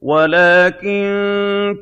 [0.00, 1.06] وَلَٰكِن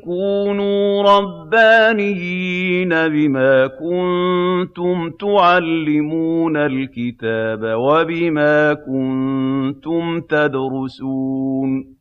[0.03, 11.97] كُونُوا رَبَّانِيِّينَ بِمَا كُنتُمْ تُعَلِّمُونَ الْكِتَابَ وَبِمَا كُنتُمْ تَدْرُسُونَ.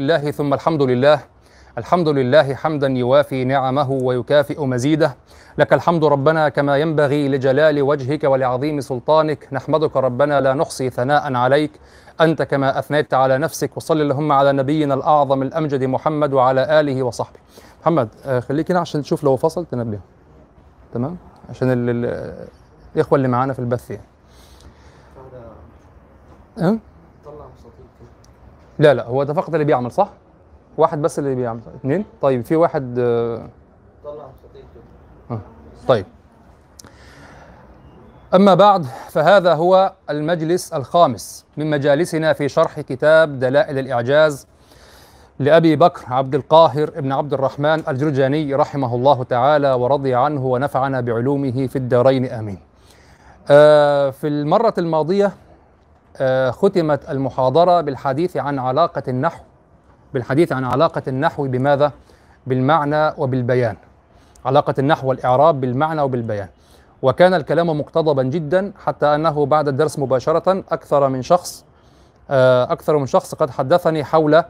[0.00, 1.31] لله ثم الحمد لله
[1.78, 5.16] الحمد لله حمدا يوافي نعمه ويكافئ مزيده.
[5.58, 9.48] لك الحمد ربنا كما ينبغي لجلال وجهك ولعظيم سلطانك.
[9.52, 11.70] نحمدك ربنا لا نحصي ثناء عليك.
[12.20, 13.76] أنت كما أثنيت على نفسك.
[13.76, 17.38] وصل اللهم على نبينا الأعظم الأمجد محمد وعلى آله وصحبه.
[17.82, 20.00] محمد آه، خليك هنا عشان تشوف لو فصل تنبهه
[20.94, 21.16] تمام؟
[21.50, 22.46] عشان ال- ال-
[22.94, 24.02] الإخوة اللي معانا في البث يعني.
[26.58, 26.78] أه؟
[28.78, 30.10] لا لا هو ده فقط اللي بيعمل صح؟
[30.76, 31.60] واحد بس اللي بيعمل.
[31.76, 33.48] اثنين طيب في واحد آه،
[35.30, 35.40] آه،
[35.88, 36.06] طيب.
[38.34, 44.46] أما بعد فهذا هو المجلس الخامس من مجالسنا في شرح كتاب دلائل الإعجاز
[45.38, 51.66] لأبي بكر عبد القاهر ابن عبد الرحمن الجرجاني رحمه الله تعالى ورضي عنه ونفعنا بعلومه
[51.66, 52.26] في الدارين.
[52.26, 52.58] آمين.
[53.50, 55.32] آه، في المرة الماضية
[56.16, 59.42] آه، ختمت المحاضرة بالحديث عن علاقة النحو
[60.14, 61.92] بالحديث عن علاقة النحو بماذا؟
[62.46, 63.76] بالمعنى وبالبيان.
[64.44, 66.48] علاقة النحو والإعراب بالمعنى وبالبيان.
[67.02, 71.64] وكان الكلام مقتضبا جدا حتى أنه بعد الدرس مباشرة أكثر من شخص
[72.30, 74.42] آه، أكثر من شخص قد حدثني حول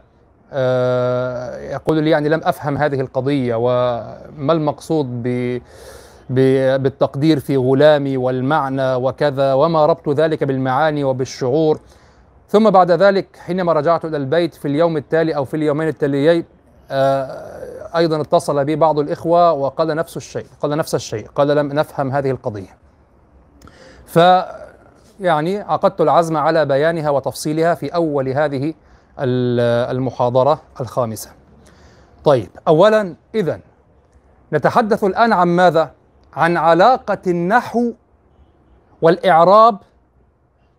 [0.52, 5.58] آه، يقول لي يعني لم أفهم هذه القضية وما المقصود ب
[6.30, 11.80] ب- بالتقدير في غلامي والمعنى وكذا وما ربط ذلك بالمعاني وبالشعور.
[12.52, 16.44] ثم بعد ذلك حينما رجعت إلى البيت في اليوم التالي أو في اليومين التاليين
[16.90, 22.10] آه، أيضا اتصل بي بعض الإخوة وقال نفس الشيء قال نفس الشيء قال لم نفهم
[22.12, 22.76] هذه القضية
[24.06, 24.18] ف
[25.20, 28.74] يعني عقدت العزم على بيانها وتفصيلها في أول هذه
[29.18, 31.30] ال- المحاضرة الخامسة
[32.24, 33.60] طيب أولا إذا
[34.52, 35.90] نتحدث الآن عن ماذا؟
[36.34, 37.92] عن علاقة النحو
[39.02, 39.78] والإعراب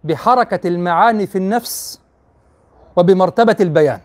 [0.03, 1.99] بحركة المعاني في النفس
[2.95, 3.99] وبمرتبة البيان.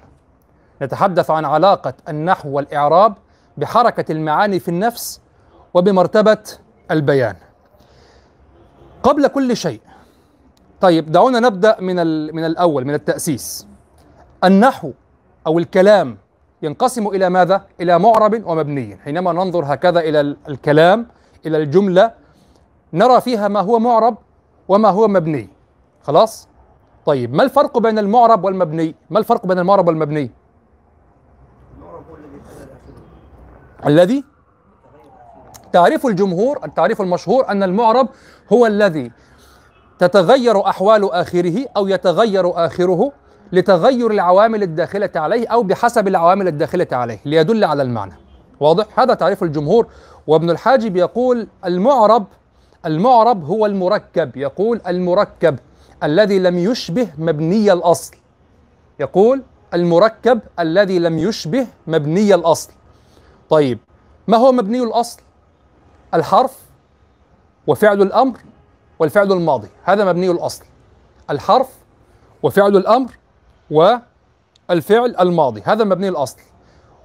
[0.83, 3.15] نتحدث عن علاقة النحو والإعراب
[3.57, 5.21] بحركة المعاني في النفس
[5.75, 6.39] وبمرتبة
[6.91, 7.37] البيان.
[9.03, 9.81] قبل كل شيء
[10.81, 11.97] طيب دعونا نبدأ من
[12.35, 13.67] من الأول من التأسيس.
[14.45, 14.93] النحو
[15.47, 16.17] أو الكلام
[16.63, 18.97] ينقسم إلى ماذا؟ إلى معرب ومبني.
[18.97, 21.07] حينما ننظر هكذا إلى ال- الكلام
[21.47, 22.13] إلى الجملة
[22.93, 24.17] نرى فيها ما هو معرب
[24.69, 25.49] وما هو مبني.
[26.09, 26.49] خلاص؟
[27.07, 30.31] طيب ما الفرق بين المعرب والمبني؟ ما الفرق بين المعرب والمبني؟
[33.87, 34.25] الذي
[35.73, 38.09] تعريف الجمهور التعريف المشهور أن المعرب
[38.53, 39.13] هو الذي
[39.99, 43.13] تتغير أحوال آخره أو يتغير آخره
[43.53, 48.15] لتغير العوامل الداخلة عليه أو بحسب العوامل الداخلة عليه ليدل على المعنى
[48.61, 49.87] واضح؟ هذا تعريف الجمهور
[50.27, 52.27] وابن الحاجب يقول المعرب
[52.87, 55.59] المعرب هو المركب يقول المركب
[56.03, 58.17] الذي لم يشبه مبني الأصل.
[59.01, 59.43] يقول
[59.75, 62.71] المركب الذي لم يشبه مبني الأصل.
[63.51, 63.79] طيب
[64.29, 65.21] ما هو مبني الأصل؟
[66.15, 66.59] الحرف
[67.67, 68.39] وفعل الأمر
[68.99, 69.69] والفعل الماضي.
[69.85, 70.65] هذا مبني الأصل.
[71.31, 71.69] الحرف
[72.43, 73.11] وفعل الأمر
[73.71, 75.63] والفعل الماضي.
[75.65, 76.39] هذا مبني الأصل.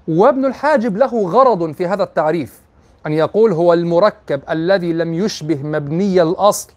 [0.08, 2.62] وابن الحاجب له غرض في هذا التعريف
[3.06, 6.72] أن يقول هو المركب الذي لم يشبه مبني الأصل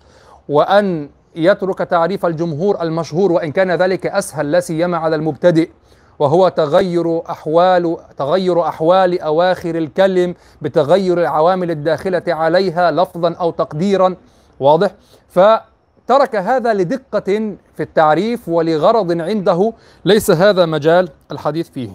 [0.48, 5.70] وأن يترك تعريف الجمهور المشهور وإن كان ذلك أسهل لا سيما على المبتدئ.
[6.18, 14.16] وهو تغير أحوال تغير أحوال أواخر الكلم بتغير العوامل الداخلة عليها لفظا أو تقديرا.
[14.60, 14.90] واضح؟
[15.28, 19.72] فترك هذا لدقة في التعريف ولغرض عنده.
[20.04, 21.90] ليس هذا مجال الحديث فيه.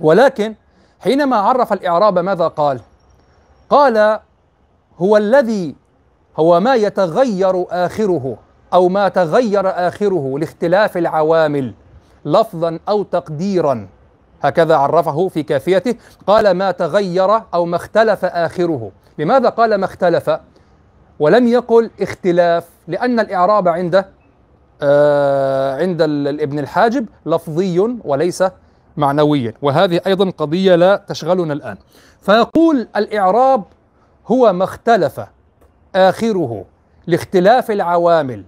[0.00, 0.54] ولكن
[1.00, 2.80] حينما عرف الإعراب ماذا قال؟
[3.70, 4.20] قال
[4.98, 5.74] هو الذي
[6.38, 8.36] هو ما يتغير آخره
[8.72, 11.74] أو ما تغير آخره لاختلاف العوامل
[12.24, 13.88] لفظا أو تقديرا.
[14.42, 15.94] هكذا عرفه في كافيته
[16.26, 18.90] قال ما تغير أو ما اختلف آخره.
[19.18, 20.30] لماذا قال ما اختلف؟
[21.18, 24.04] ولم يقل اختلاف لأن الإعراب عند
[24.82, 26.02] آه عند
[26.40, 28.44] ابن الحاجب لفظي وليس
[28.96, 29.54] معنويا.
[29.62, 31.76] وهذه أيضا قضية لا تشغلنا الآن.
[32.20, 33.64] فيقول الإعراب
[34.26, 35.20] هو ما اختلف.
[35.96, 36.64] آخره
[37.06, 38.44] لاختلاف العوامل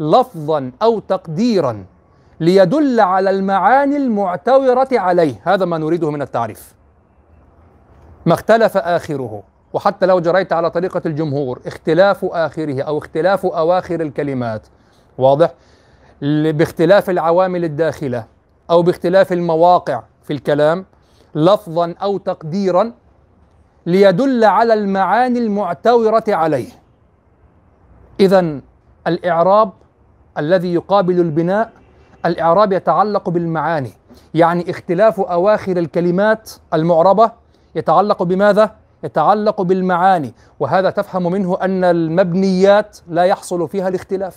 [0.00, 1.84] لفظا أو تقديرا
[2.40, 5.34] ليدل على المعاني المعتورة عليه.
[5.44, 6.74] هذا ما نريده من التعريف.
[8.26, 9.42] ما اختلف آخره.
[9.72, 14.66] وحتى لو جريت على طريقة الجمهور اختلاف آخره أو اختلاف أواخر الكلمات
[15.18, 15.54] واضح؟
[16.22, 18.24] باختلاف العوامل الداخلة
[18.70, 20.84] أو باختلاف المواقع في الكلام
[21.34, 22.92] لفظا أو تقديرا
[23.86, 26.68] ليدل على المعاني المعتورة عليه.
[28.20, 28.60] إذا
[29.06, 29.72] الإعراب
[30.38, 31.72] الذي يقابل البناء
[32.26, 33.92] الإعراب يتعلق بالمعاني.
[34.34, 37.32] يعني اختلاف أواخر الكلمات المعربة
[37.74, 38.74] يتعلق بماذا؟
[39.04, 40.34] يتعلق بالمعاني.
[40.60, 44.36] وهذا تفهم منه أن المبنيات لا يحصل فيها الاختلاف.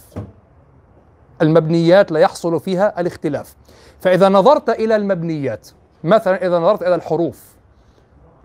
[1.41, 3.55] المبنيات لا يحصل فيها الاختلاف.
[3.99, 5.67] فإذا نظرت إلى المبنيات
[6.03, 7.55] مثلا إذا نظرت إلى الحروف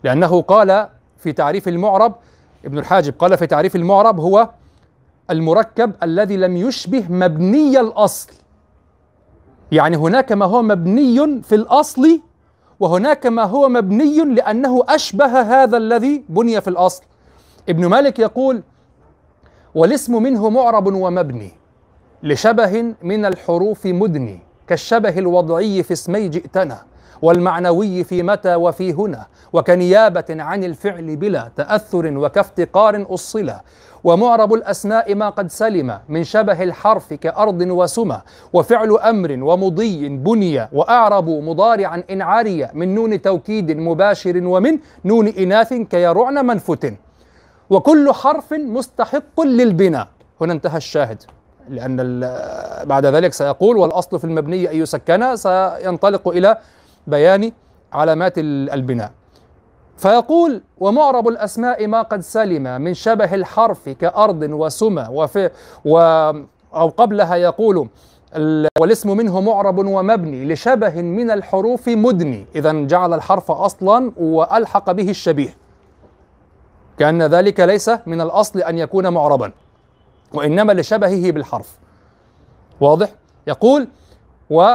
[0.05, 0.89] لأنه قال
[1.19, 2.15] في تعريف المعرب
[2.65, 4.49] ابن الحاجب قال في تعريف المعرب هو
[5.31, 8.31] المركب الذي لم يشبه مبني الأصل.
[9.73, 12.21] يعني هناك ما هو مبني في الأصل
[12.81, 17.03] وهناك ما هو مبني لأنه أشبه هذا الذي بني في الأصل.
[17.69, 18.63] ابن مالك يقول
[19.75, 21.53] والاسم منه معرب ومبني
[22.23, 26.83] لشبه من الحروف مدني كالشبه الوضعي في اسمي جئتنا
[27.23, 33.61] والمعنوي في متى وفي هنا وكنيابة عن الفعل بلا تأثر وكافتقار أصلا.
[34.05, 38.21] ومعرب الأسماء ما قد سلم من شبه الحرف كأرض وسمى
[38.53, 45.75] وفعل أمر ومضي بني وأعرب مضارعا إن عري من نون توكيد مباشر ومن نون إناث
[45.75, 46.95] كيرعن منفت
[47.71, 50.09] وكل حرف مستحق للبناء.
[50.41, 51.23] هنا انتهى الشاهد
[51.69, 51.97] لأن
[52.85, 56.59] بعد ذلك سيقول والأصل في المبني أن يسكن سينطلق إلى
[57.07, 57.53] بيان
[57.93, 59.11] علامات البناء.
[59.97, 65.51] فيقول ومعرب الأسماء ما قد سلم من شبه الحرف كأرض وسمى وفي
[65.85, 65.99] و
[66.75, 67.89] أو قبلها يقول
[68.81, 75.57] والاسم منه معرب ومبني لشبه من الحروف مدني إذا جعل الحرف أصلا وألحق به الشبيه.
[76.99, 79.53] كأن ذلك ليس من الأصل أن يكون معربا
[80.33, 81.79] وإنما لشبهه بالحرف.
[82.81, 83.09] واضح؟
[83.47, 83.89] يقول
[84.51, 84.75] و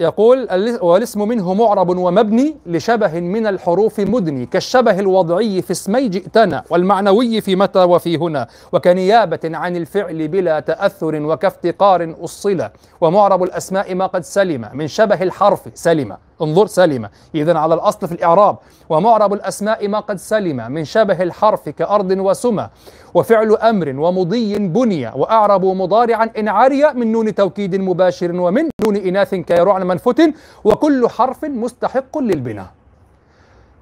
[0.00, 0.48] يقول
[0.82, 7.56] والاسم منه معرب ومبني لشبه من الحروف مدني كالشبه الوضعي في اسمي جئتنا والمعنوي في
[7.56, 14.68] متى وفي هنا وكنيابة عن الفعل بلا تأثر وكافتقار أصلا ومعرب الأسماء ما قد سلم
[14.72, 16.16] من شبه الحرف سلم.
[16.42, 18.56] انظر سلم إذا على الأصل في الإعراب
[18.88, 22.68] ومعرب الأسماء ما قد سلم من شبه الحرف كأرض وسمى
[23.14, 29.34] وفعل أمر ومضي بني وأعرب مضارعا إن عري من نون توكيد مباشر ومن نون إناث
[29.34, 30.34] كيرعن منفت
[30.64, 32.66] وكل حرف مستحق للبناء.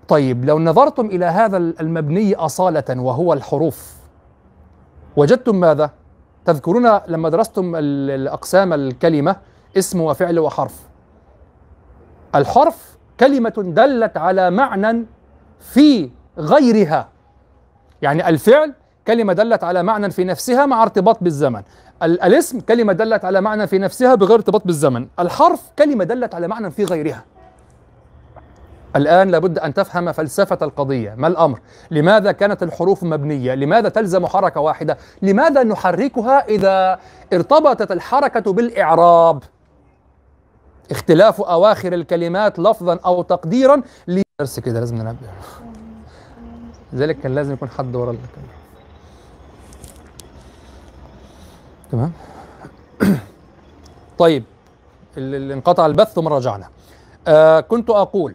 [0.09, 3.95] طيب لو نظرتم إلى هذا المبني أصالة وهو الحروف
[5.17, 5.91] وجدتم ماذا؟
[6.45, 9.37] تذكرون لما درستم الأقسام الكلمة
[9.79, 10.90] اسم وفعل وحرف.
[12.35, 15.05] الحرف كلمة دلت على معنى
[15.61, 17.09] في غيرها.
[18.03, 18.75] يعني الفعل
[19.07, 21.63] كلمة دلت على معنى في نفسها مع ارتباط بالزمن.
[22.03, 25.09] الاسم كلمة دلت على معنى في نفسها بغير ارتباط بالزمن.
[25.19, 27.25] الحرف كلمة دلت على معنى في غيرها.
[28.97, 31.15] الآن لابد أن تفهم فلسفة القضية.
[31.17, 31.61] ما الأمر؟
[31.91, 36.99] لماذا كانت الحروف مبنية؟ لماذا تلزم حركة واحدة؟ لماذا نحركها إذا
[37.33, 39.43] ارتبطت الحركة بالإعراب؟
[40.91, 43.83] اختلاف أواخر الكلمات لفظا أو تقديرا
[44.41, 45.17] درس كده لازم ننبه.
[46.93, 48.47] لذلك كان لازم يكون حد ورا الكلام
[51.93, 52.13] تمام؟
[54.19, 54.45] طيب
[55.19, 56.69] انقطع البث ثم رجعنا.
[57.29, 58.35] آه كنت أقول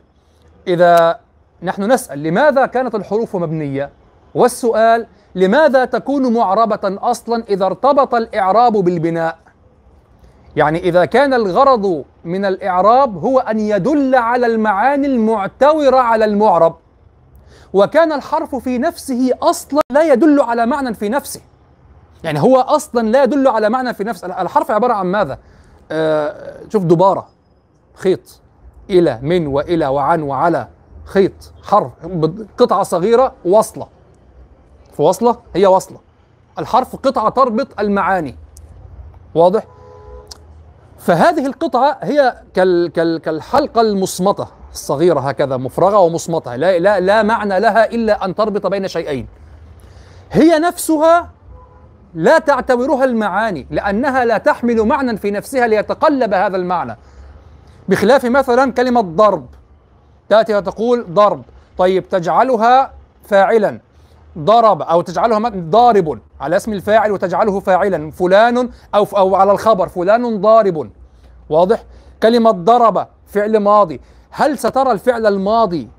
[0.67, 1.19] إذا
[1.63, 3.89] نحن نسأل لماذا كانت الحروف مبنية؟
[4.35, 9.37] والسؤال لماذا تكون معربة أصلا إذا ارتبط الإعراب بالبناء؟
[10.55, 16.75] يعني إذا كان الغرض من الإعراب هو أن يدل على المعاني المعتورة على المعرب.
[17.73, 21.41] وكان الحرف في نفسه أصلا لا يدل على معنى في نفسه.
[22.23, 24.41] يعني هو أصلا لا يدل على معنى في نفسه.
[24.41, 25.39] الحرف عبارة عن ماذا؟
[25.91, 27.27] آه شوف دبارة
[27.93, 28.41] خيط.
[28.89, 30.67] إلى من وإلى وعن وعلى.
[31.05, 31.53] خيط.
[31.63, 31.91] حرف.
[32.57, 33.87] قطعة صغيرة وصلة.
[34.95, 35.97] في وصلة هي وصلة.
[36.59, 38.35] الحرف قطعة تربط المعاني.
[39.35, 39.63] واضح؟
[41.05, 44.47] فهذه القطعة هي كال كال كالحلقة المصمتة.
[44.71, 46.55] الصغيرة هكذا مفرغة ومصمتة.
[46.55, 49.27] لا, لا, لا معنى لها إلا أن تربط بين شيئين.
[50.31, 51.29] هي نفسها
[52.13, 56.97] لا تعتبرها المعاني لأنها لا تحمل معنى في نفسها ليتقلب هذا المعنى.
[57.89, 59.45] بخلاف مثلا كلمة ضرب
[60.29, 61.43] تأتي وتقول ضرب.
[61.77, 62.91] طيب تجعلها
[63.25, 63.79] فاعلا.
[64.37, 70.41] ضرب أو تجعلها ضارب على اسم الفاعل وتجعله فاعلا فلان أو أو على الخبر فلان
[70.41, 70.89] ضارب.
[71.49, 71.83] واضح؟
[72.23, 74.01] كلمة ضرب فعل ماضي.
[74.31, 75.89] هل سترى الفعل الماضي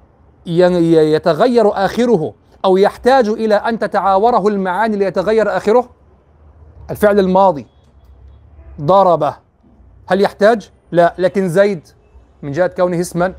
[0.46, 5.88] يتغير آخره أو يحتاج إلى أن تتعاوره المعاني ليتغير آخره؟
[6.90, 7.66] الفعل الماضي.
[8.80, 9.34] ضرب.
[10.06, 11.88] هل يحتاج؟ لا لكن زيد
[12.42, 13.34] من جهة كونه اسما.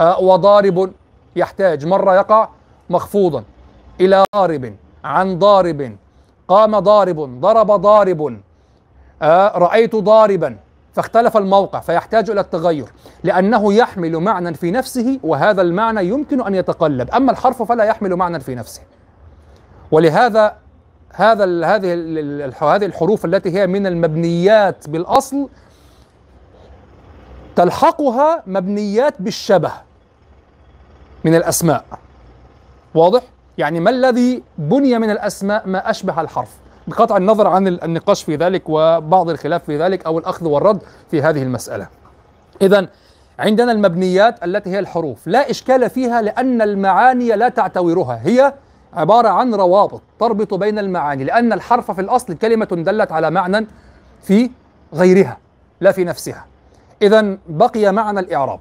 [0.00, 0.92] آه وضارب.
[1.36, 1.86] يحتاج.
[1.86, 2.48] مرة يقع
[2.90, 3.44] مخفوضا.
[4.00, 5.96] إلى ضارب عن ضارب
[6.48, 8.40] قام ضارب ضرب ضارب
[9.22, 10.56] آه رأيت ضاربا
[10.92, 12.86] فاختلف الموقع فيحتاج إلى التغير
[13.24, 18.40] لأنه يحمل معنى في نفسه وهذا المعنى يمكن أن يتقلب أما الحرف فلا يحمل معنى
[18.40, 18.82] في نفسه
[19.90, 20.56] ولهذا
[21.12, 21.94] هذا هذه
[22.60, 25.48] هذه الحروف التي هي من المبنيات بالأصل
[27.56, 29.72] تلحقها مبنيات بالشبه
[31.24, 31.84] من الأسماء
[32.94, 33.22] واضح؟
[33.58, 36.50] يعني ما الذي بني من الأسماء ما أشبه الحرف؟
[36.86, 41.42] بقطع النظر عن النقاش في ذلك وبعض الخلاف في ذلك أو الأخذ والرد في هذه
[41.42, 41.88] المسألة.
[42.62, 42.88] إذا
[43.38, 45.26] عندنا المبنيات التي هي الحروف.
[45.26, 48.54] لا إشكال فيها لأن المعاني لا تعتورها هي
[48.94, 53.66] عبارة عن روابط تربط بين المعاني لأن الحرف في الأصل كلمة دلت على معنى
[54.22, 54.50] في
[54.94, 55.38] غيرها
[55.80, 56.46] لا في نفسها.
[57.02, 58.60] إذا بقي معنى الإعراب.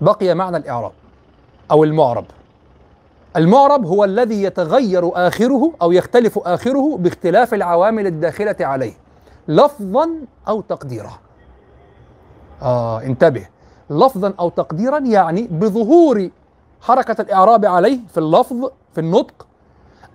[0.00, 0.92] بقي معنى الإعراب
[1.70, 2.24] أو المعرب.
[3.36, 8.92] المعرب هو الذي يتغير آخره أو يختلف آخره باختلاف العوامل الداخلة عليه
[9.48, 10.10] لفظا
[10.48, 11.12] أو تقديرا.
[12.62, 13.46] آه انتبه.
[13.90, 16.30] لفظا أو تقديرا يعني بظهور
[16.80, 19.46] حركة الإعراب عليه في اللفظ في النطق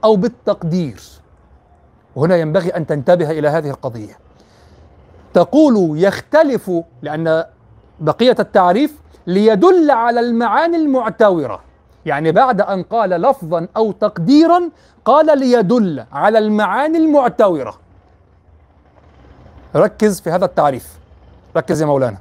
[0.03, 1.01] أو بالتقدير.
[2.15, 4.17] وهنا ينبغي أن تنتبه إلى هذه القضية.
[5.33, 6.71] تقول يختلف
[7.01, 7.43] لأن
[7.99, 11.66] بقية التعريف ليدل على المعاني المعتورة.
[12.07, 14.69] يعني بعد أن قال لفظا أو تقديرا
[15.05, 17.77] قال ليدل على المعاني المعتورة.
[19.75, 20.99] ركز في هذا التعريف.
[21.57, 22.17] ركز يا مولانا.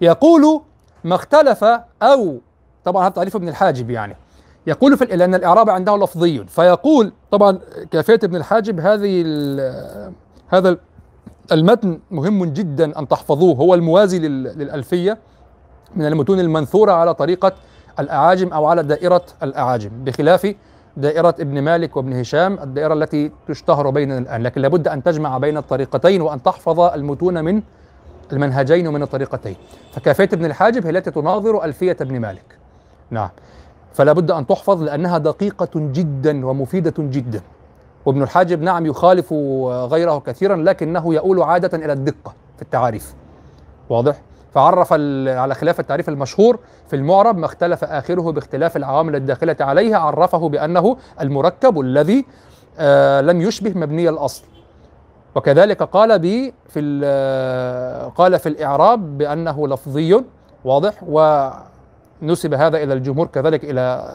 [0.00, 0.60] يقول
[1.04, 1.64] ما اختلف
[2.02, 2.38] أو
[2.84, 4.16] طبعا هذا تعريف ابن الحاجب يعني.
[4.66, 6.44] يقول في لأن الإعراب عنده لفظي.
[6.44, 7.58] فيقول طبعا
[7.90, 9.24] كافية ابن الحاجب هذه
[10.48, 10.76] هذا
[11.52, 13.56] المتن مهم جدا أن تحفظوه.
[13.56, 15.18] هو الموازي للألفية
[15.96, 17.52] من المتون المنثورة على طريقة
[18.00, 20.54] الأعاجم أو على دائرة الأعاجم بخلاف
[20.96, 24.42] دائرة ابن مالك وابن هشام الدائرة التي تشتهر بيننا الآن.
[24.42, 27.62] لكن لابد أن تجمع بين الطريقتين وأن تحفظ المتون من
[28.32, 29.56] المنهجين ومن الطريقتين.
[29.92, 32.58] فكافية ابن الحاجب هي التي تناظر ألفية ابن مالك.
[33.10, 33.28] نعم.
[33.92, 37.40] فلا بد أن تحفظ لأنها دقيقة جدا ومفيدة جدا.
[38.06, 39.32] وابن الحاجب نعم يخالف
[39.92, 43.14] غيره كثيرا لكنه يؤول عادة إلى الدقة في التعاريف.
[43.88, 44.20] واضح؟
[44.54, 44.92] فعرف
[45.28, 50.96] على خلاف التعريف المشهور في المعرب ما اختلف آخره باختلاف العوامل الداخلة عليه عرفه بأنه
[51.20, 52.24] المركب الذي
[52.78, 54.44] آه لم يشبه مبني الأصل.
[55.34, 56.80] وكذلك قال ب في
[58.16, 60.24] قال في الإعراب بأنه لفظي
[60.64, 60.94] واضح
[62.22, 64.14] ونسب هذا إلى الجمهور كذلك إلى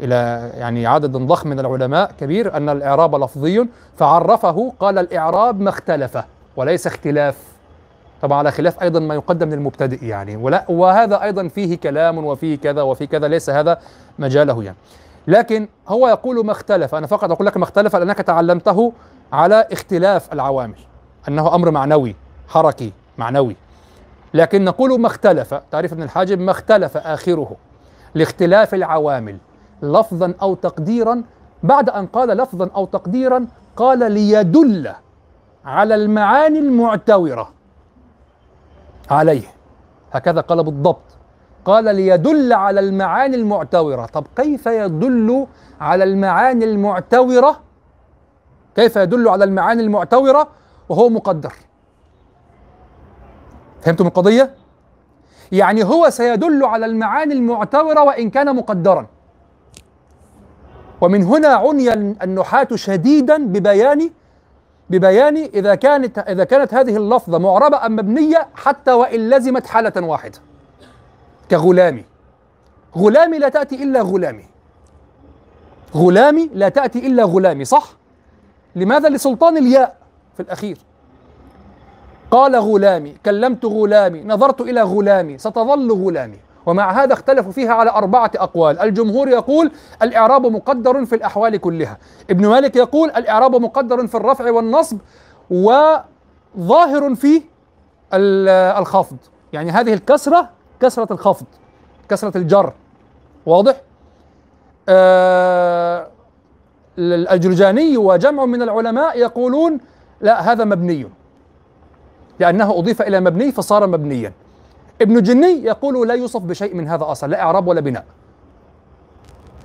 [0.00, 6.18] إلى يعني عدد ضخم من العلماء كبير أن الإعراب لفظي فعرفه قال الإعراب ما اختلف
[6.56, 7.49] وليس اختلاف.
[8.22, 10.36] طبعا على خلاف أيضا ما يقدم للمبتدئ يعني.
[10.36, 13.78] ولا وهذا أيضا فيه كلام وفيه كذا وفي كذا ليس هذا
[14.18, 14.76] مجاله يعني.
[15.26, 16.94] لكن هو يقول ما اختلف.
[16.94, 18.92] أنا فقط أقول لك ما اختلف لأنك تعلمته
[19.32, 20.78] على اختلاف العوامل
[21.28, 22.16] أنه أمر معنوي
[22.48, 23.56] حركي معنوي.
[24.34, 25.54] لكن نقول ما اختلف.
[25.54, 27.56] تعريف ابن الحاجب ما اختلف آخره
[28.14, 29.38] لاختلاف العوامل
[29.82, 31.22] لفظا أو تقديرا.
[31.62, 33.46] بعد أن قال لفظا أو تقديرا
[33.76, 34.92] قال ليدل
[35.64, 37.59] على المعاني المعتورة.
[39.10, 39.42] عليه.
[40.12, 41.02] هكذا قال بالضبط
[41.64, 44.06] قال ليدل على المعاني المعتورة.
[44.06, 45.46] طب كيف يدل
[45.80, 47.60] على المعاني المعتورة؟
[48.76, 50.48] كيف يدل على المعاني المعتورة
[50.88, 51.52] وهو مقدر؟
[53.80, 54.54] فهمتم القضية؟
[55.52, 59.06] يعني هو سيدل على المعاني المعتورة وإن كان مقدرا.
[61.00, 64.10] ومن هنا عني النحاة شديدا ببيان
[64.90, 70.38] ببيان إذا كانت إذا كانت هذه اللفظة معربة أم مبنية حتى وإن لزمت حالة واحدة.
[71.50, 72.04] كغلامي.
[72.96, 74.44] غلامي لا تأتي إلا غلامي.
[75.94, 77.92] غلامي لا تأتي إلا غلامي صح؟
[78.76, 79.96] لماذا لسلطان الياء
[80.36, 80.78] في الأخير؟
[82.30, 86.38] قال غلامي كلمت غلامي نظرت إلى غلامي ستظل غلامي.
[86.66, 88.78] ومع هذا اختلفوا فيها على أربعة أقوال.
[88.78, 91.98] الجمهور يقول الإعراب مقدر في الأحوال كلها.
[92.30, 94.98] ابن مالك يقول الإعراب مقدر في الرفع والنصب
[95.50, 97.42] وظاهر في
[98.78, 99.16] الخفض.
[99.52, 100.48] يعني هذه الكسرة
[100.80, 101.46] كسرة الخفض
[102.08, 102.72] كسرة الجر.
[103.46, 103.80] واضح؟
[104.88, 106.06] آه
[106.98, 109.80] الجرجاني وجمع من العلماء يقولون
[110.20, 111.06] لا هذا مبني.
[112.38, 114.32] لأنه أضيف إلى مبني فصار مبنيا.
[115.02, 118.04] ابن جني يقول لا يوصف بشيء من هذا أصلا لا إعراب ولا بناء.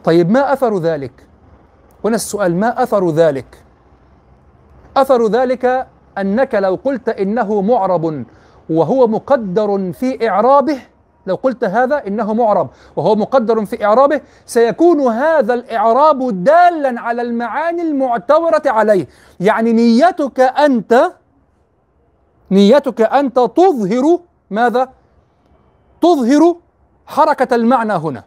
[0.04, 1.12] طيب ما أثر ذلك؟
[2.06, 3.64] هنا السؤال ما أثر ذلك؟
[4.98, 5.88] أثر ذلك
[6.18, 8.26] أنك لو قلت إنه معرب
[8.70, 10.78] وهو مقدر في إعرابه
[11.28, 17.82] لو قلت هذا إنه معرب وهو مقدر في إعرابه سيكون هذا الإعراب دالا على المعاني
[17.82, 19.08] المعتبرة عليه.
[19.40, 21.12] يعني نيتك أنت
[22.52, 24.90] نيتك أنت تظهر ماذا؟
[26.06, 26.56] تظهر
[27.06, 28.24] حركة المعنى هنا.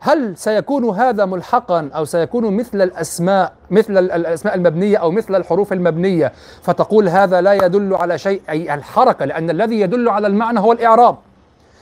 [0.00, 6.32] هل سيكون هذا ملحقا أو سيكون مثل الأسماء مثل الأسماء المبنية أو مثل الحروف المبنية؟
[6.62, 11.16] فتقول هذا لا يدل على شيء أي الحركة لأن الذي يدل على المعنى هو الإعراب.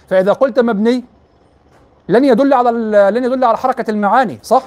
[0.09, 1.05] فإذا قلت مبني
[2.09, 2.71] لن يدل على
[3.11, 4.63] لن يدل على حركة المعاني صح؟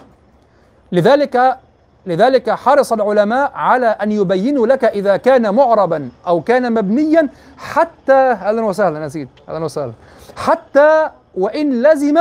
[0.92, 1.58] لذلك
[2.06, 8.66] لذلك حرص العلماء على أن يبينوا لك إذا كان معربا أو كان مبنيا حتى أهلا
[8.66, 9.94] وسهلا نسيت أهلا وسهلا.
[10.36, 12.20] حتى وإن لزم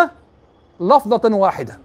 [0.81, 1.79] لفظة واحدة.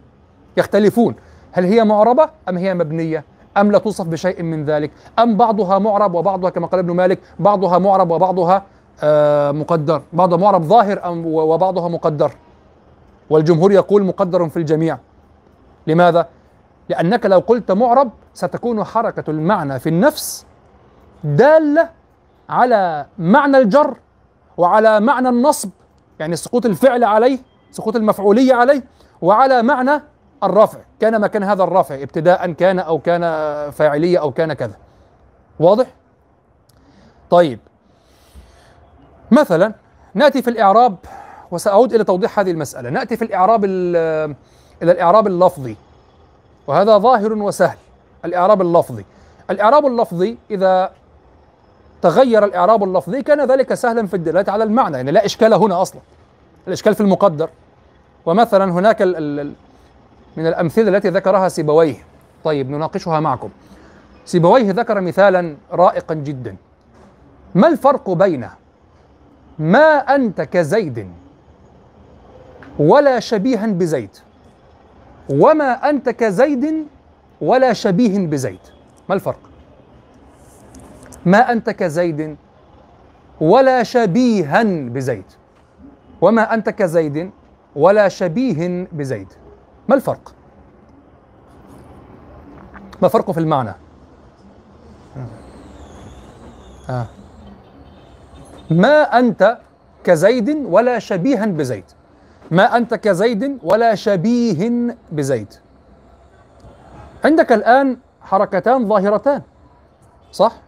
[0.58, 1.16] يختلفون.
[1.52, 3.24] هل هي معربة أم هي مبنية؟
[3.58, 7.78] أم لا توصف بشيء من ذلك؟ أم بعضها معرب وبعضها كما قال ابن مالك بعضها
[7.78, 8.64] معرب وبعضها
[9.04, 10.02] آه مقدر.
[10.14, 12.32] بعضها معرب ظاهر أم وبعضها مقدر.
[13.30, 14.98] والجمهور يقول مقدر في الجميع.
[15.88, 16.28] لماذا؟
[16.90, 20.46] لأنك لو قلت معرب ستكون حركة المعنى في النفس
[21.24, 21.90] دالة
[22.50, 23.98] على معنى الجر
[24.58, 25.70] وعلى معنى النصب
[26.20, 27.40] يعني سقوط الفعل عليه
[27.72, 28.84] سقوط المفعولية عليه
[29.22, 30.02] وعلى معنى
[30.44, 30.80] الرفع.
[31.00, 33.22] كان مكان هذا الرفع ابتداء كان أو كان
[33.72, 34.76] فاعلية أو كان كذا.
[35.60, 35.88] واضح؟
[37.30, 37.60] طيب.
[39.32, 39.74] مثلا
[40.14, 40.96] نأتي في الإعراب
[41.52, 42.90] وسأعود إلى توضيح هذه المسألة.
[42.90, 44.36] نأتي في الإعراب إلى
[44.82, 45.76] الإعراب اللفظي.
[46.68, 47.78] وهذا ظاهر وسهل.
[48.26, 49.06] الإعراب اللفظي.
[49.50, 50.92] الإعراب اللفظي إذا
[52.06, 56.02] تغير الإعراب اللفظي كان ذلك سهلا في الدلالة على المعنى يعني لا إشكال هنا أصلا
[56.68, 57.50] الإشكال في المقدر.
[58.26, 59.54] ومثلا هناك ال ال
[60.38, 61.96] من الأمثلة التي ذكرها سيبويه.
[62.44, 63.50] طيب نناقشها معكم.
[64.26, 66.56] سيبويه ذكر مثالا رائقا جدا.
[67.56, 68.50] ما الفرق بين
[69.60, 71.10] ما أنت كزيد
[72.80, 74.10] ولا شبيها بزيد؟
[75.30, 76.88] وما أنت كزيد
[77.42, 78.60] ولا شبيه بزيد؟
[79.10, 79.45] ما الفرق؟
[81.26, 82.36] ما أنت كزيد
[83.42, 85.26] ولا شبيها بزيد
[86.22, 87.32] وما أنت كزيد
[87.76, 89.28] ولا شبيه بزيد
[89.90, 90.34] ما الفرق؟
[93.02, 93.74] ما الفرق في المعنى؟
[96.90, 97.06] آه.
[98.72, 99.58] ما أنت
[100.04, 101.84] كزيد ولا شبيها بزيد
[102.52, 104.72] ما أنت كزيد ولا شبيه
[105.12, 105.54] بزيد
[107.26, 109.42] عندك الآن حركتان ظاهرتان
[110.32, 110.65] صح؟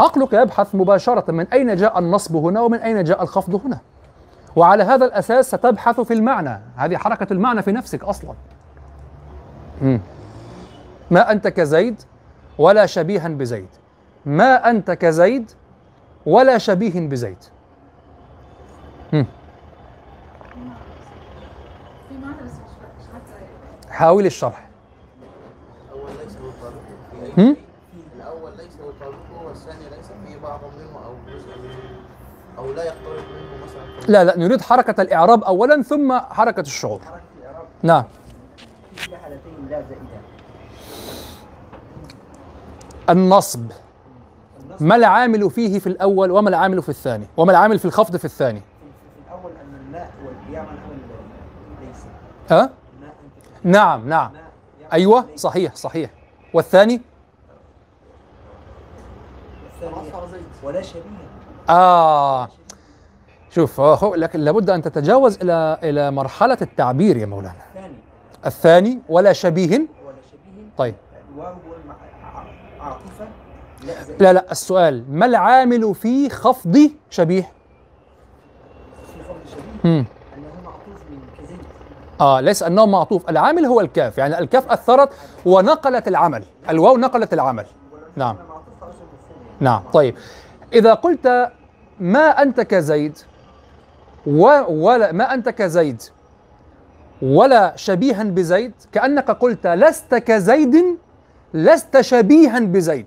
[0.00, 3.78] عقلك يبحث مباشرة من أين جاء النصب هنا ومن أين جاء الخفض هنا
[4.56, 8.34] وعلى هذا الأساس ستبحث في المعنى هذه حركة المعنى في نفسك أصلا.
[11.10, 12.02] ما أنت كزيد
[12.58, 13.68] ولا شبيها بزيد
[14.26, 15.50] ما أنت كزيد
[16.26, 17.38] ولا شبيه بزيد.
[23.90, 24.68] حاول الشرح
[27.38, 27.56] هم؟
[28.16, 32.00] الأول ليس بالطريق والثاني ليس فيه بعض منه أو جزء منه
[32.58, 34.12] أو لا يقترب منه مثلا.
[34.12, 37.00] لا لا نريد حركة الإعراب أولا ثم حركة الشعور.
[37.00, 37.66] حركة الإعراب.
[37.82, 38.04] نعم.
[38.96, 40.18] في حالتين لا زائدة.
[43.10, 43.70] النصب.
[44.60, 48.24] النص ما العامل فيه في الأول وما العامل في الثاني؟ وما العامل في الخفض في
[48.24, 48.66] الثاني؟ في,
[49.28, 50.10] الأول أن الماء
[51.80, 52.04] ليس.
[52.50, 52.70] ها؟
[53.64, 54.30] نعم نعم.
[54.92, 55.26] أيوة.
[55.36, 56.10] صحيح صحيح.
[56.54, 57.00] والثاني؟
[59.82, 60.12] والثاني
[60.62, 61.02] ولا شبيه.
[61.68, 62.48] آه.
[63.50, 67.52] شوف هو- هو لكن لابد أن تتجاوز إلى إلى مرحلة التعبير يا مولانا.
[67.76, 67.94] الثاني
[68.46, 69.70] الثاني ولا شبيه.
[69.78, 70.94] ولا شبيه طيب.
[71.34, 72.36] الواو والمع-
[72.80, 73.28] ع- عاطفة
[74.20, 80.04] لا لا السؤال ما العامل في خفض شبيه؟ في فرض شبيه مم.
[80.36, 81.58] أنه معطوف من
[82.20, 83.30] آه ليس أنه معطوف.
[83.30, 84.18] العامل هو الكاف.
[84.18, 85.10] يعني الكاف أثرت
[85.46, 86.44] ونقلت العمل.
[86.70, 87.66] الواو نقلت العمل.
[88.16, 88.36] نعم.
[89.60, 90.14] نعم طيب.
[90.72, 91.50] إذا قلت
[92.00, 93.18] ما أنت كزيد؟
[94.68, 96.02] ولا ما أنت كزيد
[97.22, 100.98] ولا شبيها بزيد كأنك قلت لست كزيد
[101.54, 103.06] لست شبيها بزيد.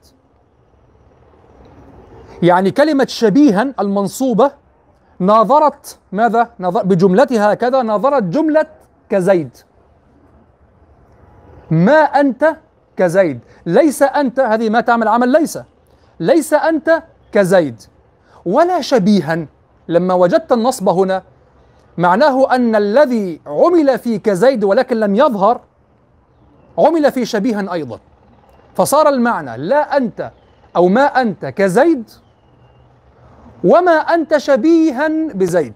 [2.42, 4.52] يعني كلمة شبيها المنصوبة
[5.20, 8.66] ناظرت ماذا؟ ناظر بجملتها هكذا ناظرت جملة
[9.10, 9.58] كزيد.
[11.72, 12.56] ما أنت
[12.98, 13.40] كزيد.
[13.66, 15.60] ليس أنت هذه ما تعمل عمل ليس.
[16.20, 17.82] ليس أنت كزيد.
[18.46, 19.48] ولا شبيها
[19.92, 21.24] لما وجدت النصب هنا
[21.98, 25.62] معناه أن الذي عمل في كزيد ولكن لم يظهر
[26.78, 28.00] عمل في شبيها أيضا.
[28.76, 30.32] فصار المعنى لا أنت
[30.76, 32.10] أو ما أنت كزيد
[33.64, 35.74] وما أنت شبيها بزيد.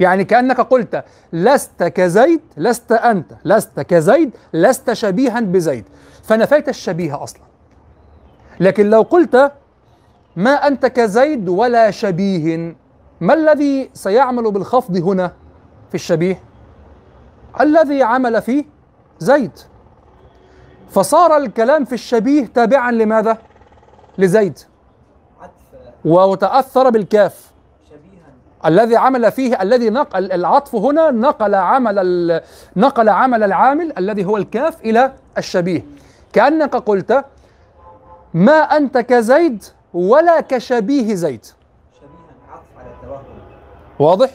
[0.00, 5.84] يعني كأنك قلت لست كزيد لست أنت لست كزيد لست شبيها بزيد.
[6.22, 7.42] فنفيت الشبيه أصلا.
[8.60, 9.52] لكن لو قلت
[10.36, 12.76] ما أنت كزيد ولا شبيه.
[13.20, 15.32] ما الذي سيعمل بالخفض هنا
[15.88, 16.42] في الشبيه؟
[17.60, 18.64] الذي عمل فيه
[19.18, 19.58] زيد.
[20.90, 23.38] فصار الكلام في الشبيه تابعا لماذا؟
[24.18, 24.58] لزيد.
[26.04, 27.52] وتأثر بالكاف.
[28.66, 32.40] الذي عمل فيه الذي نقل العطف هنا نقل عمل
[32.76, 35.86] نقل عمل العامل الذي هو الكاف إلى الشبيه.
[36.32, 37.24] كأنك قلت
[38.34, 41.46] ما أنت كزيد ولا كشبيه زيد
[42.76, 43.20] على
[43.98, 44.30] واضح؟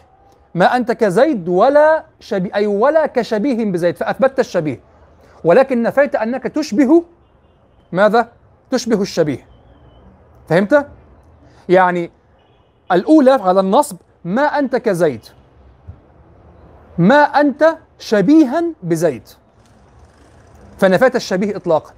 [0.55, 4.79] ما أنت كزيد ولا شبيه أي ولا كشبيه بزيد فأثبتت الشبيه.
[5.43, 7.03] ولكن نفيت أنك تشبه
[7.91, 8.31] ماذا؟
[8.71, 9.47] تشبه الشبيه.
[10.49, 10.87] فهمت؟
[11.69, 12.11] يعني
[12.91, 15.25] الأولى على النصب ما أنت كزيد
[16.97, 19.27] ما أنت شبيها بزيد
[20.77, 21.93] فنفيت الشبيه اطلاقا.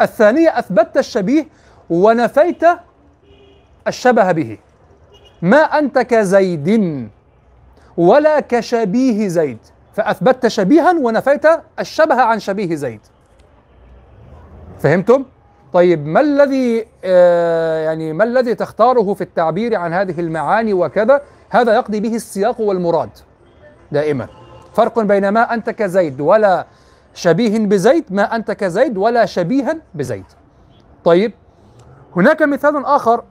[0.00, 1.48] الثانية أثبتت الشبيه
[1.90, 2.64] ونفيت
[3.88, 4.58] الشبه به.
[5.42, 7.08] ما أنت كزيد
[7.96, 9.58] ولا كشبيه زيد.
[9.92, 11.46] فأثبتت شبيها ونفيت
[11.78, 13.00] الشبه عن شبيه زيد.
[14.78, 15.24] فهمتم؟
[15.72, 21.74] طيب ما الذي آه يعني ما الذي تختاره في التعبير عن هذه المعاني وكذا؟ هذا
[21.74, 23.10] يقضي به السياق والمراد
[23.92, 24.26] دائما.
[24.74, 26.66] فرق بين ما أنت كزيد ولا
[27.14, 30.24] شبيه بزيد ما أنت كزيد ولا شبيها بزيد.
[31.04, 31.32] طيب
[32.16, 33.24] هناك مثال آخر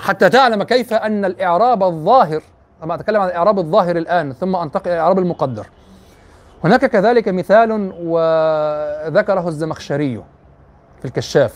[0.00, 2.42] حتى تعلم كيف أن الإعراب الظاهر
[2.82, 5.66] أما أتكلم عن الإعراب الظاهر الآن ثم أنتقل إلى الإعراب المقدر.
[6.64, 10.22] هناك كذلك مثال وذكره الزمخشري
[10.98, 11.54] في الكشاف.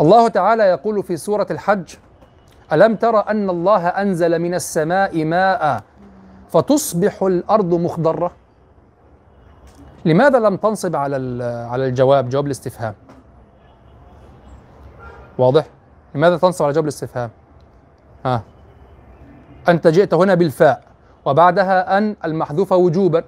[0.00, 1.94] الله تعالى يقول في سورة الحج
[2.72, 5.82] ألم تر أن الله أنزل من السماء ماء
[6.48, 8.32] فتصبح الأرض مخضرة؟
[10.04, 12.94] لماذا لم تنصب على على الجواب جواب الاستفهام؟
[15.38, 15.66] واضح؟
[16.14, 17.30] لماذا تنصب على جواب الاستفهام؟
[18.24, 18.42] ها.
[19.68, 20.82] أنت جئت هنا بالفاء
[21.24, 23.24] وبعدها أن المحذوفة وجوبا.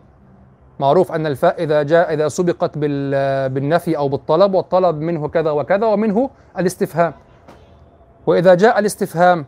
[0.81, 5.87] معروف أن الفاء إذا جاء إذا سبقت بال- بالنفي أو بالطلب والطلب منه كذا وكذا
[5.87, 7.13] ومنه الاستفهام.
[8.27, 9.47] وإذا جاء الاستفهام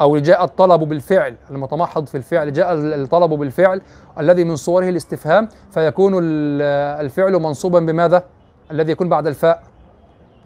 [0.00, 3.80] أو جاء الطلب بالفعل المتمحض في الفعل جاء الطلب بالفعل
[4.18, 6.62] الذي من صوره الاستفهام فيكون ال-
[7.04, 8.22] الفعل منصوبا بماذا؟
[8.70, 9.62] الذي يكون بعد الفاء.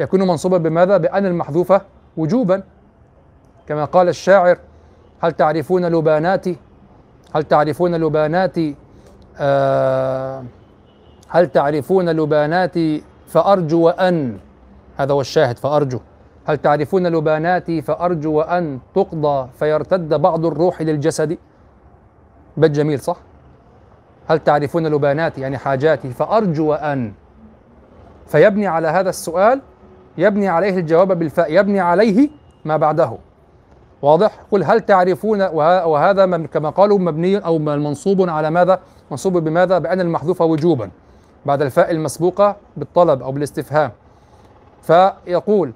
[0.00, 1.80] يكون منصوبا بماذا؟ بأن المحذوفة
[2.16, 2.62] وجوبا.
[3.66, 4.58] كما قال الشاعر
[5.20, 6.56] هل تعرفون لباناتي
[7.34, 8.76] هل تعرفون لباناتي
[9.38, 10.44] آه
[11.28, 14.38] هل تعرفون لباناتي فأرجو أن
[14.96, 16.00] هذا هو الشاهد فأرجو.
[16.46, 21.38] هل تعرفون لباناتي فأرجو أن تقضى فيرتد بعض الروح للجسد؟
[22.56, 23.16] بيت جميل صح؟
[24.28, 27.12] هل تعرفون لباناتي يعني حاجاتي فأرجو أن
[28.26, 29.60] فيبني على هذا السؤال
[30.18, 32.28] يبني عليه الجواب بالفاء يبني عليه
[32.64, 33.12] ما بعده.
[34.02, 39.36] واضح؟ قل هل تعرفون وه- وهذا مب- كما قالوا مبني أو منصوب على ماذا؟ منصوب
[39.38, 40.90] بماذا؟ بأن المحذوفه وجوبا
[41.46, 43.90] بعد الفاء المسبوقة بالطلب أو بالاستفهام.
[44.82, 45.72] فيقول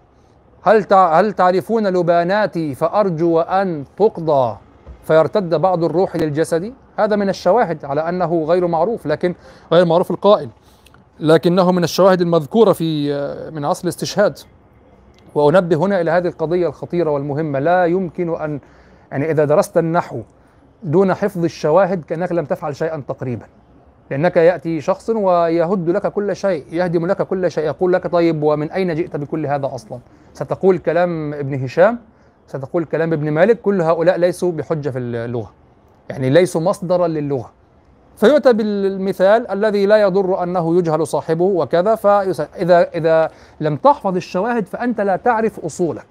[0.63, 4.57] هل هل تعرفون لباناتي فأرجو أن تقضى؟
[5.05, 9.35] فيرتد بعض الروح للجسد؟ هذا من الشواهد على أنه غير معروف لكن
[9.73, 10.49] غير معروف القائل.
[11.21, 13.13] لكنه من الشواهد المذكورة في
[13.53, 14.39] من عصر الاستشهاد.
[15.35, 17.59] وأنبه هنا إلى هذه القضية الخطيرة والمهمة.
[17.59, 18.61] لا يمكن أن
[19.13, 20.21] يعني إذا درست النحو
[20.83, 23.47] دون حفظ الشواهد كأنك لم تفعل شيئا تقريبا.
[24.11, 28.71] لأنك يأتي شخص ويهد لك كل شيء يهدم لك كل شيء يقول لك طيب ومن
[28.71, 29.99] أين جئت بكل هذا أصلا؟
[30.33, 31.99] ستقول كلام ابن هشام
[32.47, 35.53] ستقول كلام ابن مالك كل هؤلاء ليسوا بحجة في اللغة.
[36.11, 37.53] يعني ليسوا مصدرا للغة.
[38.17, 45.01] فيؤتى بالمثال الذي لا يضر أنه يجهل صاحبه وكذا فاذا إذا لم تحفظ الشواهد فأنت
[45.01, 46.07] لا تعرف أصولك.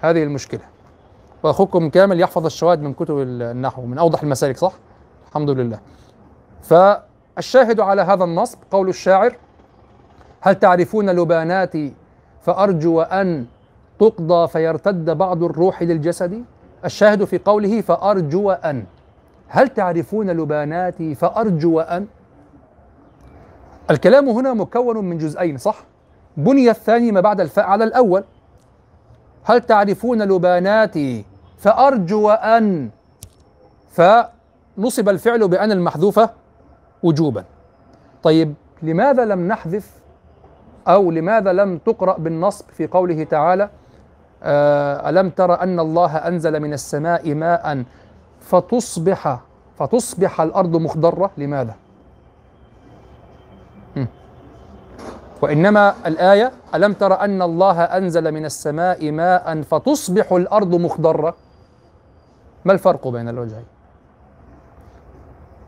[0.00, 0.60] هذه المشكلة.
[1.42, 4.72] وأخوكم كامل يحفظ الشواهد من كتب النحو من أوضح المسالك صح؟
[5.28, 5.78] الحمد لله.
[6.62, 9.36] فالشاهد على هذا النصب قول الشاعر
[10.40, 11.94] هل تعرفون لباناتي
[12.40, 13.46] فأرجو أن
[14.00, 16.44] تقضى فيرتد بعض الروح للجسد؟
[16.84, 18.84] الشاهد في قوله فأرجو أن.
[19.48, 22.06] هل تعرفون لباناتي فأرجو أن
[23.90, 25.84] الكلام هنا مكون من جزئين صح؟
[26.36, 28.24] بني الثاني ما بعد الفاء على الأول.
[29.44, 31.24] هل تعرفون لباناتي
[31.58, 32.90] فأرجو أن
[33.90, 36.30] فنصب الفعل بأن المحذوفة
[37.02, 37.44] وجوبا.
[38.22, 39.98] طيب لماذا لم نحذف؟
[40.88, 43.70] أو لماذا لم تقرأ بالنصب في قوله تعالى
[44.42, 47.84] آه، ألم تر أن الله أنزل من السماء ماء
[48.48, 49.40] فتصبح
[49.78, 51.30] فتصبح الأرض مخضرة.
[51.36, 51.74] لماذا؟
[55.42, 61.34] وإنما الآية ألم تر أن الله أنزل من السماء ماء فتصبح الأرض مخضرة؟
[62.64, 63.64] ما الفرق بين الوجهين؟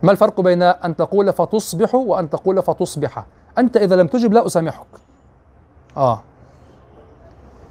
[0.02, 3.24] ما الفرق بين أن تقول فتصبح وأن تقول فتصبح؟
[3.58, 4.86] أنت إذا لم تجب لا أسامحك.
[5.96, 6.22] آه.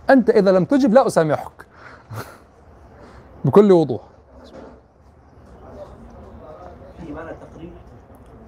[0.10, 1.66] أنت إذا لم تجب لا أسامحك.
[3.46, 4.02] بكل وضوح
[7.10, 7.72] فيه معنى التقريب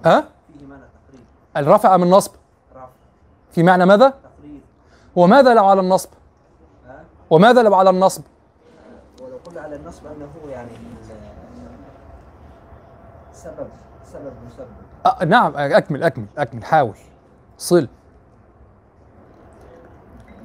[0.06, 0.28] التقريب
[1.56, 2.32] الرفع من النصب
[3.52, 4.14] في معنى ماذا؟
[5.16, 6.08] وماذا لو على النصب؟
[7.30, 8.22] وماذا لو على النصب؟
[9.22, 10.70] ولو قلنا على النصب انه يعني
[13.32, 13.68] سبب
[14.04, 14.66] سبب مسبب
[15.06, 16.94] أه نعم أكمل أكمل أكمل حاول.
[17.58, 17.88] صل.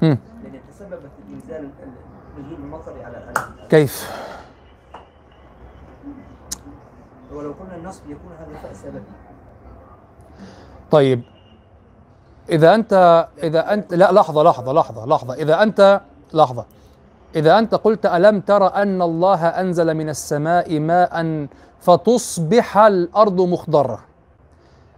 [0.02, 0.18] مم.
[0.44, 3.34] لأن تسببت انزال ال- ال- نزول المطر على
[3.70, 4.12] كيف؟
[7.34, 9.02] ولو قلنا النصب يكون هذا سببي.
[10.92, 11.22] طيب.
[12.50, 15.34] إذا أنت إذا أنت لا لحظة لحظة لحظة لحظة.
[15.34, 16.02] إذا أنت
[16.34, 16.66] لحظة.
[17.36, 21.48] إذا أنت قلت ألم تر أن الله أنزل من السماء ماء
[21.80, 24.00] فتصبح الأرض مخضرة؟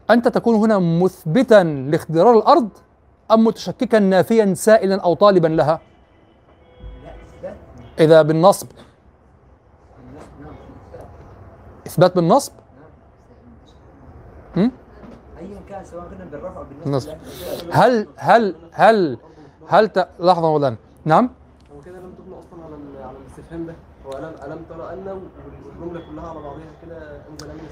[0.10, 2.70] أنت تكون هنا مثبتا لاخضرار الأرض
[3.32, 5.80] أم متشككا نافيا سائلا أو طالبا لها؟
[8.00, 8.68] إذا بالنصب.
[11.88, 12.54] إثبات بالنصب؟
[14.56, 14.72] نعم
[15.84, 17.10] سواء قلنا بالرفع بالنصب.
[17.10, 17.16] لا،
[17.72, 19.18] هل هل هل
[19.68, 20.08] هل ت...
[20.20, 21.30] لحظة مولانا نعم.
[21.76, 23.74] هو كده لم تبنى أصلا على على الاستفهام ده.
[24.06, 27.22] هو الم ألم ترى أن والجمله كلها على بعضها كده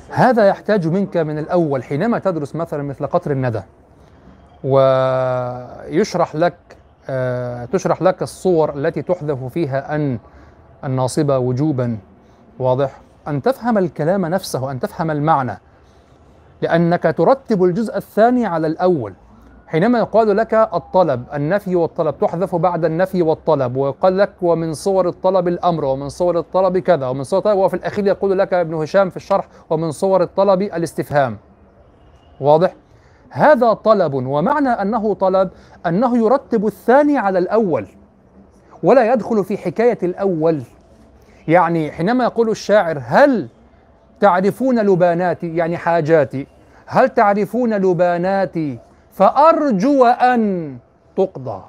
[0.09, 3.61] هذا يحتاج منك من الأول حينما تدرس مثلا مثل قطر الندى.
[4.63, 6.57] ويشرح لك
[7.09, 10.19] آه، تشرح لك الصور التي تحذف فيها أن
[10.83, 11.97] الناصبة وجوبا.
[12.59, 15.59] واضح؟ أن تفهم الكلام نفسه أن تفهم المعنى.
[16.61, 19.13] لأنك ترتب الجزء الثاني على الأول.
[19.67, 25.47] حينما يقال لك الطلب النفي والطلب تحذف بعد النفي والطلب ويقال لك ومن صور الطلب
[25.47, 29.17] الأمر ومن صور الطلب كذا ومن صور الطلب وفي الأخير يقول لك ابن هشام في
[29.17, 31.37] الشرح ومن صور الطلب الاستفهام.
[32.39, 32.75] واضح؟
[33.29, 35.49] هذا طلب ومعنى أنه طلب
[35.85, 37.87] أنه يرتب الثاني على الأول
[38.83, 40.61] ولا يدخل في حكاية الأول.
[41.47, 43.47] يعني حينما يقول الشاعر هل
[44.19, 46.47] تعرفون لباناتي يعني حاجاتي.
[46.85, 48.79] هل تعرفون لباناتي
[49.11, 50.77] فأرجو أن
[51.17, 51.61] تقضى.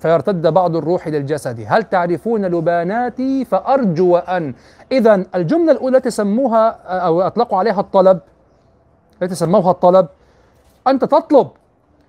[0.00, 4.54] فيرتد بعض الروح للجسد هل تعرفون لباناتي فأرجو أن.
[4.92, 8.18] إذا الجملة الأولى التي سموها أو أطلقوا عليها الطلب.
[9.22, 10.06] التي سموها الطلب.
[10.86, 11.48] أنت تطلب.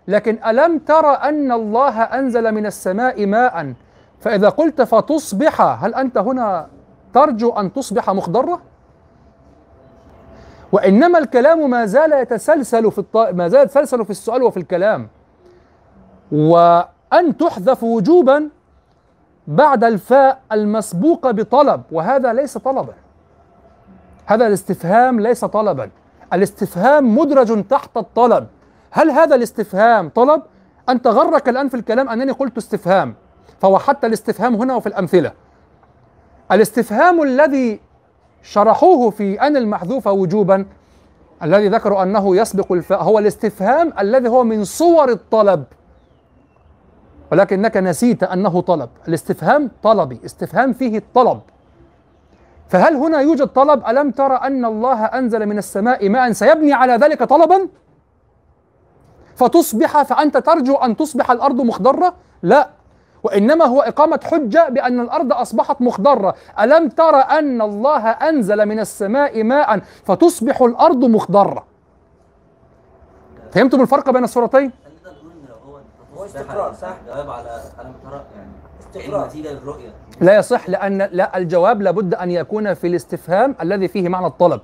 [0.08, 3.74] لكن ألم تر أن الله أنزل من السماء ماء؟
[4.20, 5.62] فإذا قلت فتصبح.
[5.62, 6.68] هل أنت هنا
[7.14, 8.62] ترجو أن تصبح مخضرة؟
[10.72, 13.18] وإنما الكلام ما زال يتسلسل في الط...
[13.18, 15.08] ما زال يتسلسل في السؤال وفي الكلام.
[16.32, 18.50] وأن تحذف وجوبا
[19.48, 22.94] بعد الفاء المسبوقة بطلب وهذا ليس طلبا.
[24.26, 25.90] هذا الاستفهام ليس طلبا.
[26.34, 28.48] الاستفهام مدرج تحت الطلب.
[28.92, 30.42] هل هذا الاستفهام طلب؟
[30.90, 33.16] أنت غرك الآن في الكلام أنني قلت استفهام.
[33.62, 35.32] فوحدت الاستفهام هنا وفي الأمثلة.
[36.52, 37.80] الاستفهام الذي
[38.44, 40.66] شرحوه في أن المحذوفة وجوبا
[41.44, 45.64] الذي ذكروا أنه يسبق الفاء هو الاستفهام الذي هو من صور الطلب.
[47.32, 48.90] ولكنك نسيت أنه طلب.
[49.08, 51.40] الاستفهام طلبي استفهام فيه الطلب.
[52.70, 57.24] فهل هنا يوجد طلب؟ ألم ترى أن الله أنزل من السماء ماء سيبني على ذلك
[57.24, 57.68] طلبا؟
[59.36, 62.70] فتصبح فأنت ترجو أن تصبح الأرض مخضرة؟ لا.
[63.24, 66.36] وإنما هو إقامة حجة بأن الأرض أصبحت مخضرة.
[66.60, 71.66] ألم ترى أن الله أنزل من السماء ماء فتصبح الأرض مخضرة؟
[73.52, 74.72] فهمتم الفرق بين الصورتين؟
[76.18, 79.90] هو استقرار، صح؟ جواب على ألم ترى يعني للرؤية؟
[80.22, 84.62] لا يصح لأن لا الجواب لابد أن يكون في الاستفهام الذي فيه معنى الطلب.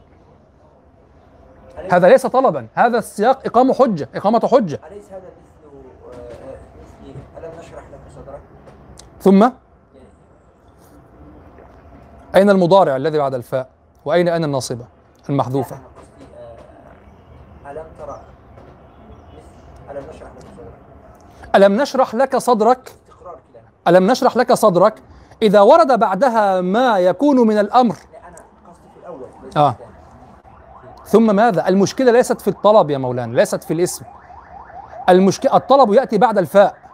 [1.91, 4.79] هذا ليس طلبا هذا السياق إقامة حجة إقامة حجة.
[4.91, 5.67] أليس هذا مثل
[6.07, 8.41] آه، آه، مثل ألم نشرح لك صدرك؟
[9.25, 9.49] ثم
[12.35, 13.69] أين المضارع الذي بعد الفاء؟
[14.05, 14.85] وأين أين الناصبة
[15.29, 15.79] المحذوفة؟
[17.71, 18.21] ألم ترى
[19.91, 20.95] ألم نشرح لك صدرك؟
[21.55, 22.95] ألم نشرح لك صدرك؟
[23.87, 25.01] ألم نشرح لك صدرك؟
[25.41, 27.95] إذا ورد بعدها ما يكون من الأمر.
[29.57, 29.75] آه.
[31.05, 34.05] ثم ماذا؟ المشكلة ليست في الطلب يا مولانا ليست في الاسم.
[35.09, 36.84] المشكلة الطلب يأتي بعد الفاء.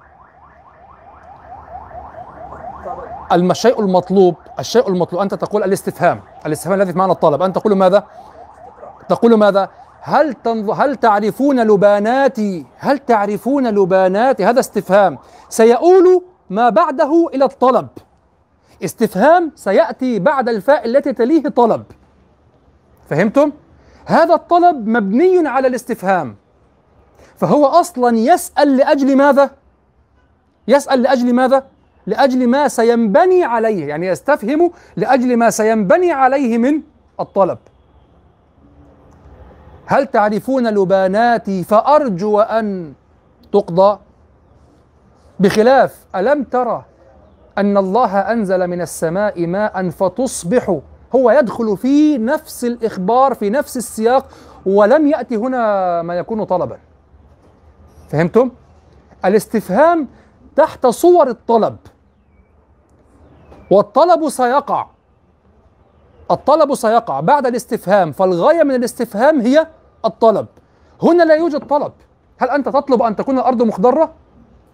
[3.35, 6.21] الشيء المطلوب الشيء المطلوب أنت تقول الاستفهام.
[6.45, 7.41] الاستفهام الذي في معنى الطلب.
[7.41, 8.03] أنت تقول ماذا؟
[9.09, 9.69] تقول ماذا؟
[10.01, 10.71] هل تنظ...
[10.71, 15.17] هل تعرفون لباناتي هل تعرفون لباناتي هذا استفهام.
[15.49, 17.87] سيؤول ما بعده إلى الطلب.
[18.83, 21.83] استفهام سيأتي بعد الفاء التي تليه طلب.
[23.09, 23.51] فهمتم؟
[24.05, 26.35] هذا الطلب مبني على الاستفهام.
[27.35, 29.49] فهو أصلا يسأل لأجل ماذا؟
[30.67, 31.63] يسأل لأجل ماذا؟
[32.07, 36.81] لأجل ما سينبني عليه يعني يستفهم لأجل ما سينبني عليه من
[37.19, 37.57] الطلب.
[39.85, 42.93] هل تعرفون لباناتي فأرجو أن
[43.53, 43.99] تقضى؟
[45.39, 46.85] بخلاف ألم ترى
[47.57, 50.79] أن الله أنزل من السماء ماء فتصبح؟
[51.15, 54.25] هو يدخل في نفس الإخبار في نفس السياق
[54.65, 56.77] ولم يأتي هنا ما يكون طلبا.
[58.09, 58.51] فهمتم؟
[59.25, 60.07] الاستفهام
[60.55, 61.77] تحت صور الطلب.
[63.71, 64.87] والطلب سيقع.
[66.31, 69.67] الطلب سيقع بعد الاستفهام فالغاية من الاستفهام هي
[70.05, 70.45] الطلب.
[71.03, 71.91] هنا لا يوجد طلب.
[72.37, 74.11] هل أنت تطلب أن تكون الأرض مخضرة؟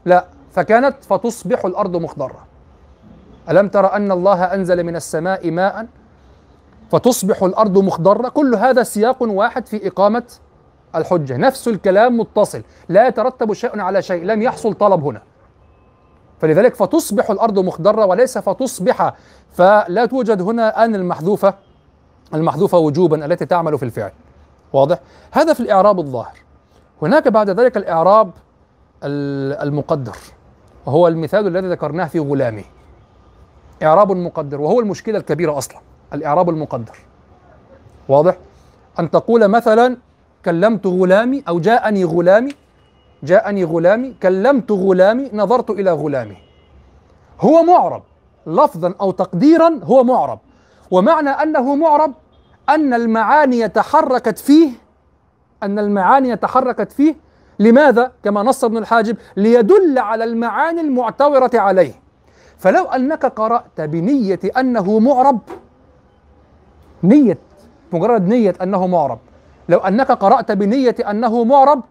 [0.05, 2.45] لا فكانت فتصبح الأرض مخضرة.
[3.49, 5.87] ألم تر أن الله أنزل من السماء ماء
[6.91, 10.23] فتصبح الأرض مخضرة؟ كل هذا سياق واحد في إقامة
[10.95, 11.37] الحجة.
[11.37, 12.61] نفس الكلام متصل.
[12.89, 14.23] لا يترتب شيء على شيء.
[14.23, 15.21] لم يحصل طلب هنا.
[16.41, 19.13] فلذلك فتصبح الأرض مخضرة وليس فتصبح
[19.53, 21.53] فلا توجد هنا أن المحذوفة
[22.33, 24.11] المحذوفة وجوبا التي تعمل في الفعل
[24.73, 24.99] واضح؟
[25.31, 26.37] هذا في الإعراب الظاهر
[27.01, 28.31] هناك بعد ذلك الإعراب
[29.03, 30.17] المقدر
[30.85, 32.65] وهو المثال الذي ذكرناه في غلامي
[33.83, 35.77] إعراب مقدر وهو المشكلة الكبيرة أصلا
[36.13, 36.97] الإعراب المقدر
[38.09, 38.37] واضح؟
[38.99, 39.97] أن تقول مثلا
[40.45, 42.51] كلمت غلامي أو جاءني غلامي
[43.23, 46.37] جاءني غلامي كلمت غلامي نظرت إلى غلامي.
[47.39, 48.03] هو معرب.
[48.47, 50.39] لفظا أو تقديرا هو معرب.
[50.91, 52.13] ومعنى أنه معرب
[52.69, 54.69] أن المعاني تحركت فيه
[55.63, 57.15] أن المعاني تحركت فيه
[57.59, 61.93] لماذا؟ كما نص ابن الحاجب ليدل على المعاني المعتورة عليه.
[62.57, 65.39] فلو أنك قرأت بنية أنه معرب
[67.03, 67.37] نية
[67.93, 69.19] مجرد نية أنه معرب
[69.69, 71.83] لو أنك قرأت بنية أنه معرب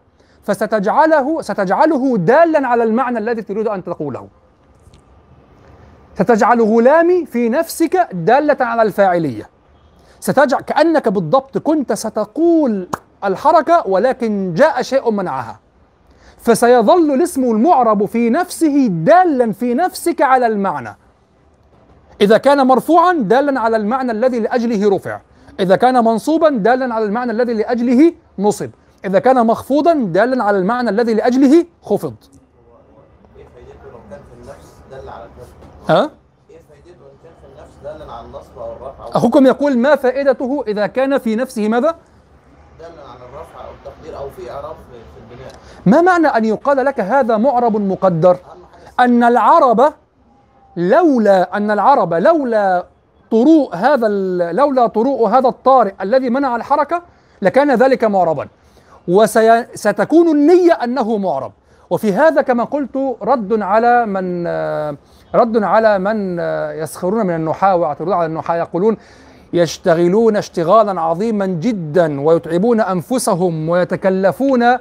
[0.47, 4.29] فستجعله ستجعله دالا على المعنى الذي تريد أن تقوله.
[6.15, 9.49] ستجعل غلامي في نفسك دالة على الفاعلية.
[10.21, 12.89] ستجعل كأنك بالضبط كنت ستقول
[13.25, 15.61] الحركة ولكن جاء شيء منعها.
[16.39, 20.97] فسيظل الاسم المعرب في نفسه دالا في نفسك على المعنى.
[22.21, 25.21] إذا كان مرفوعا دالا على المعنى الذي لأجله رفع.
[25.61, 28.71] إذا كان منصوبا دالا على المعنى الذي لأجله نصب.
[29.05, 32.15] إذا كان مخفوضا دالا على المعنى الذي لأجله خفض
[35.89, 36.11] ها؟
[36.51, 40.65] إيه فايدته ان كان في النفس دل على النصب أو الرفع أخوكم يقول ما فائدته
[40.67, 41.95] إذا كان في نفسه ماذا؟
[42.79, 45.53] دل على الرفع أو التقدير أو في اعراب في البناء
[45.87, 48.37] ما معنى أن يقال لك هذا معرب مقدر
[49.01, 49.93] أن العرب
[50.77, 52.87] لولا أن العرب لولا
[53.31, 54.09] طروء هذا
[54.53, 57.03] لولا طروء هذا الطارئ الذي منع الحركة
[57.43, 58.49] لكان ذلك معربا
[59.09, 61.53] وستكون النية أنه معرب.
[61.91, 64.47] وفي هذا كما قلت رد على من
[65.35, 66.39] رد على من
[66.83, 68.97] يسخرون من النحاة ويعترضون على النحاة يقولون
[69.53, 74.77] يشتغلون اشتغالا عظيما جدا ويتعبون أنفسهم ويتكلفون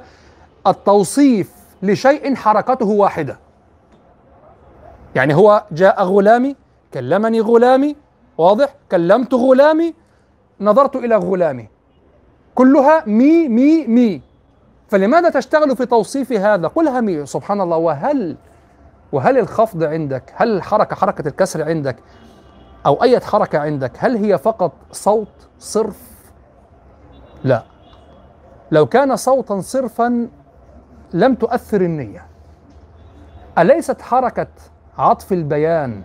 [0.66, 1.50] التوصيف
[1.82, 3.38] لشيء حركته واحدة.
[5.14, 6.56] يعني هو جاء غلامي
[6.94, 7.96] كلمني غلامي
[8.38, 9.94] واضح؟ كلمت غلامي
[10.60, 11.68] نظرت إلى غلامي.
[12.56, 14.22] كلها مي مي مي.
[14.88, 17.76] فلماذا تشتغل في توصيف هذا؟ قلها مي سبحان الله.
[17.76, 18.36] وهل
[19.12, 21.96] وهل الخفض عندك؟ هل الحركة حركة الكسر عندك؟
[22.86, 26.00] أو أي حركة عندك؟ هل هي فقط صوت صرف؟
[27.44, 27.62] لا.
[28.70, 30.28] لو كان صوتا صرفا
[31.12, 32.26] لم تؤثر النية.
[33.58, 34.48] أليست حركة
[34.98, 36.02] عطف البيان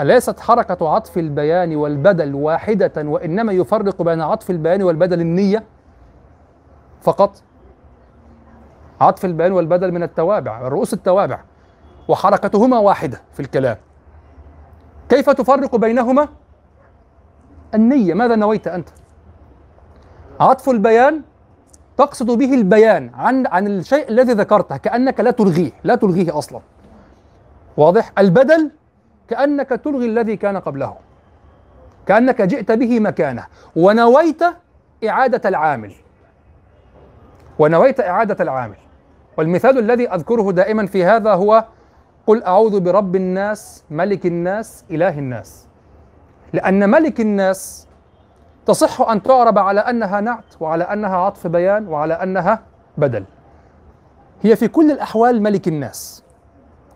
[0.00, 5.64] أليست حركة عطف البيان والبدل واحدة وإنما يفرق بين عطف البيان والبدل النية؟
[7.02, 7.42] فقط.
[9.00, 11.40] عطف البيان والبدل من التوابع رؤوس التوابع
[12.08, 13.76] وحركتهما واحدة في الكلام.
[15.08, 16.28] كيف تفرق بينهما؟
[17.74, 18.88] النية ماذا نويت أنت؟
[20.40, 21.22] عطف البيان
[21.96, 26.60] تقصد به البيان عن عن الشيء الذي ذكرته كأنك لا تلغيه لا تلغيه أصلا.
[27.76, 28.70] واضح؟ البدل
[29.28, 30.96] كأنك تلغي الذي كان قبله
[32.06, 33.46] كأنك جئت به مكانه.
[33.76, 34.42] ونويت
[35.08, 35.92] إعادة العامل.
[37.62, 38.76] ونويت إعادة العامل.
[39.36, 41.64] والمثال الذي أذكره دائما في هذا هو
[42.26, 45.66] قل أعوذ برب الناس ملك الناس إله الناس.
[46.52, 47.86] لأن ملك الناس
[48.66, 52.62] تصح أن تعرب على أنها نعت وعلى أنها عطف بيان وعلى أنها
[52.98, 53.24] بدل.
[54.42, 56.24] هي في كل الأحوال ملك الناس.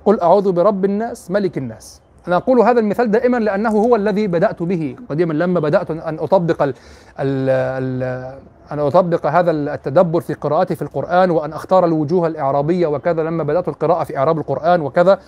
[0.04, 2.02] قل أعوذ برب الناس ملك الناس.
[2.28, 4.96] أنا أقول هذا المثال دائما لأنه هو الذي بدأت به.
[5.10, 6.74] قديما لما بدأت أن أطبق ال
[7.20, 8.38] ال ال
[8.72, 13.68] أن أطبق هذا التدبر في قراءتي في القرآن وأن أختار الوجوه الإعرابية وكذا لما بدأت
[13.68, 15.18] القراءة في إعراب القرآن وكذا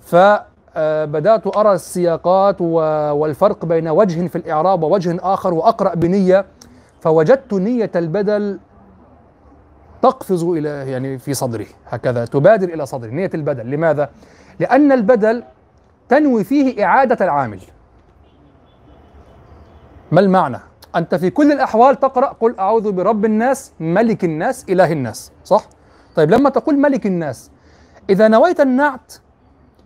[0.00, 6.44] فبدأت أرى السياقات والفرق بين وجه في الإعراب ووجه آخر وأقرأ بنية
[7.00, 8.58] فوجدت نية البدل
[10.02, 14.10] تقفز إلى يعني في صدري هكذا تبادر إلى صدري نية البدل لماذا؟
[14.60, 15.42] لأن البدل
[16.08, 17.60] تنوي فيه إعادة العامل
[20.12, 20.58] ما المعنى؟
[20.96, 25.64] أنت في كل الأحوال تقرأ قل أعوذ برب الناس ملك الناس إله الناس صح؟
[26.16, 27.50] طيب لما تقول ملك الناس
[28.10, 29.12] إذا نويت النعت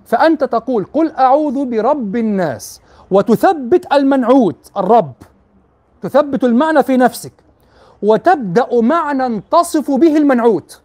[0.06, 2.80] فأنت تقول قل أعوذ برب الناس
[3.10, 5.12] وتثبت المنعوت الرب
[6.02, 7.32] تثبت المعنى في نفسك
[8.02, 10.80] وتبدأ معنى تصف به المنعوت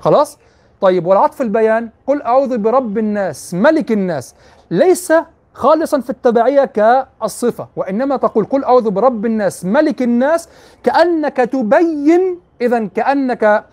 [0.00, 0.38] خلاص؟
[0.80, 4.34] طيب والعطف البيان قل أعوذ برب الناس ملك الناس
[4.70, 5.12] ليس
[5.54, 10.48] خالصا في التبعية كالصفة وإنما تقول قل أعوذ برب الناس ملك الناس
[10.82, 13.64] كأنك تبين إذا كأنك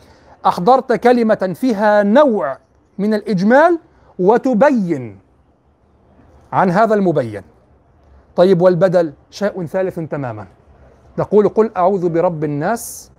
[0.46, 2.58] أحضرت كلمة فيها نوع
[2.98, 3.80] من الإجمال
[4.20, 5.20] وتبين
[6.54, 7.42] عن هذا المبين.
[8.36, 10.48] طيب والبدل شيء ثالث تماما.
[11.18, 13.12] تقول قل أعوذ برب الناس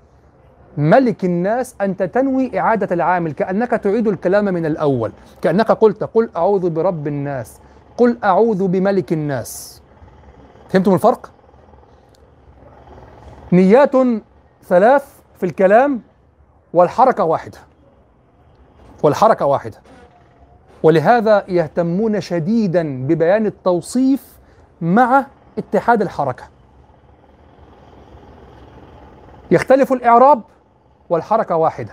[0.77, 6.71] ملك الناس أنت تنوي إعادة العامل كأنك تعيد الكلام من الأول كأنك قلت قل أعوذ
[6.71, 7.61] برب الناس.
[7.99, 9.83] قل أعوذ بملك الناس.
[10.69, 11.31] فهمتم الفرق؟
[13.53, 13.93] نيات
[14.65, 15.05] ثلاث
[15.39, 16.01] في الكلام
[16.75, 17.59] والحركة واحدة.
[19.03, 19.79] والحركة واحدة.
[20.83, 24.39] ولهذا يهتمون شديدا ببيان التوصيف
[24.81, 25.27] مع
[25.59, 26.45] اتحاد الحركة.
[29.51, 30.43] يختلف الإعراب
[31.11, 31.93] والحركة واحدة.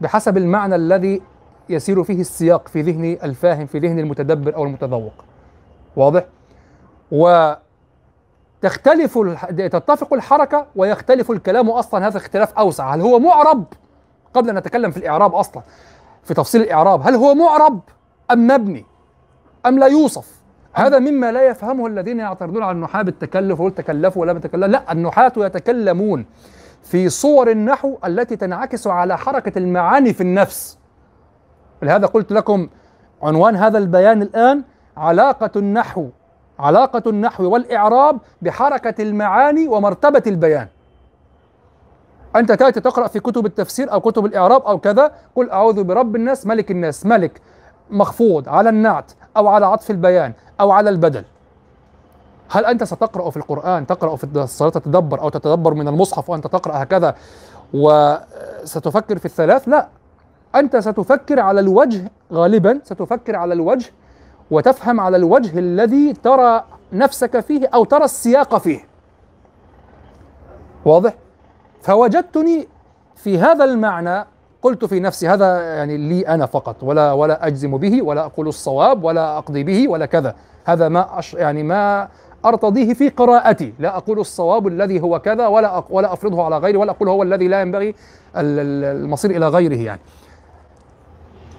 [0.00, 1.22] بحسب المعنى الذي
[1.68, 5.24] يسير فيه السياق في ذهن الفاهم في ذهن المتدبر أو المتذوق.
[5.96, 6.24] واضح؟
[8.62, 9.18] وتختلف
[9.58, 12.94] تتفق الحركة ويختلف الكلام أصلا هذا اختلاف أوسع.
[12.94, 13.64] هل هو معرب؟
[14.34, 15.62] قبل أن نتكلم في الإعراب أصلا
[16.24, 17.80] في تفصيل الإعراب هل هو معرب
[18.30, 18.84] أم مبني؟
[19.66, 20.42] أم لا يوصف؟
[20.72, 24.64] هذا مما لا يفهمه الذين يعترضون على النحاة بالتكلف ويقول تكلفوا ولا تكلف.
[24.64, 26.26] لا النحاة يتكلمون
[26.82, 30.78] في صور النحو التي تنعكس على حركة المعاني في النفس.
[31.82, 32.68] لهذا قلت لكم
[33.22, 34.62] عنوان هذا البيان الآن
[34.96, 36.08] علاقة النحو
[36.58, 40.66] علاقة النحو والإعراب بحركة المعاني ومرتبة البيان.
[42.36, 46.46] أنت تأتي تقرأ في كتب التفسير أو كتب الإعراب أو كذا قل أعوذ برب الناس
[46.46, 47.40] ملك الناس ملك
[47.90, 51.24] مخفوض على النعت أو على عطف البيان أو على البدل.
[52.50, 56.82] هل أنت ستقرأ في القرآن تقرأ في الصلاة تتدبر أو تتدبر من المصحف وأنت تقرأ
[56.82, 57.14] هكذا
[57.74, 59.88] وستفكر في الثلاث؟ لا.
[60.56, 63.90] أنت ستفكر على الوجه غالبا ستفكر على الوجه
[64.50, 68.80] وتفهم على الوجه الذي ترى نفسك فيه أو ترى السياق فيه.
[70.84, 71.14] واضح؟
[71.82, 72.68] فوجدتني
[73.16, 74.24] في هذا المعنى
[74.62, 79.04] قلت في نفسي هذا يعني لي أنا فقط ولا ولا أجزم به ولا أقول الصواب
[79.04, 80.34] ولا أقضي به ولا كذا.
[80.64, 82.08] هذا ما أش يعني ما
[82.44, 83.74] أرتضيه في قراءتي.
[83.78, 87.48] لا أقول الصواب الذي هو كذا ولا ولا أفرضه على غيري ولا أقول هو الذي
[87.48, 87.94] لا ينبغي ال-
[88.36, 90.00] ال- المصير إلى غيره يعني.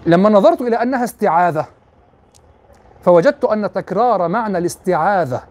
[0.05, 1.65] لما نظرت إلى أنها استعاذة
[3.01, 5.41] فوجدت أن تكرار معنى الاستعاذة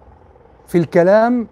[0.66, 1.48] في الكلام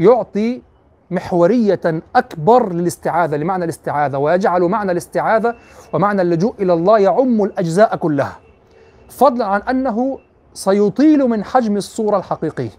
[0.00, 0.62] يعطي
[1.10, 1.80] محورية
[2.16, 5.54] أكبر للاستعاذة لمعنى الاستعاذة ويجعل معنى الاستعاذة
[5.92, 8.38] ومعنى اللجوء إلى الله يعم الأجزاء كلها
[9.08, 10.18] فضلا عن أنه
[10.54, 12.70] سيطيل من حجم الصورة الحقيقية.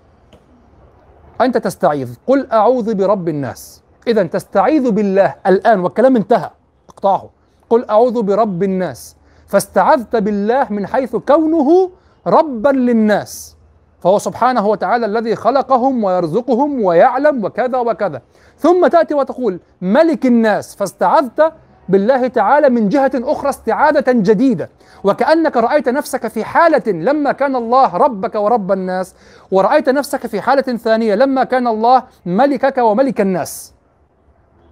[1.42, 3.84] أنت تستعيذ قل أعوذ برب الناس.
[4.08, 6.50] إذا تستعيذ بالله الآن والكلام انتهى
[6.90, 7.30] اقطعه.
[7.70, 9.16] قل أعوذ برب الناس.
[9.50, 11.92] فاستعذت بالله من حيث كونه
[12.28, 13.56] ربا للناس.
[14.00, 18.22] فهو سبحانه وتعالى الذي خلقهم ويرزقهم ويعلم وكذا وكذا.
[18.58, 21.54] ثم تأتي وتقول ملك الناس فاستعذت
[21.90, 24.70] بالله تعالى من جهة أخرى استعاذة جديدة.
[25.04, 29.16] وكأنك رأيت نفسك في حالة لما كان الله ربك ورب الناس
[29.52, 33.74] ورأيت نفسك في حالة ثانية لما كان الله ملكك وملك الناس.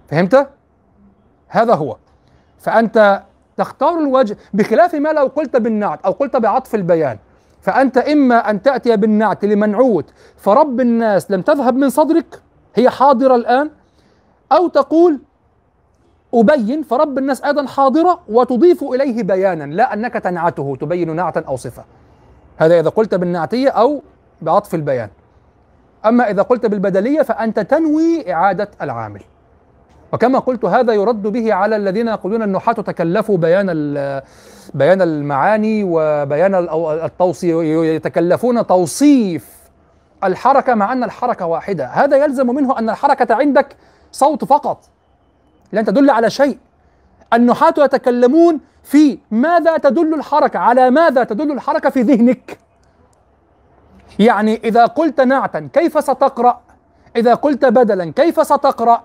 [0.08, 0.48] فهمت؟
[1.48, 1.96] هذا هو.
[2.58, 3.22] فأنت
[3.58, 7.18] تختار الوجه بخلاف ما لو قلت بالنعت أو قلت بعطف البيان.
[7.62, 10.04] فأنت إما أن تأتي بالنعت لمنعوت
[10.36, 12.40] فرب الناس لم تذهب من صدرك
[12.74, 13.70] هي حاضرة الآن
[14.52, 15.18] أو تقول
[16.34, 21.84] أبين فرب الناس أيضا حاضرة وتضيف إليه بيانا لا أنك تنعته تبين نعتا أو صفة.
[22.56, 24.02] هذا إذا قلت بالنعتية أو
[24.42, 25.08] بعطف البيان.
[26.06, 29.22] أما إذا قلت بالبدلية فأنت تنوي إعادة العامل.
[30.12, 33.66] وكما قلت هذا يرد به على الذين يقولون النحاة تكلفوا بيان
[34.74, 36.54] بيان المعاني وبيان
[37.04, 39.58] التوصيف يتكلفون توصيف
[40.24, 41.86] الحركة مع أن الحركة واحدة.
[41.86, 43.76] هذا يلزم منه أن الحركة عندك
[44.12, 44.84] صوت فقط
[45.72, 46.58] لن تدل على شيء.
[47.32, 52.58] النحاة يتكلمون في ماذا تدل الحركة على ماذا تدل الحركة في ذهنك.
[54.18, 56.60] يعني إذا قلت نعتا كيف ستقرأ؟
[57.16, 59.02] إذا قلت بدلا كيف ستقرأ؟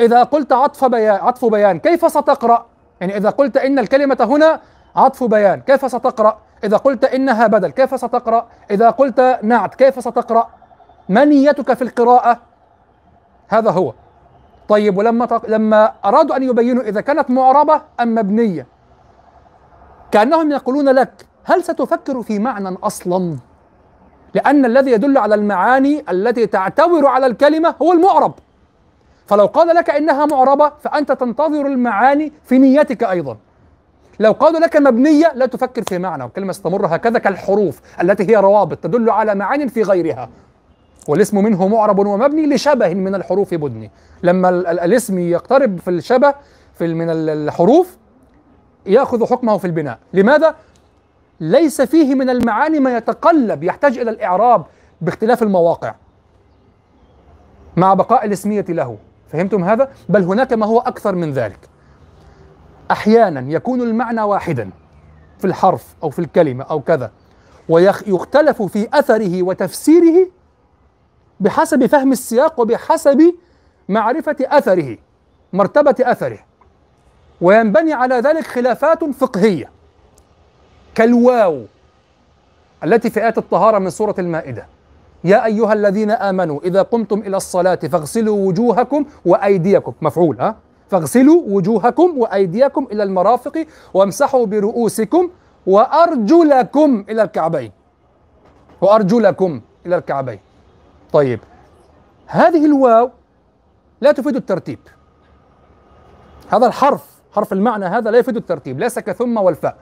[0.00, 2.66] إذا قلت عطف بيان عطف بيان كيف ستقرأ؟
[3.00, 4.60] يعني إذا قلت إن الكلمة هنا
[4.96, 10.48] عطف بيان كيف ستقرأ؟ إذا قلت إنها بدل كيف ستقرأ؟ إذا قلت نعت كيف ستقرأ؟
[11.08, 12.38] ما نيتك في القراءة؟
[13.48, 13.92] هذا هو.
[14.68, 15.50] طيب ولما تق...
[15.50, 18.66] لما أرادوا أن يبينوا إذا كانت معربة أم مبنية
[20.10, 23.36] كأنهم يقولون لك هل ستفكر في معنى أصلا؟
[24.34, 28.34] لأن الذي يدل على المعاني التي تعتبر على الكلمة هو المعرب.
[29.26, 33.36] فلو قال لك إنها معربة فأنت تنتظر المعاني في نيتك أيضا.
[34.20, 38.78] لو قالوا لك مبنية لا تفكر في معنى والكلمة استمر هكذا كالحروف التي هي روابط
[38.78, 40.28] تدل على معان في غيرها.
[41.08, 43.90] والاسم منه معرب ومبني لشبه من الحروف بدني
[44.22, 46.34] لما ال- ال- الاسم يقترب في الشبه
[46.74, 47.96] في من ال- الحروف
[48.86, 49.98] يأخذ حكمه في البناء.
[50.12, 50.54] لماذا؟
[51.40, 54.64] ليس فيه من المعاني ما يتقلب يحتاج إلى الإعراب
[55.00, 55.94] باختلاف المواقع
[57.76, 58.96] مع بقاء الاسمية له.
[59.32, 61.58] فهمتم هذا؟ بل هناك ما هو أكثر من ذلك.
[62.90, 64.70] أحيانا يكون المعنى واحدا
[65.38, 67.10] في الحرف أو في الكلمة أو كذا
[67.68, 70.28] ويختلف في أثره وتفسيره
[71.40, 73.34] بحسب فهم السياق وبحسب
[73.88, 74.98] معرفة أثره
[75.52, 76.38] مرتبة أثره.
[77.40, 79.70] وينبني على ذلك خلافات فقهية
[80.94, 81.64] كالواو
[82.84, 84.66] التي في آية الطهارة من سورة المائدة.
[85.26, 89.92] يا أيها الذين آمنوا إذا قمتم إلى الصلاة فاغسلوا وجوهكم وأيديكم.
[90.02, 90.56] مفعول ها؟
[90.90, 95.30] فاغسلوا وجوهكم وأيديكم إلى المرافق وامسحوا برؤوسكم
[95.66, 97.72] وأرجلكم إلى الكعبين.
[98.80, 100.38] وأرجلكم إلى الكعبين.
[101.12, 101.40] طيب
[102.26, 103.10] هذه الواو
[104.00, 104.78] لا تفيد الترتيب.
[106.48, 108.80] هذا الحرف حرف المعنى هذا لا يفيد الترتيب.
[108.80, 109.76] ليس كثم والفاء.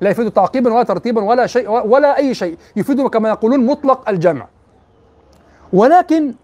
[0.00, 2.58] لا يفيد تعقيبا ولا ترتيبا ولا شيء ولا أي شيء.
[2.76, 4.46] يفيد كما يقولون مطلق الجمع.
[5.72, 6.34] ولكن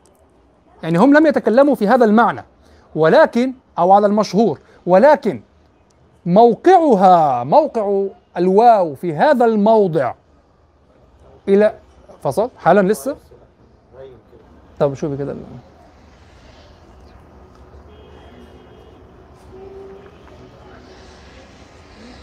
[0.83, 2.45] يعني هم لم يتكلموا في هذا المعنى
[2.95, 5.41] ولكن أو على المشهور ولكن
[6.27, 8.07] موقعها موقع
[8.37, 10.15] الواو في هذا الموضع
[11.49, 11.75] إلى
[12.23, 13.17] فصل حالا لسه؟
[14.81, 15.37] طب شوفي كده.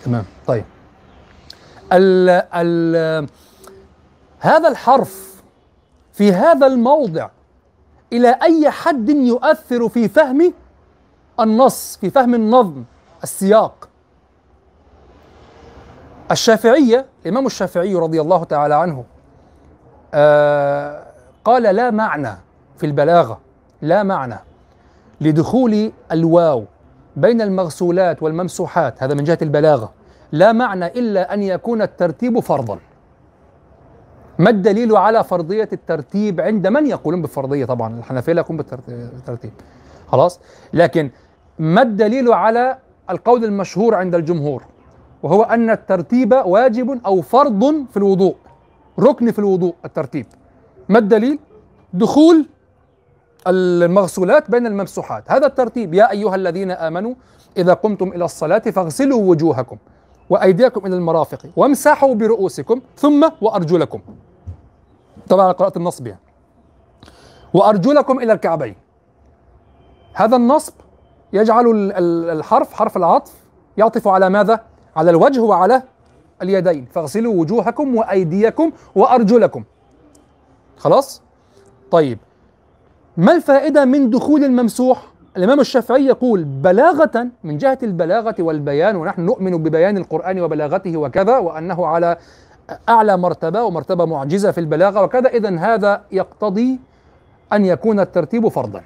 [0.06, 0.64] تمام طيب.
[1.94, 3.28] ال ال
[4.40, 5.33] هذا الحرف
[6.14, 7.30] في هذا الموضع
[8.14, 10.54] إلى أي حد يؤثر في فهم
[11.40, 12.84] النص في فهم النظم
[13.24, 13.90] السياق؟
[16.32, 19.04] الشافعية الإمام الشافعي رضي الله تعالى عنه
[20.14, 21.04] آه
[21.46, 22.38] قال لا معنى
[22.78, 23.40] في البلاغة
[23.82, 24.40] لا معنى
[25.22, 26.66] لدخول الواو
[27.16, 29.92] بين المغسولات والممسوحات هذا من جهة البلاغة
[30.32, 32.80] لا معنى إلا أن يكون الترتيب فرضا.
[34.44, 39.52] ما الدليل على فرضية الترتيب عند من يقولون بالفرضية طبعا الحنفية لا يقولون بالترتيب.
[40.08, 40.40] خلاص؟
[40.74, 41.10] لكن
[41.60, 42.78] ما الدليل على
[43.10, 44.64] القول المشهور عند الجمهور؟
[45.24, 48.36] وهو أن الترتيب واجب أو فرض في الوضوء
[49.00, 50.26] ركن في الوضوء الترتيب.
[50.90, 51.40] ما الدليل؟
[51.94, 52.46] دخول
[53.48, 55.32] المغسولات بين الممسوحات.
[55.32, 55.94] هذا الترتيب.
[55.94, 57.14] يا أيها الذين آمنوا
[57.58, 59.78] إذا قمتم إلى الصلاة فاغسلوا وجوهكم
[60.30, 64.00] وأيديكم إلى المرافق وامسحوا برؤوسكم ثم وأرجلكم.
[65.30, 66.20] طبعا قراءة النصب يعني
[67.54, 68.76] وأرجلكم إلى الكعبين
[70.14, 70.74] هذا النصب
[71.34, 73.32] يجعل ال- ال- الحرف حرف العطف
[73.78, 74.60] يعطف على ماذا؟
[74.96, 75.84] على الوجه وعلى
[76.42, 79.64] اليدين فاغسلوا وجوهكم وأيديكم وأرجلكم
[80.78, 81.22] خلاص؟
[81.92, 82.18] طيب
[83.18, 89.64] ما الفائدة من دخول الممسوح؟ الإمام الشافعي يقول بلاغة من جهة البلاغة والبيان ونحن نؤمن
[89.64, 92.18] ببيان القرآن وبلاغته وكذا وأنه على
[92.90, 96.80] أعلى مرتبة ومرتبة معجزة في البلاغة وكذا إذا هذا يقتضي
[97.54, 98.82] أن يكون الترتيب فرضا.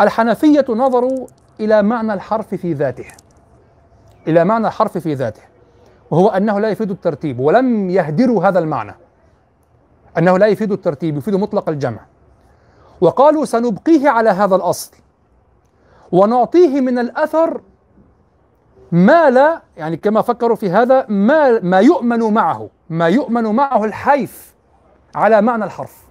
[0.00, 1.26] الحنفية نظروا
[1.60, 3.06] إلى معنى الحرف في ذاته.
[4.28, 5.42] إلى معنى الحرف في ذاته.
[6.10, 8.94] وهو أنه لا يفيد الترتيب ولم يهدروا هذا المعنى.
[10.18, 12.00] أنه لا يفيد الترتيب يفيد مطلق الجمع.
[13.00, 14.92] وقالوا سنبقيه على هذا الأصل.
[16.12, 17.60] ونعطيه من الأثر
[18.92, 22.68] ما لا يعني كما فكروا في هذا ما ما يؤمن معه.
[22.90, 24.54] ما يؤمن معه الحيف
[25.14, 26.04] على معنى الحرف.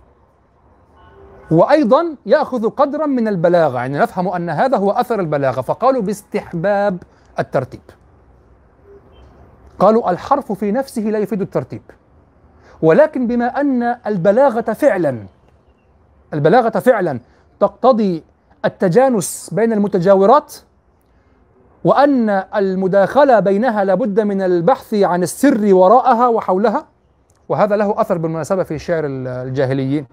[1.51, 7.03] وأيضا يأخذ قدرا من البلاغة يعني نفهم أن هذا هو أثر البلاغة فقالوا باستحباب
[7.39, 7.81] الترتيب.
[9.79, 11.81] قالوا الحرف في نفسه لا يفيد الترتيب.
[12.81, 15.25] ولكن بما أن البلاغة فعلا
[16.33, 17.19] البلاغة فعلا
[17.59, 18.23] تقتضي
[18.65, 20.55] التجانس بين المتجاورات
[21.83, 26.85] وأن المداخلة بينها لابد من البحث عن السر وراءها وحولها؟
[27.49, 30.05] وهذا له أثر بالمناسبة في شعر الجاهليين.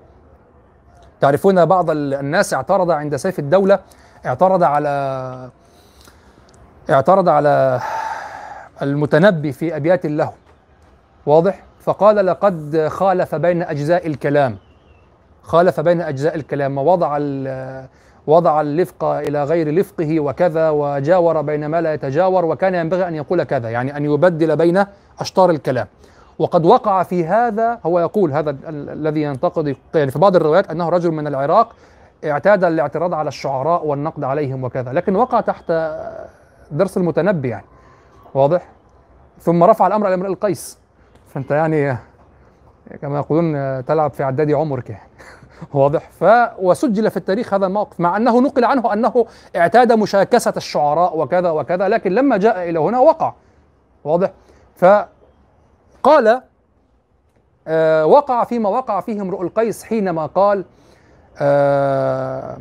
[1.21, 3.79] تعرفون بعض الناس اعترض عند سيف الدولة
[4.27, 5.51] اعترض على
[6.91, 7.81] اعترض على
[8.83, 10.33] المتنبي في أبيات له
[11.27, 14.57] واضح؟ فقال لقد خالف بين أجزاء الكلام.
[15.43, 16.79] خالف بين أجزاء الكلام.
[16.79, 17.17] ووضع
[18.31, 23.43] وضع اللفق إلى غير لفقه وكذا وجاور بين ما لا يتجاور وكان ينبغي أن يقول
[23.43, 24.85] كذا يعني أن يبدل بين
[25.21, 25.87] أشطار الكلام.
[26.39, 31.11] وقد وقع في هذا هو يقول هذا الذي ينتقد يعني في بعض الروايات أنه رجل
[31.11, 31.73] من العراق
[32.25, 35.73] اعتاد الاعتراض على الشعراء والنقد عليهم وكذا لكن وقع تحت
[36.71, 37.67] درس المتنبي يعني.
[38.35, 38.69] واضح؟
[39.41, 40.79] ثم رفع الأمر إلى امرئ القيس.
[41.29, 41.97] فأنت يعني
[43.03, 44.91] كما يقولون تلعب في عداد عمرك.
[44.91, 45.11] يعني
[45.75, 46.11] واضح.
[46.11, 46.25] ف
[46.59, 51.89] وسجل في التاريخ هذا الموقف مع أنه نقل عنه أنه اعتاد مشاكسة الشعراء وكذا وكذا
[51.89, 53.33] لكن لما جاء إلى هنا وقع.
[54.05, 54.31] واضح؟
[54.77, 56.43] فقال
[57.69, 60.65] آه وقع فيما وقع فيه امرؤ القيس حينما قال
[61.41, 62.59] آه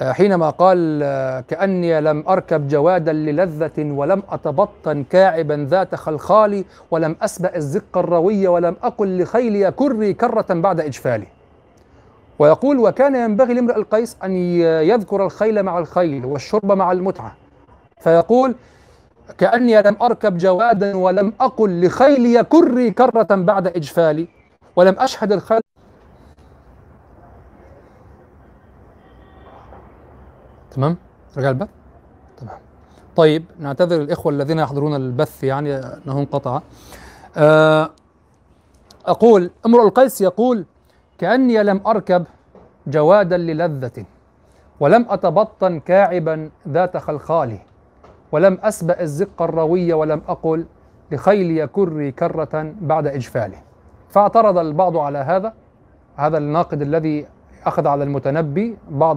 [0.00, 7.56] حينما قال آه كأني لم أركب جوادا للذة ولم أتبطن كاعبا ذات خلخالي ولم أسبأ
[7.56, 11.26] الزق الروي ولم أقل لخيلي كري كرة بعد إجفالي.
[12.40, 14.32] ويقول وكان ينبغي لامرئ القيس أن
[14.90, 17.36] يذكر الخيل مع الخيل والشرب مع المتعة.
[18.00, 18.54] فيقول
[19.38, 24.28] كأني لم أركب جوادا ولم أقل لخيلي كري كرة بعد إجفالي
[24.76, 25.60] ولم أشهد الخيل.
[30.70, 30.96] تمام؟
[31.36, 31.68] رجع البث.
[32.36, 32.58] تمام.
[33.16, 36.60] طيب نعتذر الإخوة الذين يحضرون البث يعني أنه انقطع.
[37.36, 37.90] أه
[39.06, 40.64] أقول امرؤ القيس يقول
[41.20, 42.24] كأني لم أركب
[42.86, 44.04] جوادا للذة
[44.80, 47.58] ولم أتبطن كاعبا ذات خلخال
[48.32, 50.66] ولم أسبأ الزق الروي ولم أقل
[51.10, 53.58] لخيلي كري كرة بعد إجفاله
[54.10, 55.52] فاعترض البعض على هذا
[56.16, 57.26] هذا الناقد الذي
[57.66, 59.16] أخذ على المتنبي بعض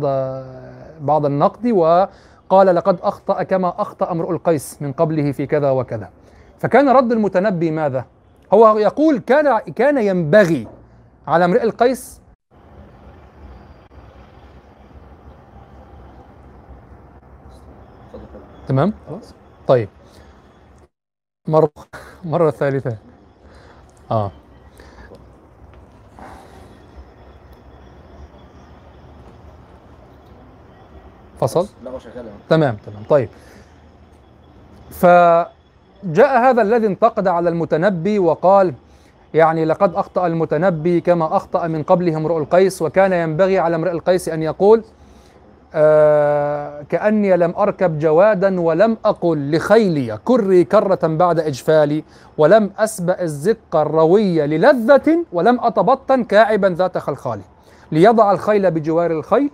[1.01, 6.09] بعض النقد وقال لقد أخطأ كما أخطأ امرؤ القيس من قبله في كذا وكذا
[6.59, 8.05] فكان رد المتنبي ماذا؟
[8.53, 10.67] هو يقول كان كان ينبغي
[11.27, 12.21] على امرئ القيس؟
[18.67, 19.33] تمام؟ خلاص
[19.67, 19.89] طيب.
[21.47, 21.71] مرة
[22.23, 22.97] مرة ثالثة.
[24.11, 24.31] آه.
[31.39, 32.35] فصل؟ لا هو شغال أهو.
[32.49, 33.03] تمام تمام.
[33.09, 33.29] طيب.
[34.91, 38.73] فجاء هذا الذي انتقد على المتنبي وقال
[39.33, 44.29] يعني لقد أخطأ المتنبي كما أخطأ من قبله امرؤ القيس وكان ينبغي على امرئ القيس
[44.29, 44.83] أن يقول
[45.75, 52.03] آه كأني لم أركب جوادا ولم أقل لخيلي كري كرة بعد إجفالي
[52.37, 57.39] ولم أسبأ الزق الروي للذة ولم أتبطن كاعبا ذات خلخال.
[57.91, 59.49] ليضع الخيل بجوار الخيل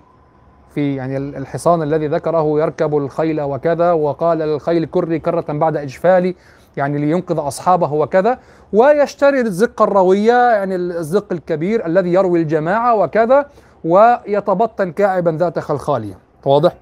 [0.75, 6.35] في يعني الحصان الذي ذكره يركب الخيل وكذا وقال للخيل كري كرة بعد إجفالي
[6.79, 8.39] يعني لينقذ أصحابه وكذا
[8.73, 13.45] ويشتري الزق الروية يعني الزق الكبير الذي يروي الجماعة وكذا
[13.83, 16.17] ويتبطن كاعبا ذات خلخالية.
[16.45, 16.73] واضح؟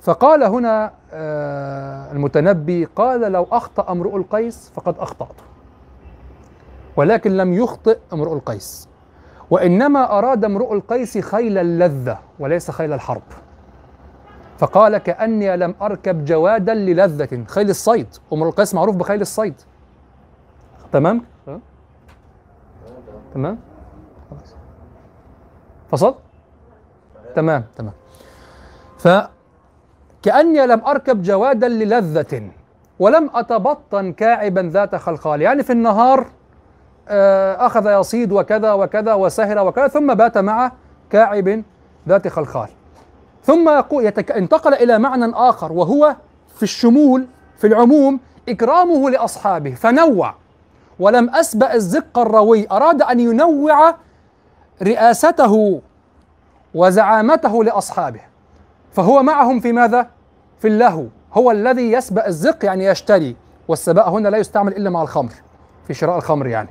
[0.00, 5.36] فقال هنا آه المتنبي قال لو أخطأ امرؤ القيس فقد أخطأت
[6.96, 8.88] ولكن لم يخطئ امرؤ القيس.
[9.50, 13.22] وإنما أراد امرؤ القيس خيل اللذة وليس خيل الحرب.
[14.58, 17.44] فقال كأني لم أركب جوادا للذة.
[17.48, 18.06] خيل الصيد.
[18.32, 19.54] امرؤ القيس معروف بخيل الصيد.
[20.92, 21.22] تمام؟
[23.34, 23.58] تمام؟
[25.90, 26.14] فصل؟
[27.34, 27.92] تمام تمام.
[28.98, 32.50] فكأني لم أركب جوادا للذة
[32.98, 35.42] ولم أتبطن كاعبا ذات خلخال.
[35.42, 36.26] يعني في النهار
[37.08, 40.72] آه، أخذ يصيد وكذا وكذا وسهر وكذا ثم بات مع
[41.10, 41.62] كاعب
[42.08, 42.68] ذات خلخال.
[43.48, 43.68] ثم.
[44.36, 46.16] انتقل إلى معنى آخر وهو
[46.56, 47.26] في الشمول
[47.58, 50.34] في العموم إكرامه لأصحابه فنوع
[50.98, 53.94] ولم أسبأ الزق الروي أراد أن ينوع
[54.82, 55.82] رئاسته
[56.74, 58.20] وزعامته لأصحابه
[58.92, 60.10] فهو معهم في ماذا؟
[60.60, 63.36] في اللهو هو الذي يسبأ الزق يعني يشتري
[63.68, 65.32] والسباء هنا لا يستعمل إلا مع الخمر
[65.86, 66.68] في شراء الخمر يعني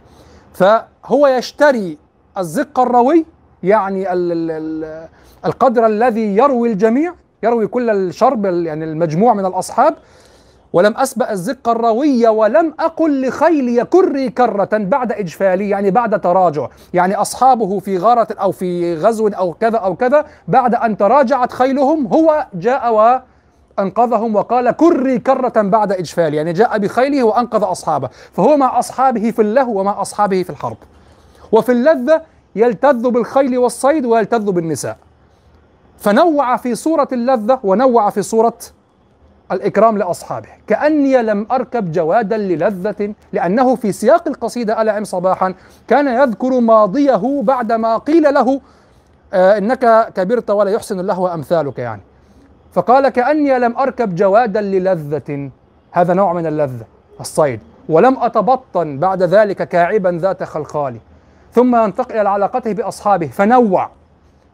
[0.53, 1.97] فهو يشتري
[2.37, 3.25] الزق الروي
[3.63, 5.07] يعني ال ال ال
[5.45, 9.95] القدر الذي يروي الجميع يروي كل الشرب يعني المجموع من الأصحاب.
[10.73, 16.67] ولم أسبأ الزق الروي ولم أقل لخيلي كري كرة بعد إجفالي يعني بعد تراجع.
[16.93, 22.07] يعني أصحابه في غارة أو في غزو أو كذا أو كذا بعد أن تراجعت خيلهم
[22.07, 22.93] هو جاء
[23.79, 28.09] وأنقذهم وقال كري كرة بعد إجفال يعني جاء بخيله وأنقذ أصحابه.
[28.33, 30.77] فهو مع أصحابه في اللهو ومع أصحابه في الحرب.
[31.51, 32.21] وفي اللذة
[32.57, 34.97] يلتذ بالخيل والصيد ويلتذ بالنساء.
[35.97, 38.57] فنوع في صورة اللذة ونوع في صورة
[39.51, 40.49] الإكرام لأصحابه.
[40.67, 45.53] كأني لم أركب جوادا للذة لأنه في سياق القصيدة ألأ عم صباحا
[45.87, 48.61] كان يذكر ماضيه بعدما قيل له
[49.33, 52.01] آه إنك كبرت ولا يحسن اللهو أمثالك يعني.
[52.73, 55.51] فقال كأني لم أركب جوادا للذة
[55.91, 56.85] هذا نوع من اللذة
[57.19, 57.59] الصيد.
[57.89, 60.97] ولم أتبطن بعد ذلك كاعبا ذات خلخال.
[61.57, 63.89] ثم ينتقل إلى علاقته بأصحابه فنوع.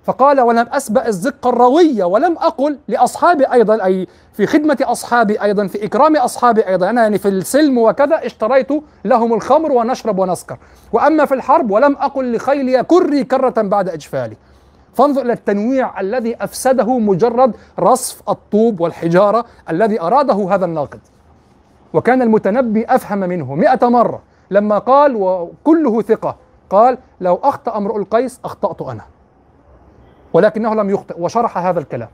[0.03, 5.85] فقال ولم أسبأ الزق الروية ولم أقل لأصحابي أيضا أي في خدمة أصحابي أيضا في
[5.85, 6.89] إكرام أصحابي أيضا.
[6.89, 8.67] أنا يعني في السلم وكذا اشتريت
[9.05, 10.57] لهم الخمر ونشرب ونسكر.
[10.93, 14.37] وأما في الحرب ولم أقل لخيلي كري كرة بعد إجفالي.
[14.93, 20.99] فانظر إلى التنويع الذي أفسده مجرد رصف الطوب والحجارة الذي أراده هذا الناقد.
[21.93, 26.42] وكان المتنبي أفهم منه مئة مرة لما قال وكله ثقة.
[26.73, 29.03] قال لو أخطأ امرؤ القيس أخطأت أنا.
[30.33, 32.09] ولكنه لم يخطئ وشرح هذا الكلام.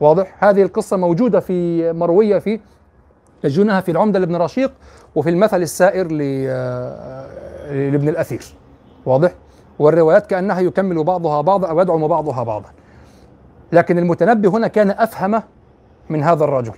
[0.00, 2.60] واضح؟ هذه القصة موجودة في مروية في
[3.42, 4.72] تجدونها في العمدة لابن رشيق
[5.14, 6.06] وفي المثل السائر
[7.72, 8.54] لابن الأثير.
[9.06, 9.32] واضح؟
[9.78, 12.68] والروايات كأنها يكمل بعضها بعضا أو يدعم بعضها بعضا.
[13.72, 15.42] لكن المتنبي هنا كان أفهم
[16.10, 16.74] من هذا الرجل.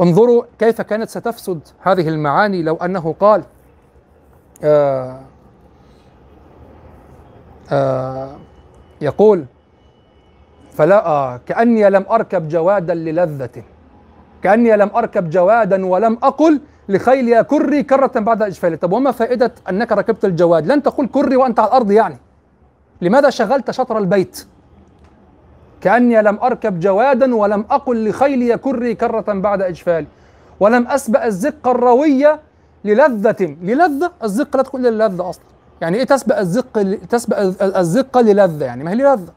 [0.00, 3.42] انظروا كيف كانت ستفسد هذه المعاني لو أنه قال
[4.64, 5.20] آه آه
[9.00, 9.44] يقول
[10.72, 13.62] فلا آه كأني لم أركب جوادا للذة
[14.42, 19.92] كأني لم أركب جوادا ولم أقل لخيلي كري كرة بعد إجفالي طب وما فائدة أنك
[19.92, 22.16] ركبت الجواد؟ لن تقول كري وأنت على الأرض يعني.
[23.02, 24.46] لماذا شغلت شطر البيت؟
[25.80, 30.06] كأني لم أركب جوادا ولم أقل لخيلي كري كرة بعد إجفالي
[30.60, 32.40] ولم أسبأ الزق الروية
[32.84, 33.56] للذة.
[33.62, 35.44] للذة؟ الزق لا تقول للذة أصلا.
[35.80, 39.32] يعني إيه تسبأ الزق تسبأ الزق للذة؟ يعني ما هي للذة.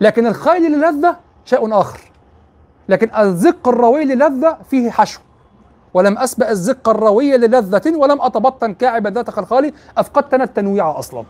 [0.00, 2.00] لكن الخيل للذة شيء آخر.
[2.88, 5.20] لكن الزق الروي للذة فيه حشو.
[5.94, 11.24] ولم أسبأ الزق الروي للذة ولم أتبطن كاعبا ذات خلخالي أفقدتنا التنويع أصلا.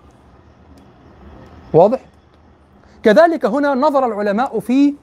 [1.73, 2.01] واضح؟
[3.03, 4.95] كذلك هنا نظر العلماء في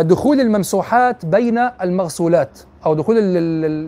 [0.00, 3.14] دخول الممسوحات بين المغسولات أو دخول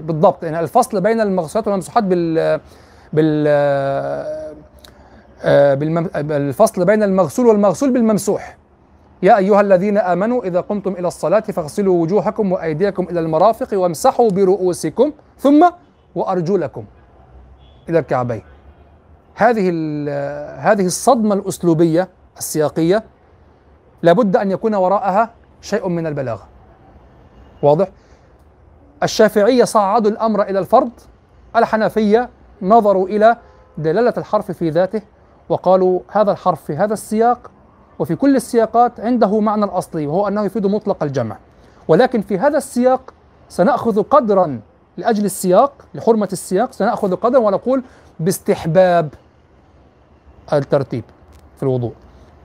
[0.02, 2.60] بالضبط يعني الفصل بين المغسولات والممسوحات بال
[3.12, 3.48] بال
[6.24, 8.56] بالفصل بين المغسول والمغسول بالممسوح.
[9.22, 15.12] يا أيها الذين آمنوا إذا قمتم إلى الصلاة فاغسلوا وجوهكم وأيديكم إلى المرافق وامسحوا برؤوسكم
[15.38, 15.70] ثم
[16.14, 16.84] وأرجلكم
[17.88, 18.42] إلى الكعبين.
[19.34, 19.68] هذه
[20.58, 23.04] هذه الصدمة الأسلوبية السياقية
[24.02, 25.30] لابد أن يكون وراءها
[25.60, 26.48] شيء من البلاغة.
[27.62, 27.88] واضح؟
[29.02, 30.90] الشافعية صعدوا الأمر إلى الفرض
[31.56, 32.30] الحنفية
[32.62, 33.36] نظروا إلى
[33.78, 35.02] دلالة الحرف في ذاته
[35.48, 37.50] وقالوا هذا الحرف في هذا السياق
[37.98, 41.36] وفي كل السياقات عنده معنى الأصلي وهو أنه يفيد مطلق الجمع.
[41.88, 43.14] ولكن في هذا السياق
[43.48, 44.60] سنأخذ قدرا
[44.96, 47.82] لأجل السياق لحرمة السياق سنأخذ قدرا ونقول
[48.20, 49.08] باستحباب
[50.52, 51.04] الترتيب
[51.56, 51.92] في الوضوء.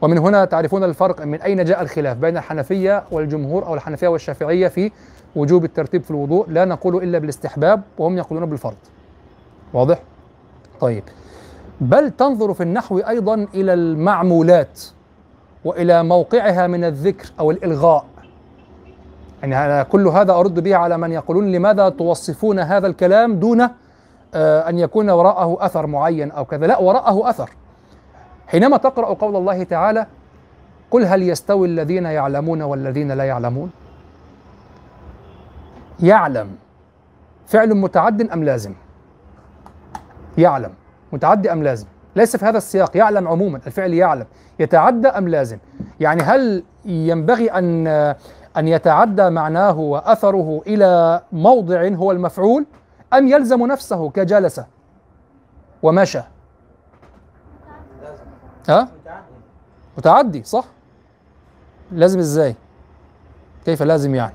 [0.01, 4.91] ومن هنا تعرفون الفرق من أين جاء الخلاف بين الحنفية والجمهور أو الحنفية والشافعية في
[5.35, 6.49] وجوب الترتيب في الوضوء.
[6.49, 8.77] لا نقول إلا بالاستحباب وهم يقولون بالفرض.
[9.73, 9.99] واضح؟
[10.79, 11.03] طيب.
[11.81, 14.81] بل تنظر في النحو أيضا إلى المعمولات
[15.65, 18.05] وإلى موقعها من الذكر أو الإلغاء.
[19.41, 23.61] يعني أنا كل هذا أرد به على من يقولون لماذا توصفون هذا الكلام دون
[24.33, 26.67] آه أن يكون وراءه أثر معين أو كذا.
[26.67, 27.49] لا وراءه أثر.
[28.47, 30.05] حينما تقرأ قول الله تعالى
[30.91, 33.71] قل هل يستوي الذين يعلمون والذين لا يعلمون؟
[35.99, 36.55] يعلم
[37.47, 38.73] فعل متعد أم لازم؟
[40.37, 40.71] يعلم.
[41.13, 42.97] متعدي أم لازم؟ ليس في هذا السياق.
[42.97, 43.59] يعلم عموما.
[43.67, 44.25] الفعل يعلم.
[44.59, 45.57] يتعدى أم لازم؟
[45.99, 47.87] يعني هل ينبغي أن
[48.57, 52.65] أن يتعدى معناه وأثره إلى موضع هو المفعول؟
[53.13, 54.61] أم يلزم نفسه كجلس
[55.83, 56.21] ومشى؟
[58.69, 58.87] ها؟
[59.97, 60.43] متعدي.
[60.43, 60.65] صح.
[61.91, 62.55] لازم إزاي؟
[63.65, 64.33] كيف لازم يعني؟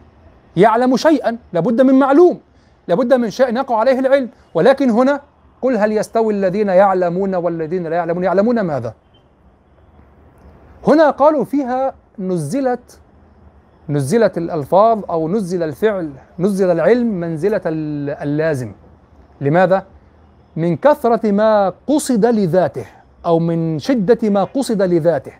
[0.56, 1.38] يعلم شيئا.
[1.52, 2.40] لابد من معلوم.
[2.88, 4.30] لابد من شيء يقع عليه العلم.
[4.54, 5.20] ولكن هنا
[5.62, 8.94] قل هل يستوي الذين يعلمون والذين لا يعلمون يعلمون ماذا
[10.86, 13.00] هنا قالوا فيها نزلت
[13.88, 18.72] نزلت الألفاظ أو نزل الفعل نزل العلم منزلة ال- اللازم
[19.40, 19.86] لماذا؟
[20.56, 22.84] من كثرة ما قصد لذاته
[23.26, 25.32] أو من شدة ما قصد لذاته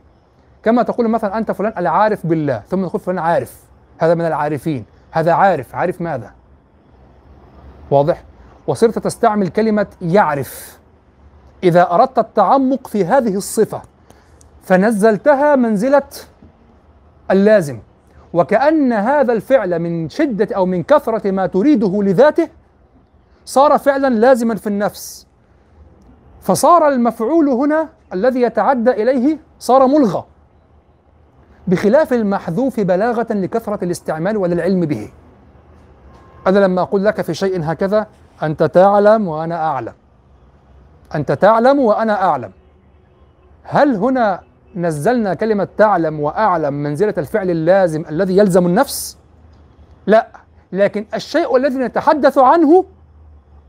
[0.63, 3.63] كما تقول مثلا أنت فلان العارف بالله ثم تقول فلان عارف
[3.99, 6.31] هذا من العارفين هذا عارف عارف ماذا؟
[7.91, 8.25] واضح؟
[8.69, 10.79] وصرت تستعمل كلمة يعرف.
[11.65, 13.83] إذا أردت التعمق في هذه الصفة
[14.63, 16.03] فنزلتها منزلة
[17.31, 17.79] اللازم.
[18.33, 22.49] وكأن هذا الفعل من شدة أو من كثرة ما تريده لذاته
[23.45, 25.27] صار فعلا لازما في النفس.
[26.41, 30.25] فصار المفعول هنا الذي يتعدى إليه صار ملغى.
[31.67, 35.13] بخلاف المحذوف بلاغة لكثرة الاستعمال وللعلم به.
[36.47, 38.07] أنا لما أقول لك في شيء هكذا
[38.43, 39.93] أنت تعلم وأنا أعلم.
[41.15, 42.51] أنت تعلم وأنا أعلم.
[43.63, 44.41] هل هنا
[44.77, 49.19] نزلنا كلمة تعلم وأعلم منزلة الفعل اللازم الذي يلزم النفس؟
[50.07, 50.29] لا
[50.73, 52.85] لكن الشيء الذي نتحدث عنه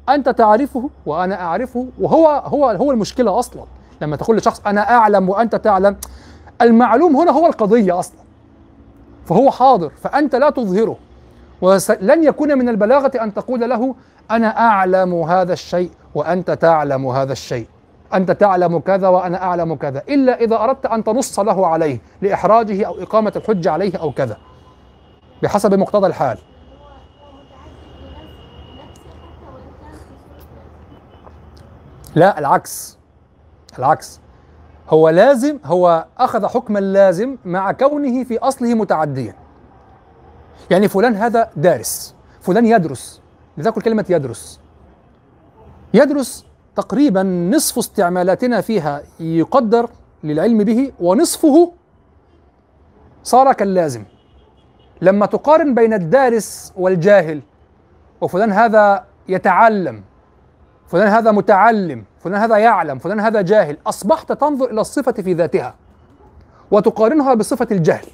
[0.09, 3.63] أنت تعرفه وأنا أعرفه وهو هو هو المشكلة أصلا.
[4.01, 5.97] لما تقول لشخص أنا أعلم وأنت تعلم
[6.61, 8.19] المعلوم هنا هو القضية أصلا.
[9.25, 10.97] فهو حاضر فأنت لا تظهره.
[11.61, 13.95] ولن يكون من البلاغة أن تقول له
[14.31, 17.67] أنا أعلم هذا الشيء وأنت تعلم هذا الشيء.
[18.13, 20.03] أنت تعلم كذا وأنا أعلم كذا.
[20.09, 24.37] إلا إذا أردت أن تنص له عليه لإحراجه أو إقامة الحجة عليه أو كذا.
[25.43, 26.37] بحسب مقتضى الحال.
[32.15, 32.97] لا العكس.
[33.79, 34.19] العكس.
[34.89, 39.35] هو لازم هو أخذ حكم اللازم مع كونه في أصله متعديا.
[40.71, 43.21] يعني فلان هذا دارس فلان يدرس
[43.59, 44.59] لذلك كلمة يدرس.
[45.93, 46.45] يدرس
[46.75, 49.89] تقريبا نصف استعمالاتنا فيها يقدر
[50.23, 51.73] للعلم به ونصفه
[53.23, 54.03] صار كاللازم.
[55.01, 57.41] لما تقارن بين الدارس والجاهل
[58.21, 60.03] وفلان هذا يتعلم
[60.87, 63.77] فلان هذا متعلم فلان هذا يعلم فلان هذا جاهل.
[63.87, 65.75] أصبحت تنظر إلى الصفة في ذاتها
[66.71, 68.05] وتقارنها بصفة الجهل.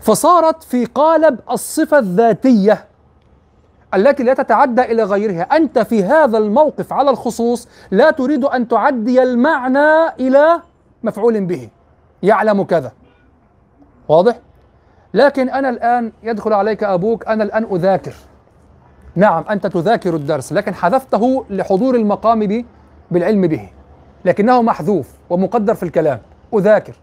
[0.00, 2.84] فصارت في قالب الصفة الذاتية
[3.96, 5.42] التي لا تتعدى إلى غيرها.
[5.42, 10.60] أنت في هذا الموقف على الخصوص لا تريد أن تعدي المعنى إلى
[11.02, 11.68] مفعول به.
[12.22, 12.92] يعلم كذا.
[14.08, 14.38] واضح؟
[15.14, 18.14] لكن أنا الآن يدخل عليك أبوك أنا الآن أذاكر.
[19.16, 22.64] نعم أنت تذاكر الدرس لكن حذفته لحضور المقام به
[23.10, 23.68] بالعلم به.
[24.24, 26.20] لكنه محذوف ومقدر في الكلام.
[26.54, 26.94] أذاكر.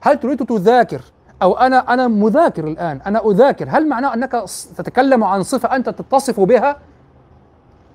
[0.00, 1.00] هل تريد تذاكر
[1.42, 3.00] أو أنا أنا مذاكر الآن.
[3.06, 3.66] أنا أذاكر.
[3.68, 4.44] هل معناه أنك
[4.76, 6.76] تتكلم عن صفة أنت تتصف بها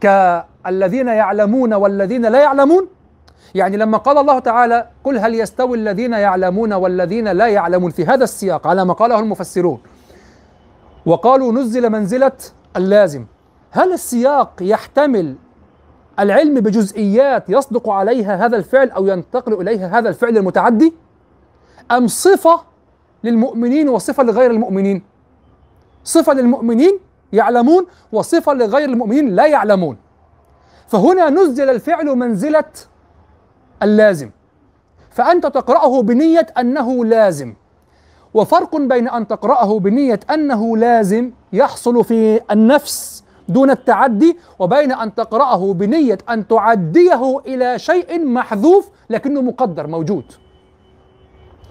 [0.01, 2.87] كالذين يعلمون والذين لا يعلمون؟
[3.55, 8.23] يعني لما قال الله تعالى قل هل يستوي الذين يعلمون والذين لا يعلمون في هذا
[8.23, 9.79] السياق على ما قاله المفسرون.
[11.05, 12.31] وقالوا نزل منزلة
[12.77, 13.25] اللازم.
[13.71, 15.35] هل السياق يحتمل
[16.19, 20.93] العلم بجزئيات يصدق عليها هذا الفعل أو ينتقل إليها هذا الفعل المتعدي؟
[21.91, 22.61] أم صفة
[23.23, 25.03] للمؤمنين وصفة لغير المؤمنين.
[26.03, 26.99] صفة للمؤمنين
[27.33, 29.97] يعلمون وصفة لغير المؤمنين لا يعلمون.
[30.87, 32.63] فهنا نزل الفعل منزلة
[33.83, 34.29] اللازم.
[35.09, 37.53] فأنت تقرأه بنية أنه لازم.
[38.33, 45.73] وفرق بين أن تقرأه بنية أنه لازم يحصل في النفس دون التعدي وبين أن تقرأه
[45.73, 50.25] بنية أن تعديه إلى شيء محذوف لكنه مقدر موجود.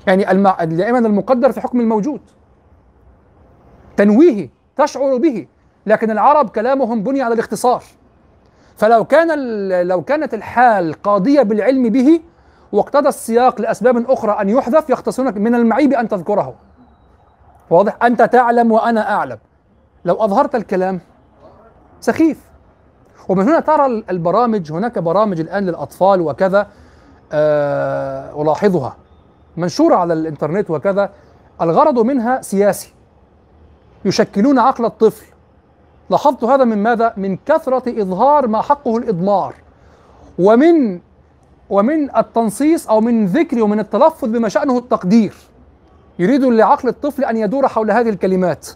[0.06, 0.64] يعني المع...
[0.64, 2.20] دائما المقدر في حكم الموجود.
[3.96, 5.46] تنويهي تشعر به.
[5.86, 7.82] لكن العرب كلامهم بني على الاختصار.
[8.76, 9.88] فلو كان ال...
[9.88, 12.20] لو كانت الحال قاضية بالعلم به
[12.72, 16.54] واقتضى السياق لأسباب أخرى أن يحذف يختصرونك من المعيب أن تذكره.
[17.70, 19.38] واضح؟ أنت تعلم وأنا أعلم.
[20.04, 21.00] لو أظهرت الكلام
[22.00, 22.40] سخيف.
[23.28, 26.66] ومن هنا ترى البرامج هناك برامج الآن للأطفال وكذا
[27.32, 28.96] أه ألاحظها.
[29.56, 31.10] منشورة على الإنترنت وكذا
[31.60, 32.92] الغرض منها سياسي.
[34.04, 35.26] يشكلون عقل الطفل.
[36.10, 39.54] لاحظت هذا من ماذا؟ من كثرة إظهار ما حقه الإضمار.
[40.38, 41.00] ومن
[41.70, 45.34] ومن التنصيص أو من ذكر ومن التلفظ بما شأنه التقدير.
[46.18, 48.68] يريد لعقل الطفل أن يدور حول هذه الكلمات.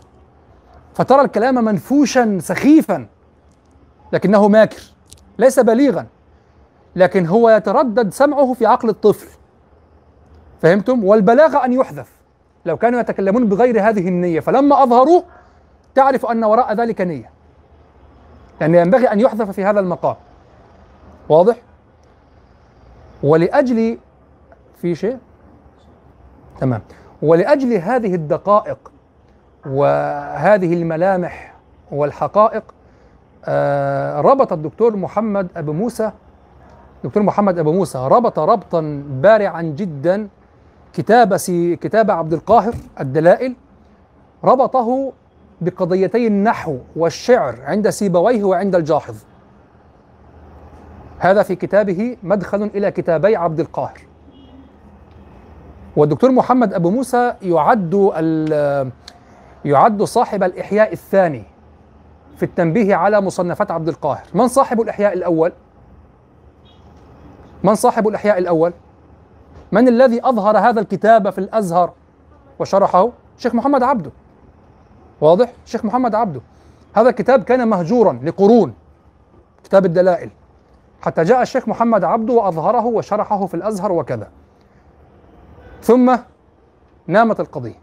[0.94, 3.06] فترى الكلام منفوشا سخيفا.
[4.12, 4.82] لكنه ماكر.
[5.38, 6.06] ليس بليغا.
[6.96, 9.39] لكن هو يتردد سمعه في عقل الطفل.
[10.60, 12.08] فهمتم والبلاغة أن يحذف
[12.66, 15.24] لو كانوا يتكلمون بغير هذه النية فلما أظهروه
[15.94, 17.30] تعرف أن وراء ذلك نية
[18.60, 20.16] لأن ينبغي أن يحذف في هذا المقام
[21.28, 21.56] واضح؟
[23.22, 23.98] ولأجل
[24.76, 25.18] في شيء؟
[26.60, 26.82] تمام
[27.22, 28.92] ولأجل هذه الدقائق
[29.66, 31.54] وهذه الملامح
[31.92, 32.62] والحقائق
[33.44, 36.10] آه ربط الدكتور محمد أبو موسى
[37.04, 40.28] دكتور محمد أبو موسى ربط ربطا بارعا جدا
[40.92, 43.54] كتاب سي كتاب عبد القاهر الدلائل
[44.44, 45.12] ربطه
[45.60, 49.16] بقضيتي النحو والشعر عند سيبويه وعند الجاحظ
[51.18, 54.00] هذا في كتابه مدخل إلى كتابي عبد القاهر
[55.96, 57.94] والدكتور محمد أبو موسى يعد
[59.64, 61.42] يعد صاحب الإحياء الثاني
[62.36, 65.52] في التنبيه على مصنفات عبد القاهر من صاحب الإحياء الأول؟
[67.64, 68.72] من صاحب الإحياء الأول؟
[69.72, 71.92] من الذي أظهر هذا الكتاب في الأزهر
[72.58, 73.08] وشرحه؟
[73.38, 74.10] شيخ محمد عبده
[75.20, 76.40] واضح؟ شيخ محمد عبده
[76.94, 78.74] هذا الكتاب كان مهجورا لقرون
[79.64, 80.30] كتاب الدلائل
[81.02, 84.28] حتى جاء الشيخ محمد عبده وأظهره وشرحه في الأزهر وكذا
[85.82, 86.16] ثم
[87.06, 87.74] نامت القضية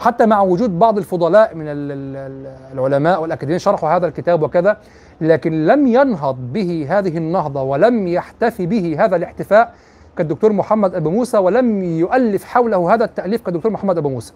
[0.00, 4.76] حتى مع وجود بعض الفضلاء من ال- ال- ال- العلماء والأكاديميين شرحوا هذا الكتاب وكذا
[5.20, 9.74] لكن لم ينهض به هذه النهضة ولم يحتفي به هذا الاحتفاء
[10.18, 14.32] كالدكتور محمد أبو موسى ولم يؤلف حوله هذا التأليف كالدكتور محمد أبو موسى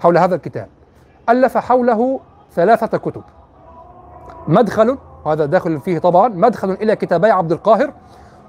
[0.00, 0.68] حول هذا الكتاب.
[1.28, 2.20] ألف حوله
[2.52, 3.22] ثلاثة كتب.
[4.48, 7.92] مدخل وهذا داخل فيه طبعا مدخل إلى كتابي عبد القاهر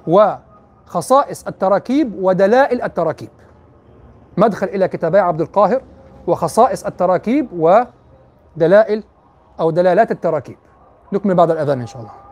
[0.07, 3.29] وخصائص التراكيب ودلائل التراكيب.
[4.37, 5.81] مدخل إلى كتابي عبد القاهر
[6.27, 7.47] وخصائص التراكيب
[8.57, 9.03] ودلائل
[9.59, 10.57] أو دلالات التراكيب.
[11.13, 12.22] نكمل بعد الأذان إن شاء الله.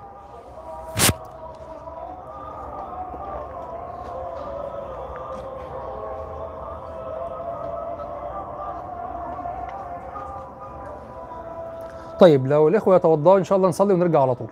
[12.22, 14.47] طيب لو الإخوة يتوضأوا إن شاء الله نصلي ونرجع على طول.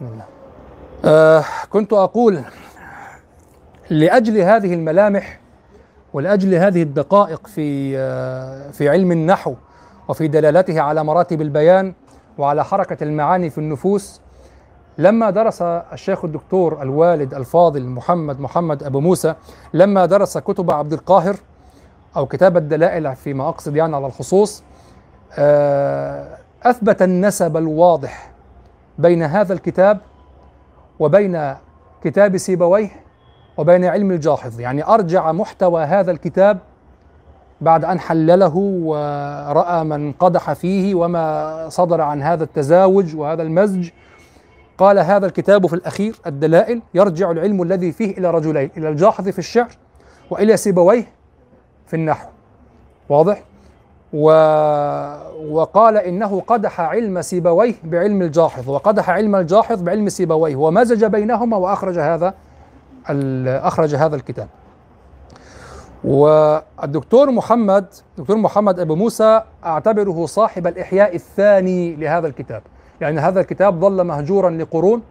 [0.00, 0.24] بإذن الله.
[1.04, 2.40] آه كنت أقول
[3.90, 5.40] لأجل هذه الملامح
[6.12, 9.54] ولأجل هذه الدقائق في آه في علم النحو
[10.08, 11.94] وفي دلالته على مراتب البيان
[12.38, 14.20] وعلى حركة المعاني في النفوس
[14.98, 19.34] لما درس الشيخ الدكتور الوالد الفاضل محمد محمد أبو موسى
[19.74, 21.36] لما درس كتب عبد القاهر
[22.16, 24.62] أو كتاب الدلائل فيما أقصد يعني على الخصوص
[25.38, 28.30] آه أثبت النسب الواضح
[28.98, 29.98] بين هذا الكتاب
[30.98, 31.54] وبين
[32.04, 32.90] كتاب سيبويه
[33.56, 34.60] وبين علم الجاحظ.
[34.60, 36.58] يعني أرجع محتوى هذا الكتاب
[37.60, 43.90] بعد أن حلله ورأى من قدح فيه وما صدر عن هذا التزاوج وهذا المزج.
[44.78, 49.38] قال هذا الكتاب في الأخير الدلائل يرجع العلم الذي فيه إلى رجلين إلى الجاحظ في
[49.38, 49.70] الشعر
[50.30, 51.06] وإلى سيبويه
[51.86, 52.28] في النحو.
[53.08, 53.42] واضح؟
[54.12, 54.26] و...
[55.50, 61.98] وقال إنه قدح علم سيبويه بعلم الجاحظ وقدح علم الجاحظ بعلم سيبويه ومزج بينهما وأخرج
[61.98, 62.34] هذا.
[63.46, 64.48] أخرج هذا الكتاب
[66.04, 67.86] والدكتور محمد
[68.18, 72.62] دكتور محمد أبو موسى أعتبره صاحب الإحياء الثاني لهذا الكتاب
[73.00, 75.02] لأن هذا الكتاب ظل مهجورا لقرون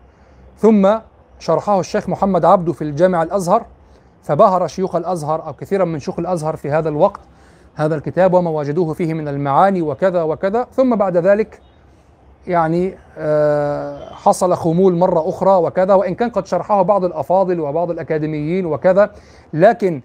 [0.58, 0.96] ثم
[1.40, 3.66] شرحه الشيخ محمد عبده في الجامع الأزهر
[4.24, 7.20] فبهر شيوخ الأزهر أو كثيرا من شيوخ الأزهر في هذا الوقت
[7.76, 10.68] هذا الكتاب وما وجدوه فيه من المعاني وكذا وكذا.
[10.72, 11.62] ثم بعد ذلك
[12.48, 18.66] يعني آه حصل خمول مرة أخرى وكذا وإن كان قد شرحه بعض الأفاضل وبعض الأكاديميين
[18.66, 19.12] وكذا.
[19.54, 20.02] لكن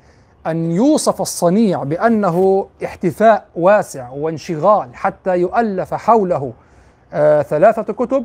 [0.46, 6.52] أن يوصف الصنيع بأنه احتفاء واسع وانشغال حتى يؤلف حوله
[7.12, 8.24] آه ثلاثة كتب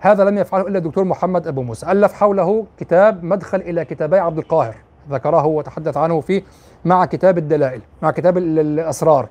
[0.00, 1.92] هذا لم يفعله إلا الدكتور محمد أبو موسى.
[1.92, 4.74] ألف حوله كتاب مدخل إلى كتابي عبد القاهر
[5.10, 6.42] ذكره وتحدث عنه في
[6.84, 9.28] مع كتاب الدلائل مع كتاب ال- الأسرار.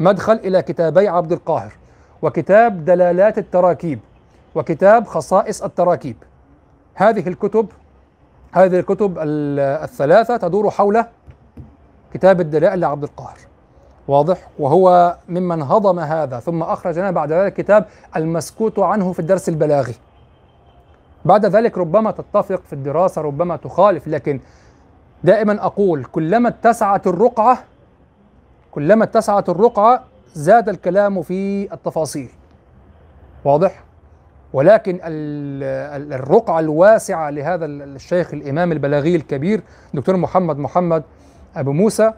[0.00, 1.72] مدخل إلى كتابي عبد القاهر
[2.22, 3.98] وكتاب دلالات التراكيب
[4.54, 6.16] وكتاب خصائص التراكيب.
[6.94, 7.66] هذه الكتب
[8.52, 11.04] هذه الكتب ال- الثلاثة تدور حول
[12.14, 13.38] كتاب الدلائل لعبد القاهر.
[14.08, 17.84] واضح؟ وهو ممن هضم هذا ثم أخرج لنا بعد ذلك كتاب
[18.16, 19.94] المسكوت عنه في الدرس البلاغي.
[21.24, 24.40] بعد ذلك ربما تتفق في الدراسة ربما تخالف لكن
[25.24, 27.58] دائما أقول كلما اتسعت الرقعة
[28.70, 30.04] كلما اتسعت الرقعة
[30.34, 32.28] زاد الكلام في التفاصيل.
[33.44, 33.84] واضح؟
[34.52, 39.62] ولكن ال- ال- الرقعة الواسعة لهذا ال- الشيخ الإمام البلاغي الكبير
[39.94, 41.02] دكتور محمد محمد
[41.56, 42.12] أبو موسى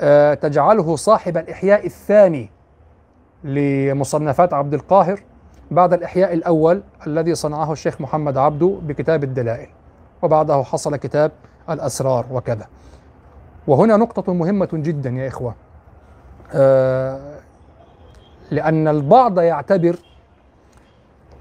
[0.00, 2.50] آه، تجعله صاحب الإحياء الثاني
[3.44, 5.20] لمصنفات عبد القاهر
[5.70, 9.68] بعد الإحياء الأول الذي صنعه الشيخ محمد عبده بكتاب الدلائل.
[10.22, 11.32] وبعده حصل كتاب
[11.70, 12.66] الأسرار وكذا.
[13.66, 15.54] وهنا نقطة مهمة جدا يا إخوة.
[16.54, 17.36] آه
[18.50, 19.96] لأن البعض يعتبر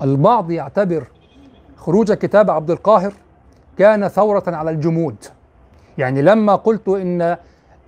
[0.02, 1.04] البعض يعتبر
[1.78, 3.14] خروج كتاب عبد القاهر
[3.78, 5.16] كان ثورة على الجمود.
[5.98, 7.38] يعني لما قلت إن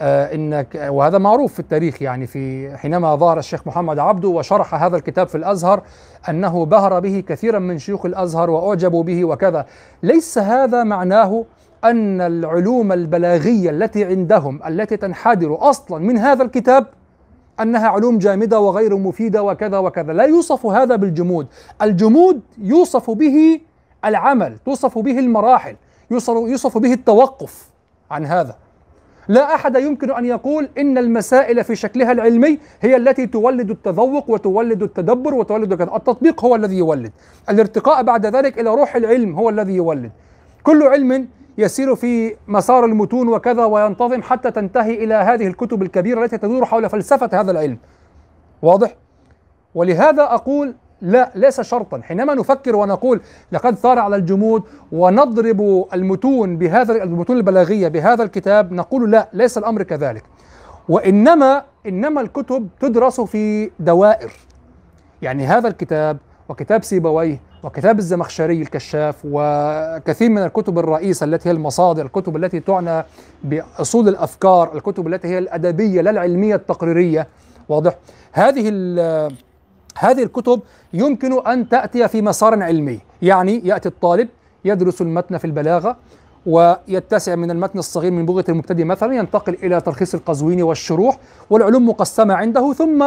[0.01, 4.97] آه إن وهذا معروف في التاريخ يعني في حينما ظهر الشيخ محمد عبده وشرح هذا
[4.97, 5.83] الكتاب في الأزهر
[6.29, 9.65] أنه بهر به كثيرا من شيوخ الأزهر وأعجبوا به وكذا.
[10.03, 11.45] ليس هذا معناه
[11.84, 16.88] أن العلوم البلاغية التي عندهم التي تنحدر أصلا من هذا الكتاب
[17.61, 20.13] أنها علوم جامدة وغير مفيدة وكذا وكذا.
[20.13, 21.47] لا يوصف هذا بالجمود.
[21.82, 23.59] الجمود يوصف به
[24.05, 25.75] العمل توصف به المراحل
[26.11, 27.69] يوصف, به التوقف
[28.11, 28.55] عن هذا.
[29.28, 34.84] لا أحد يمكن أن يقول إن المسائل في شكلها العلمي هي التي تولد التذوق وتولد
[34.84, 35.95] التدبر وتولد كذا.
[35.95, 37.11] التطبيق هو الذي يولد.
[37.49, 40.11] الارتقاء بعد ذلك إلى روح العلم هو الذي يولد.
[40.63, 41.28] كل علم
[41.58, 46.89] يسير في مسار المتون وكذا وينتظم حتى تنتهي إلى هذه الكتب الكبيرة التي تدور حول
[46.89, 47.78] فلسفة هذا العلم.
[48.62, 48.95] واضح؟
[49.76, 52.01] ولهذا أقول لا ليس شرطا.
[52.01, 59.12] حينما نفكر ونقول لقد ثار على الجمود ونضرب المتون بهذا المتون البلاغية بهذا الكتاب نقول
[59.12, 60.24] لا ليس الأمر كذلك.
[60.89, 64.32] وإنما إنما الكتب تدرس في دوائر.
[65.22, 66.18] يعني هذا الكتاب
[66.49, 73.05] وكتاب سيبويه وكتاب الزمخشري الكشاف وكثير من الكتب الرئيسة التي هي المصادر الكتب التي تعنى
[73.43, 77.28] بأصول الأفكار الكتب التي هي الأدبية لا العلمية التقريرية.
[77.70, 77.95] واضح.
[78.32, 78.70] هذه
[79.97, 80.62] هذه الكتب
[80.93, 82.99] يمكن أن تأتي في مسار علمي.
[83.22, 84.28] يعني يأتي الطالب
[84.66, 85.97] يدرس المتن في البلاغة
[86.45, 91.18] ويتسع من المتن الصغير من بغية المبتدئ مثلا ينتقل إلى تلخيص القزويني والشروح
[91.49, 93.05] والعلوم مقسمة عنده ثم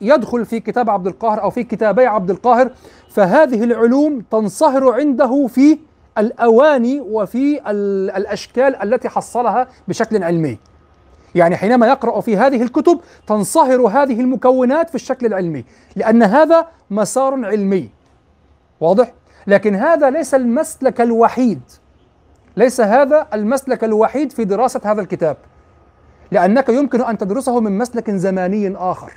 [0.00, 2.70] يدخل في كتاب عبد القاهر أو في كتابي عبد القاهر
[3.10, 5.78] فهذه العلوم تنصهر عنده في
[6.18, 10.58] الأواني وفي ال- الأشكال التي حصلها بشكل علمي.
[11.34, 15.64] يعني حينما يقرأ في هذه الكتب تنصهر هذه المكونات في الشكل العلمي
[15.96, 17.90] لأن هذا مسار علمي.
[18.80, 19.12] واضح؟
[19.46, 21.60] لكن هذا ليس المسلك الوحيد.
[22.56, 25.36] ليس هذا المسلك الوحيد في دراسة هذا الكتاب.
[26.32, 29.12] لأنك يمكن أن تدرسه من مسلك زماني آخر.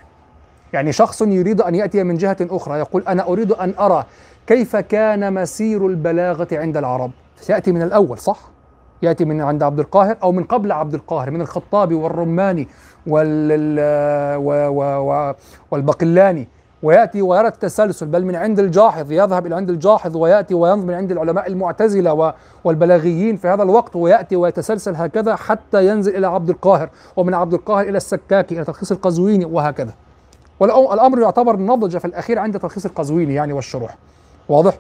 [0.74, 4.04] يعني شخص يريد أن يأتي من جهة أخرى يقول أنا أريد أن أرى
[4.48, 7.12] كيف كان مسير البلاغة عند العرب
[7.42, 8.40] سيأتي من الأول صح؟
[9.02, 12.68] يأتي من عند عبد القاهر أو من قبل عبد القاهر من الخطابي والرماني
[13.08, 15.34] وال ال- و- و-
[15.72, 16.48] والبقلاني
[16.84, 21.12] ويأتي ويرى التسلسل بل من عند الجاحظ يذهب إلى عند الجاحظ ويأتي وينظر من عند
[21.12, 26.90] العلماء المعتزلة و- والبلاغيين في هذا الوقت ويأتي ويتسلسل هكذا حتى ينزل إلى عبد القاهر
[27.16, 29.94] ومن عبد القاهر إلى السكاكي إلى تلخيص القزويني وهكذا
[30.60, 33.96] والأمر يعتبر نضج في الأخير عند تلخيص القزويني يعني والشروح
[34.50, 34.78] واضح؟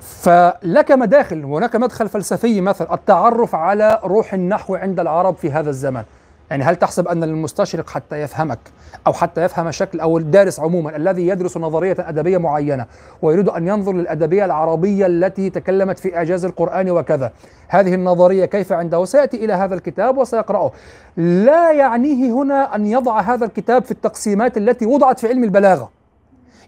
[0.00, 6.04] فلك مداخل هناك مدخل فلسفي مثلا التعرف على روح النحو عند العرب في هذا الزمان
[6.50, 8.58] يعني هل تحسب أن المستشرق حتى يفهمك
[9.06, 12.86] أو حتى يفهم شكل أو الدارس عموما الذي يدرس نظرية أدبية معينة
[13.22, 17.32] ويريد أن ينظر للأدبية العربية التي تكلمت في إعجاز القرآن وكذا؟
[17.68, 20.72] هذه النظرية كيف عنده؟ سيأتي إلى هذا الكتاب وسيقرأه.
[21.16, 25.90] لا يعنيه هنا أن يضع هذا الكتاب في التقسيمات التي وضعت في علم البلاغة.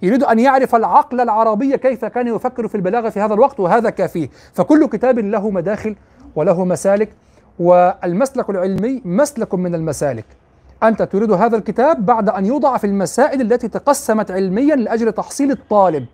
[0.03, 4.29] يريد أن يعرف العقل العربي كيف كان يفكر في البلاغة في هذا الوقت وهذا كافيه.
[4.55, 5.97] فكل كتاب له مداخل
[6.37, 7.09] وله مسالك
[7.59, 10.25] والمسلك العلمي مسلك من المسالك.
[10.83, 16.07] أنت تريد هذا الكتاب بعد أن يوضع في المسائل التي تقسمت علميا لأجل تحصيل الطالب.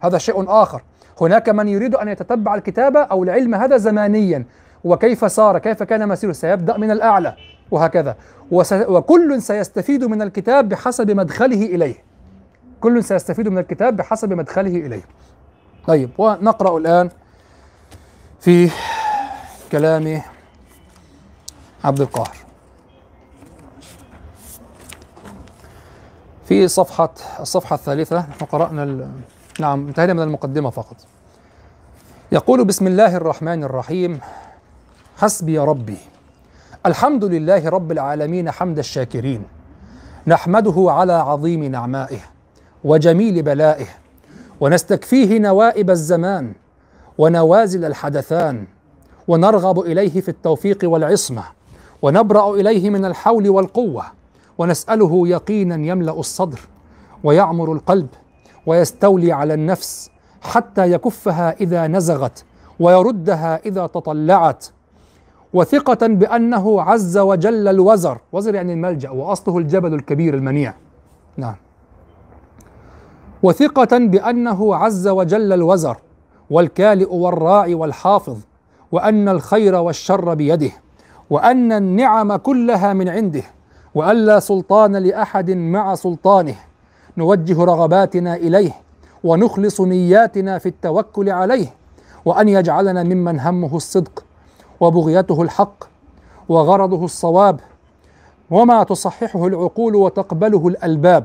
[0.00, 0.82] هذا شيء آخر.
[1.20, 4.44] هناك من يريد أن يتتبع الكتابة أو العلم هذا زمانيا.
[4.84, 7.36] وكيف سار كيف كان مسيره؟ سيبدأ من الأعلى.
[7.70, 8.16] وهكذا.
[8.50, 11.94] وس وكل سيستفيد من الكتاب بحسب مدخله إليه.
[12.80, 15.02] كل سيستفيد من الكتاب بحسب مدخله إليه.
[15.86, 17.10] طيب ونقرأ الآن
[18.40, 18.70] في
[19.72, 20.22] كلام
[21.84, 22.36] عبد القاهر.
[26.44, 29.10] في صفحة الصفحة الثالثة نحن قرأنا ال...
[29.60, 30.96] نعم انتهينا من المقدمة فقط.
[32.32, 34.20] يقول بسم الله الرحمن الرحيم.
[35.18, 35.96] حسبي ربي.
[36.86, 39.44] الحمد لله رب العالمين حمد الشاكرين.
[40.26, 42.20] نحمده على عظيم نعمائه
[42.84, 43.86] وجميل بلائه.
[44.60, 46.52] ونستكفيه نوائب الزمان
[47.18, 48.66] ونوازل الحدثان.
[49.28, 51.44] ونرغب إليه في التوفيق والعصمة.
[52.02, 54.04] ونبرأ إليه من الحول والقوة
[54.58, 56.60] ونسأله يقينا يملأ الصدر
[57.24, 58.08] ويعمر القلب
[58.66, 60.10] ويستولي على النفس
[60.42, 62.44] حتى يكفها إذا نزغت
[62.80, 64.66] ويردها إذا تطلعت.
[65.54, 70.74] وثقة بأنه عز وجل الوزر وزر يعني الملجأ وأصله الجبل الكبير المنيع.
[71.36, 71.54] نعم.
[73.42, 75.96] وثقة بأنه عز وجل الوزر
[76.50, 78.38] والكالئ والراعي والحافظ
[78.92, 80.70] وأن الخير والشر بيده.
[81.32, 83.42] وأن النعم كلها من عنده
[83.94, 86.54] وألا سلطان لأحد مع سلطانه.
[87.16, 88.72] نوجه رغباتنا إليه
[89.24, 91.66] ونخلص نياتنا في التوكل عليه
[92.24, 94.24] وأن يجعلنا ممن همه الصدق
[94.80, 95.84] وبغيته الحق
[96.48, 97.60] وغرضه الصواب
[98.50, 101.24] وما تصححه العقول وتقبله الألباب.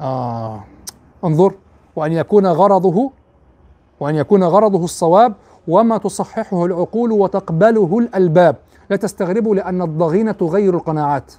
[0.00, 0.60] آه
[1.24, 1.52] انظر
[1.96, 3.10] وأن يكون غرضه
[4.00, 5.34] وأن يكون غرضه الصواب
[5.68, 8.56] وما تصححه العقول وتقبله الألباب.
[8.90, 11.32] لا تستغربوا لأن الضغينة تغير القناعات.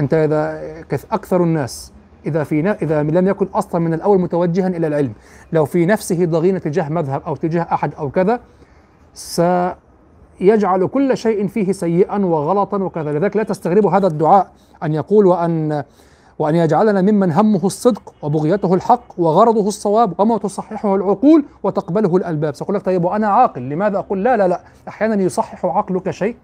[0.00, 1.92] أنت إذا كث- أكثر الناس
[2.26, 5.12] إذا في إذا لم يكن أصلا من الأول متوجها إلى العلم
[5.52, 8.40] لو في نفسه ضغينة تجاه مذهب أو تجاه أحد أو كذا
[9.14, 13.12] سيجعل كل شيء فيه سيئا وغلطا وكذا.
[13.12, 14.50] لذلك لا تستغربوا هذا الدعاء
[14.82, 15.84] أن يقول وأن
[16.38, 22.54] وأن يجعلنا ممن همه الصدق وبغيته الحق وغرضه الصواب وما تصححه العقول وتقبله الألباب.
[22.54, 24.60] سأقول لك طيب وأنا عاقل لماذا أقول لا لا لا.
[24.88, 26.36] أحيانا يصحح عقلك شيء.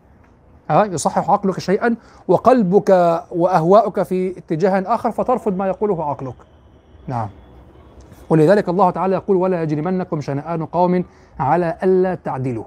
[0.71, 1.97] ها يصحح عقلك شيئا
[2.29, 2.91] وقلبك
[3.31, 6.35] وأهواؤك في اتجاه آخر فترفض ما يقوله عقلك.
[7.07, 7.29] نعم.
[8.31, 11.05] ولذلك الله تعالى يقول ولا يجرمنكم شنآن قوم
[11.41, 12.65] على ألا تعدلوا.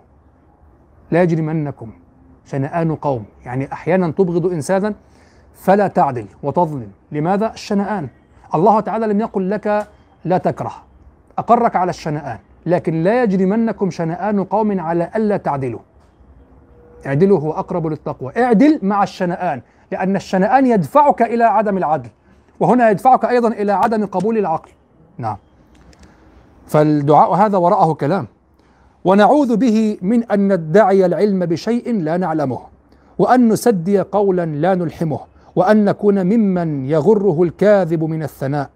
[1.12, 1.92] لا يجرمنكم
[2.46, 3.26] شنآن قوم.
[3.46, 4.94] يعني أحيانا تبغض إنسانا
[5.54, 6.92] فلا تعدل وتظلم.
[7.12, 8.08] لماذا؟ الشنآن.
[8.56, 9.88] الله تعالى لم يقل لك
[10.26, 10.74] لا تكره.
[11.38, 12.38] أقرك على الشنآن.
[12.66, 15.80] لكن لا يجرمنكم شنآن قوم على ألا تعدلوا.
[17.06, 18.34] اعدلوا هو أقرب للتقوى.
[18.38, 19.62] اعدل مع الشنآن
[19.92, 22.10] لأن الشنآن يدفعك إلى عدم العدل.
[22.60, 24.70] وهنا يدفعك أيضا إلى عدم قبول العقل.
[25.18, 25.38] نعم.
[26.68, 28.28] فالدعاء هذا وراءه كلام.
[29.06, 32.60] ونعوذ به من أن ندعي العلم بشيء لا نعلمه
[33.18, 35.20] وأن نسدي قولا لا نلحمه.
[35.56, 38.70] وأن نكون ممن يغره الكاذب من الثناء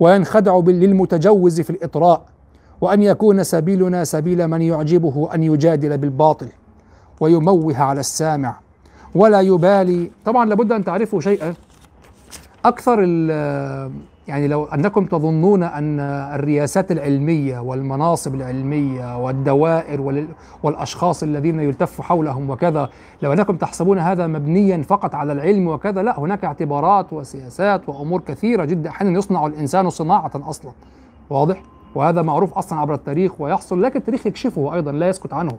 [0.00, 2.22] وينخدع للمتجوز في الإطراء
[2.80, 6.48] وأن يكون سبيلنا سبيل من يعجبه أن يجادل بالباطل
[7.20, 8.56] ويموه على السامع
[9.14, 10.10] ولا يبالي.
[10.24, 11.54] طبعا لابد أن تعرفوا شيئا.
[12.64, 12.98] أكثر
[14.28, 16.00] يعني لو أنكم تظنون أن
[16.34, 20.28] الرياسات العلمية والمناصب العلمية والدوائر وال-
[20.62, 22.88] والأشخاص الذين يلتف حولهم وكذا
[23.22, 28.64] لو أنكم تحسبون هذا مبنيا فقط على العلم وكذا لا هناك اعتبارات وسياسات وأمور كثيرة
[28.64, 28.90] جدا.
[28.90, 30.72] أحيانا يصنع الإنسان صناعة أصلا.
[31.30, 31.62] واضح؟
[31.94, 35.52] وهذا معروف أصلا عبر التاريخ ويحصل لكن التاريخ يكشفه أيضا لا يسكت عنه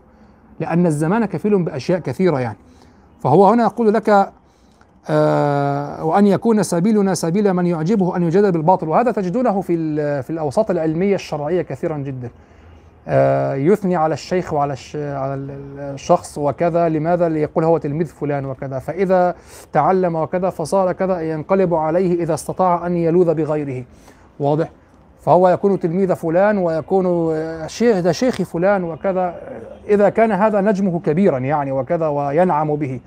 [0.59, 2.57] لأن الزمان كفيل بأشياء كثيرة يعني.
[3.19, 4.31] فهو هنا يقول لك
[6.03, 8.89] وأن يكون سبيلنا سبيل من يعجبه أن يجادل بالباطل.
[8.89, 9.75] وهذا تجدونه في
[10.23, 12.29] في الأوساط العلمية الشرعية كثيرا جدا.
[13.07, 18.45] آه يثني على الشيخ وعلى على ال- ال- الشخص وكذا لماذا ليقول هو تلميذ فلان
[18.45, 19.35] وكذا؟ فإذا
[19.73, 23.83] تعلم وكذا فصار كذا ينقلب عليه إذا استطاع أن يلوذ بغيره.
[24.39, 24.69] واضح؟
[25.21, 29.35] فهو يكون تلميذ فلان ويكون آه، شيخ ده شيخ فلان وكذا.
[29.89, 32.99] إذا كان هذا نجمه كبيرا يعني وكذا وينعم به.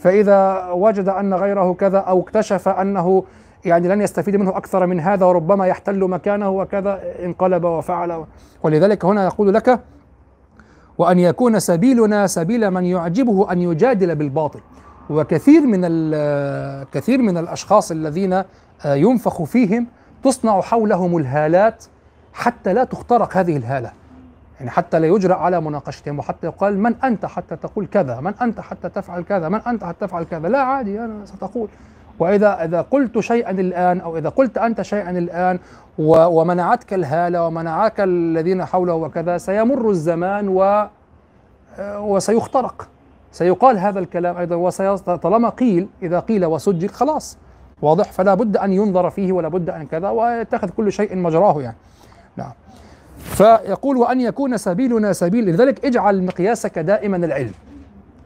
[0.00, 3.24] فإذا وجد أن غيره كذا أو اكتشف أنه
[3.64, 8.24] يعني لن يستفيد منه أكثر من هذا وربما يحتل مكانه وكذا انقلب وفعل.
[8.62, 9.80] ولذلك هنا يقول لك
[10.98, 14.60] وأن يكون سبيلنا سبيل من يعجبه أن يجادل بالباطل.
[15.10, 15.80] وكثير من
[16.92, 19.86] كثير من الأشخاص الذين آه، ينفخ فيهم
[20.24, 21.84] تصنع حولهم الهالات
[22.32, 23.92] حتى لا تخترق هذه الهالة.
[24.60, 26.18] يعني حتى لا يجرأ على مناقشتهم.
[26.18, 30.06] وحتى يقال من أنت حتى تقول كذا من أنت حتى تفعل كذا من أنت حتى
[30.06, 30.48] تفعل كذا.
[30.48, 31.68] لا عادي أنا ستقول.
[32.18, 35.58] وإذا إذا قلت شيئا الآن أو إذا قلت أنت شيئا الآن
[35.98, 40.62] ومنعتك الهالة ومنعك الذين حوله وكذا سيمر الزمان و
[41.78, 42.88] آه، وسيخترق.
[43.32, 47.38] سيقال هذا الكلام أيضا وسي- طالما قيل إذا قيل وسجل خلاص
[47.82, 48.12] واضح.
[48.12, 51.76] فلا بد أن ينظر فيه ولا بد أن كذا ويتخذ كل شيء مجراه يعني.
[53.20, 57.52] فيقول وأن يكون سبيلنا سبيل لذلك اجعل مقياسك دائما العلم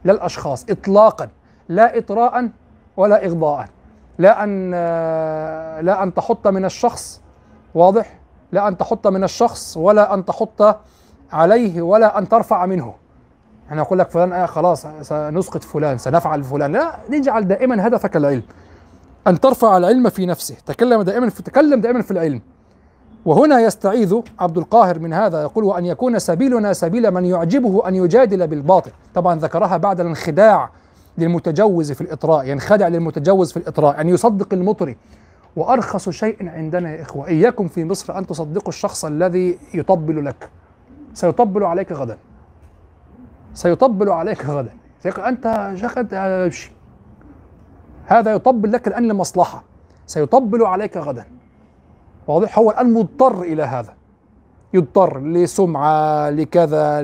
[0.03, 1.29] لا الأشخاص إطلاقا
[1.69, 2.49] لا إطراء
[2.97, 3.67] ولا إغضاء
[4.17, 4.71] لا أن
[5.85, 7.21] لا أن تحط من الشخص
[7.73, 8.19] واضح؟
[8.51, 10.79] لا أن تحط من الشخص ولا أن تحط
[11.31, 12.93] عليه ولا أن ترفع منه.
[13.67, 16.71] إحنا نقول لك فلان آه خلاص سنسقط فلان سنفعل فلان.
[16.71, 18.43] لا نجعل دائما هدفك العلم
[19.27, 22.41] أن ترفع العلم في نفسه تكلم دائما في تكلم دائما في العلم.
[23.25, 28.47] وهنا يستعيذ عبد القاهر من هذا يقول وأن يكون سبيلنا سبيل من يعجبه أن يجادل
[28.47, 28.91] بالباطل.
[29.15, 30.69] طبعا ذكرها بعد الانخداع
[31.17, 34.97] للمتجوز في الإطراء ينخدع للمتجوز في الإطراء أن يصدق المطري.
[35.55, 40.49] وأرخص شيء عندنا يا إخوة إياكم في مصر أن تصدقوا الشخص الذي يطبل لك.
[41.13, 42.17] سيطبل عليك غدا.
[43.53, 44.71] سيطبل عليك غدا.
[45.05, 46.71] أنت شيخ أنت امشي
[48.05, 49.63] هذا يطبل لك الآن لمصلحة
[50.07, 51.25] سيطبل عليك غدا.
[52.27, 53.93] واضح؟ هو الآن مضطر إلى هذا.
[54.73, 57.01] يضطر لسمعة لكذا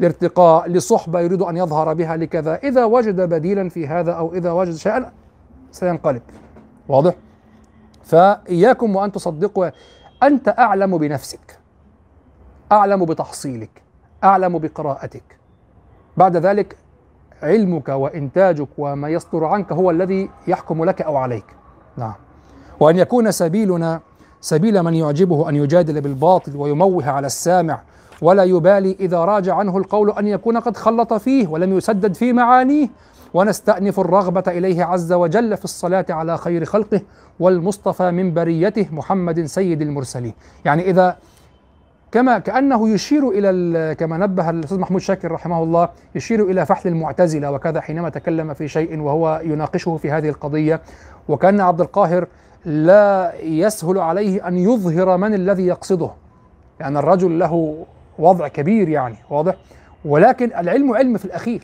[0.00, 2.54] لارتقاء لصحبة يريد أن يظهر بها لكذا.
[2.54, 5.12] إذا وجد بديلا في هذا أو إذا وجد شيئا
[5.70, 6.22] سينقلب.
[6.88, 7.14] واضح؟
[8.04, 9.70] فإياكم وأن تصدقوا
[10.22, 11.58] أنت أعلم بنفسك.
[12.72, 13.82] أعلم بتحصيلك.
[14.24, 15.38] أعلم بقراءتك.
[16.16, 16.76] بعد ذلك
[17.42, 21.44] علمك وإنتاجك وما يصدر عنك هو الذي يحكم لك أو عليك.
[21.96, 22.14] نعم.
[22.80, 24.00] وأن يكون سبيلنا
[24.46, 27.80] سبيل من يعجبه أن يجادل بالباطل ويموه على السامع
[28.22, 32.88] ولا يبالي إذا راج عنه القول أن يكون قد خلط فيه ولم يسدد في معانيه.
[33.34, 37.00] ونستأنف الرغبة إليه عز وجل في الصلاة على خير خلقه
[37.40, 40.34] والمصطفى من بريته محمد سيد المرسلين.
[40.64, 41.16] يعني إذا
[42.12, 47.50] كما كأنه يشير إلى كما نبه الأستاذ محمود شاكر رحمه الله يشير إلى فحل المعتزلة
[47.50, 50.80] وكذا حينما تكلم في شيء وهو يناقشه في هذه القضية.
[51.28, 52.26] وكأن عبد القاهر
[52.66, 56.10] لا يسهل عليه أن يظهر من الذي يقصده.
[56.80, 57.84] لأن الرجل له
[58.18, 59.54] وضع كبير يعني واضح؟
[60.04, 61.62] ولكن العلم علم في الأخير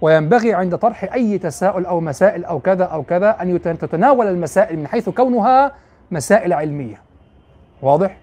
[0.00, 4.86] وينبغي عند طرح أي تساؤل أو مسائل أو كذا أو كذا أن تتناول المسائل من
[4.86, 5.72] حيث كونها
[6.10, 6.96] مسائل علمية.
[7.82, 8.18] واضح؟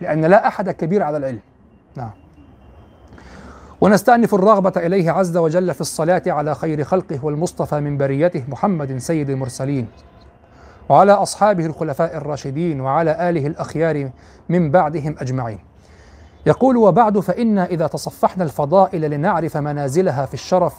[0.00, 1.40] لأن لا أحد كبير على العلم.
[1.96, 2.10] نعم.
[3.80, 9.30] ونستأنف الرغبة إليه عز وجل في الصلاة على خير خلقه والمصطفى من بريته محمد سيد
[9.30, 9.86] المرسلين.
[10.88, 14.10] وعلى أصحابه الخلفاء الراشدين وعلى آله الأخيار
[14.48, 15.58] من بعدهم أجمعين.
[16.46, 20.74] يقول وبعد فإنا إذا تصفحنا الفضائل لنعرف منازلها في الشرف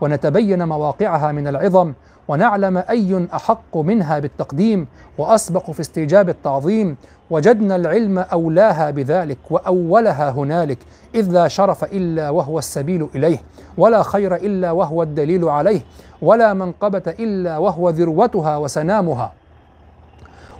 [0.00, 1.92] ونتبين مواقعها من العظم
[2.28, 4.86] ونعلم أي أحق منها بالتقديم
[5.18, 6.96] وأسبق في استيجاب التعظيم
[7.30, 10.78] وجدنا العلم أولاها بذلك وأولها هنالك
[11.14, 13.38] إذ لا شرف إلا وهو السبيل إليه
[13.78, 15.80] ولا خير إلا وهو الدليل عليه
[16.22, 19.32] ولا منقبة إلا وهو ذروتها وسنامها.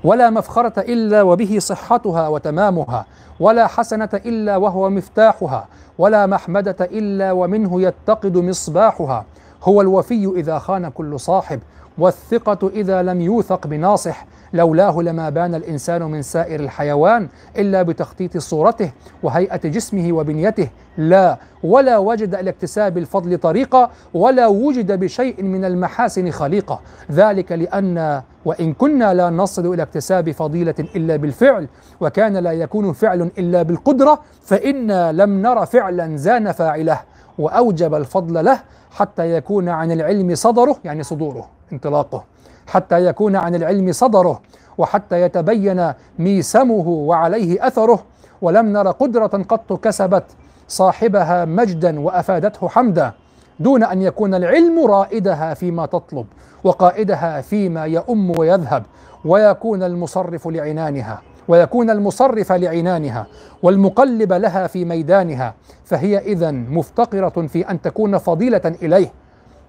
[0.05, 3.07] ولا مفخرة إلا وبه صحتها وتمامها
[3.41, 5.67] ولا حسنة إلا وهو مفتاحها
[5.99, 9.25] ولا محمدة إلا ومنه يتقد مصباحها.
[9.65, 11.61] هو الوفي إذا خان كل صاحب
[11.99, 14.27] والثقة إذا لم يوثق بناصح.
[14.53, 17.29] لولاه لما بان الإنسان من سائر الحيوان
[17.59, 18.93] إلا بتخطيط صورته
[19.23, 20.69] وهيئة جسمه وبنيته.
[20.99, 26.81] لا ولا وجد إلى اكتساب الفضل طريقا ولا وجد بشيء من المحاسن خليقة
[27.13, 31.69] ذلك لأن وإن كنا لا نصل إلى اكتساب فضيلة إلا بالفعل
[32.01, 37.01] وكان لا يكون فعل إلا بالقدرة فإنا لم نر فعلا زان فاعله.
[37.39, 42.25] وأوجب الفضل له حتى يكون عن العلم صدره يعني صدوره انطلاقه
[42.67, 44.41] حتى يكون عن العلم صدره
[44.79, 48.03] وحتى يتبين ميسمه وعليه أثره
[48.43, 50.25] ولم نر قدرة قط كسبت
[50.69, 53.13] صاحبها مجدا وأفادته حمدا
[53.61, 56.27] دون أن يكون العلم رائدها فيما تطلب
[56.65, 58.83] وقائدها فيما يؤم ويذهب
[59.25, 61.21] ويكون المصرف لعنانها.
[61.49, 63.27] ويكون المصرف لعنانها
[63.63, 65.55] والمقلب لها في ميدانها
[65.85, 69.13] فهي إذا مفتقرة في أن تكون فضيلة إليه.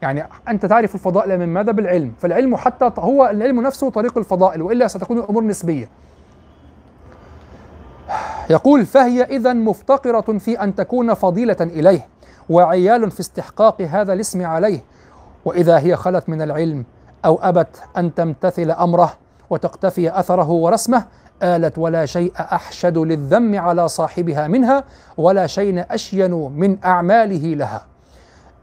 [0.02, 2.14] يعني أنت تعرف الفضائل من ماذا؟ بالعلم.
[2.22, 5.90] فالعلم حتى هو العلم نفسه طريق الفضائل وإلا ستكون الأمور نسبية.
[8.50, 12.08] يقول فهي إذا مفتقرة في أن تكون فضيلة إليه.
[12.50, 14.84] وعيال في استحقاق هذا الاسم عليه.
[15.46, 16.86] وإذا هي خلت من العلم
[17.26, 19.14] أو أبت أن تمتثل أمره
[19.50, 21.06] وتقتفي أثره ورسمه
[21.44, 24.84] آلت ولا شيء أحشد للذم على صاحبها منها
[25.18, 27.86] ولا شيء أشين من أعماله لها.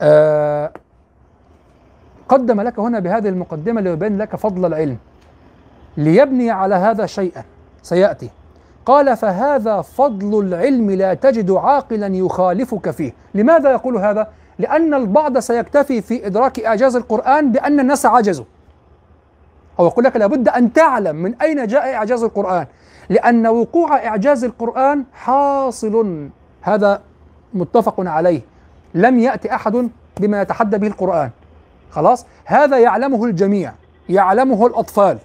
[0.01, 0.73] آه
[2.29, 4.97] قدم لك هنا بهذه المقدمة ليبين لك فضل العلم.
[5.97, 7.45] ليبني على هذا شيئا.
[7.83, 8.31] سيأتي.
[8.87, 13.13] قال فهذا فضل العلم لا تجد عاقلا يخالفك فيه.
[13.35, 14.29] لماذا يقول هذا؟
[14.59, 18.45] لأن البعض سيكتفي في إدراك إعجاز القرآن بأن الناس عجزوا.
[19.79, 22.67] أو يقول لك لابد أن تعلم من أين جاء إعجاز القرآن.
[23.09, 26.29] لأن وقوع إعجاز القرآن حاصل
[26.63, 27.01] هذا
[27.55, 28.41] متفق عليه.
[28.95, 29.89] لم يأتي أحد
[30.21, 31.31] بما يتحدى به القرآن.
[31.91, 33.73] خلاص؟ هذا يعلمه الجميع
[34.09, 35.19] يعلمه الأطفال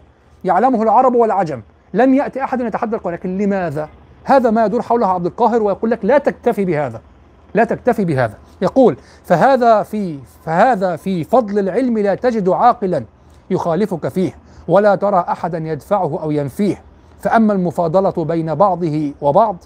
[0.43, 1.61] يعلمه العرب والعجم.
[1.93, 3.13] لم يأتي أحد يتحدى القرآن.
[3.13, 3.89] لكن لماذا؟
[4.23, 7.01] هذا ما يدور حوله عبد القاهر ويقول لك لا تكتفي بهذا.
[7.53, 8.37] لا تكتفي بهذا.
[8.61, 13.03] يقول فهذا في فهذا في فضل العلم لا تجد عاقلا.
[13.49, 14.37] يخالفك فيه
[14.67, 16.81] ولا ترى أحدا يدفعه أو ينفيه.
[17.19, 19.57] فأما المفاضلة بين بعضه وبعض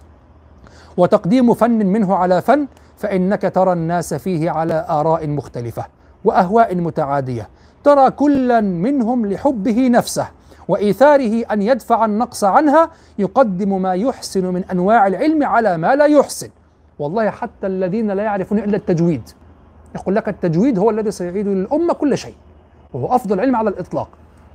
[0.98, 2.68] وتقديم فن منه على فن
[2.98, 5.86] فإنك ترى الناس فيه على آراء مختلفة
[6.26, 7.50] وأهواء متعادية.
[7.84, 10.28] ترى كلا منهم لحبه نفسه
[10.68, 12.90] وإيثاره أن يدفع النقص عنها
[13.20, 16.50] يقدم ما يحسن من أنواع العلم على ما لا يحسن.
[17.00, 19.30] والله حتى الذين لا يعرفون إلا التجويد.
[19.96, 22.36] يقول لك التجويد هو الذي سيعيد للأمة كل شيء.
[22.94, 24.10] وهو أفضل علم على الإطلاق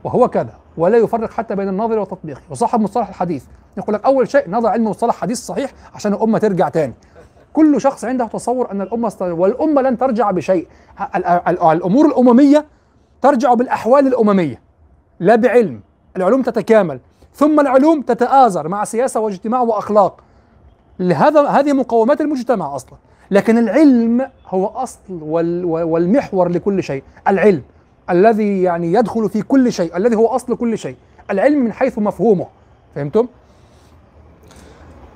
[0.05, 3.45] وهو كذا ولا يفرق حتى بين الناظر والتطبيق وصاحب مصطلح الحديث
[3.77, 6.95] يقول لك أول شيء نضع علم مصطلح حديث صحيح عشان الأمة ترجع تاني.
[7.53, 9.23] كل شخص عنده تصور أن الأمة است...
[9.23, 10.69] والأمة لن ترجع بشيء.
[11.17, 12.65] ال- ال- الأمور الأممية
[13.23, 14.61] ترجع بالأحوال الأممية.
[15.21, 15.81] لا بعلم
[16.17, 17.01] العلوم تتكامل
[17.35, 20.21] ثم العلوم تتآزر مع سياسة واجتماع وأخلاق.
[20.99, 22.99] لهذا هذه مقومات المجتمع أصلا.
[23.31, 27.03] لكن العلم هو أصل وال والمحور لكل شيء.
[27.29, 27.63] العلم.
[28.11, 30.97] الذي يعني يدخل في كل شيء الذي هو أصل كل شيء
[31.31, 32.47] العلم من حيث مفهومه
[32.95, 33.27] فهمتم؟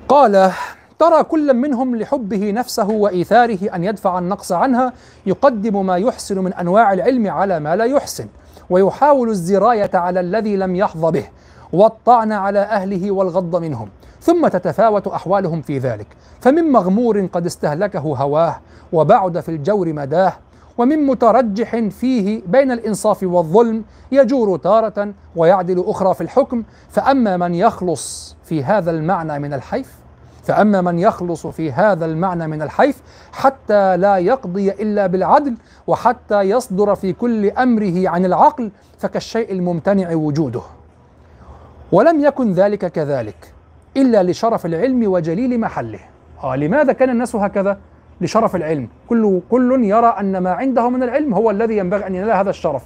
[0.09, 0.53] قال
[0.99, 4.93] ترى كل منهم لحبه نفسه وإيثاره أن يدفع النقص عنها
[5.27, 8.27] يقدم ما يحسن من أنواع العلم على ما لا يحسن
[8.71, 11.25] ويحاول الزراية على الذي لم يحظ به
[11.73, 13.89] والطعن على أهله والغض منهم
[14.21, 16.07] ثم تتفاوت أحوالهم في ذلك
[16.41, 18.61] فمن مغمور قد استهلكه هواه
[18.93, 20.33] وبعد في الجور مداه
[20.81, 26.63] ومن مترجح فيه بين الإنصاف والظلم يجور تارة ويعدل أخرى في الحكم.
[26.91, 29.95] فأما من يخلص في هذا المعنى من الحيف
[30.45, 33.03] فأما من يخلص في هذا المعنى من الحيف
[33.33, 35.55] حتى لا يقضي إلا بالعدل
[35.87, 40.63] وحتى يصدر في كل أمره عن العقل فكالشيء الممتنع وجوده.
[41.93, 43.55] ولم يكن ذلك كذلك
[43.97, 46.01] إلا لشرف العلم وجليل محله.
[46.45, 47.79] آه لماذا كان الناس هكذا؟
[48.21, 48.89] لشرف العلم.
[49.09, 52.83] كل كل يرى أن ما عنده من العلم هو الذي ينبغي أن ينال هذا الشرف.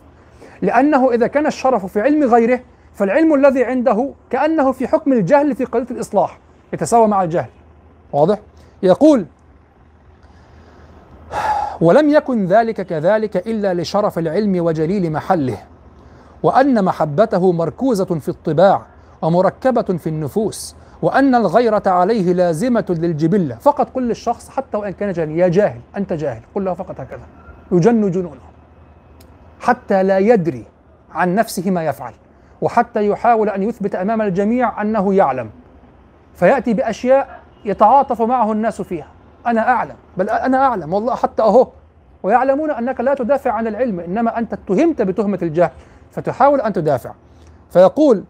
[0.62, 2.60] لأنه إذا كان الشرف في علم غيره
[2.94, 6.38] فالعلم الذي عنده كأنه في حكم الجهل في قضية الإصلاح.
[6.72, 7.48] يتساوى مع الجهل.
[8.12, 8.38] واضح؟
[8.82, 9.26] يقول
[11.80, 15.58] ولم يكن ذلك كذلك إلا لشرف العلم وجليل محله
[16.42, 18.82] وأن محبته مركوزة في الطباع
[19.22, 23.54] ومركبة في النفوس وأن الغيرة عليه لازمة للجبلة.
[23.54, 27.22] فقط قل للشخص حتى وإن كان جاهل يا جاهل أنت جاهل قل له فقط هكذا.
[27.72, 28.40] يجن جنونه.
[29.60, 30.64] حتى لا يدري
[31.12, 32.12] عن نفسه ما يفعل.
[32.60, 35.50] وحتى يحاول أن يثبت أمام الجميع أنه يعلم.
[36.34, 39.06] فيأتي بأشياء يتعاطف معه الناس فيها.
[39.46, 41.68] أنا أعلم بل أنا أعلم والله حتى أهو.
[42.22, 45.70] ويعلمون أنك لا تدافع عن العلم إنما أنت اتهمت بتهمة الجهل
[46.10, 47.12] فتحاول أن تدافع.
[47.70, 48.24] فيقول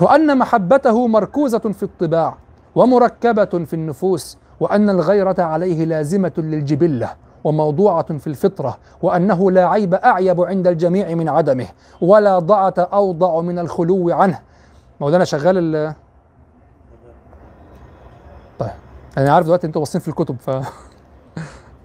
[0.00, 2.36] وأن محبته مركوزة في الطباع
[2.74, 7.10] ومركبة في النفوس وأن الغيرة عليه لازمة للجبلة
[7.44, 11.66] وموضوعة في الفطرة وأنه لا عيب أعيب عند الجميع من عدمه
[12.00, 14.38] ولا ضعة أوضع من الخلو عنه.
[15.00, 15.94] مولانا شغال ال
[18.58, 18.70] طيب
[19.18, 20.50] أنا عارف دلوقتي أنتوا باصين في الكتب ف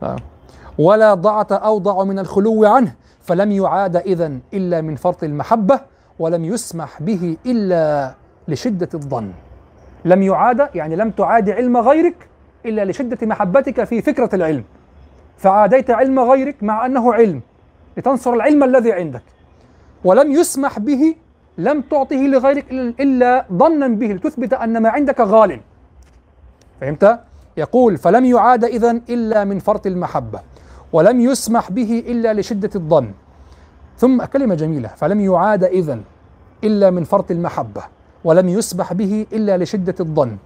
[0.02, 0.16] ف-
[0.80, 5.80] ولا ضعة أوضع من الخلو عنه فلم يعاد إذن إلا من فرط المحبة
[6.20, 8.14] ولم يسمح به إلا
[8.48, 9.32] لشدة الظن.
[10.06, 12.28] لم يعاد يعني لم تعاد علم غيرك
[12.66, 14.64] إلا لشدة محبتك في فكرة العلم.
[15.38, 17.42] فعاديت علم غيرك مع أنه علم
[17.98, 19.22] لتنصر العلم الذي عندك.
[20.04, 21.16] ولم يسمح به
[21.58, 22.66] لم تعطه لغيرك
[23.02, 25.60] إلا- ظنا به لتثبت أن ما عندك غال.
[26.82, 27.20] فهمت؟
[27.58, 30.40] يقول فلم يعاد إذن إلا من فرط المحبة
[30.94, 33.12] ولم يسمح به إلا لشدة الظن.
[33.98, 36.02] ثم كلمة جميلة فلم يعاد إذن
[36.64, 37.84] إلا من فرط المحبة
[38.24, 40.38] ولم يسمح به إلا لشدة الظن.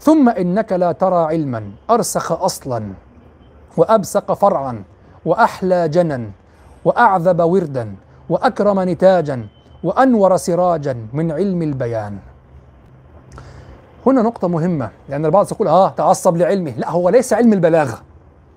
[0.00, 2.82] ثم إنك لا ترى علما أرسخ أصلا
[3.76, 4.82] وأبسق فرعا
[5.24, 6.30] وأحلى جنا
[6.84, 7.94] وأعذب وردا
[8.28, 9.46] وأكرم نتاجا
[9.84, 12.18] وأنور سراجا من علم البيان.
[14.06, 16.72] هنا نقطة مهمة لأن البعض يقول آه تعصب لعلمه.
[16.76, 17.98] لا هو ليس علم البلاغة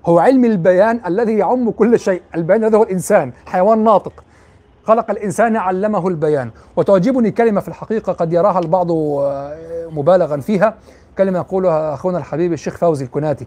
[0.06, 2.22] هو علم البيان الذي يعم كل شيء.
[2.34, 4.24] البيان هذا هو الإنسان حيوان ناطق.
[4.86, 6.50] خلق الإنسان علمه البيان.
[6.76, 9.56] وتعجبني كلمة في الحقيقة قد يراها البعض آه،
[9.90, 10.74] مبالغا فيها.
[11.18, 13.46] كلمة يقولها أخونا الحبيب الشيخ فوزي الكناتي.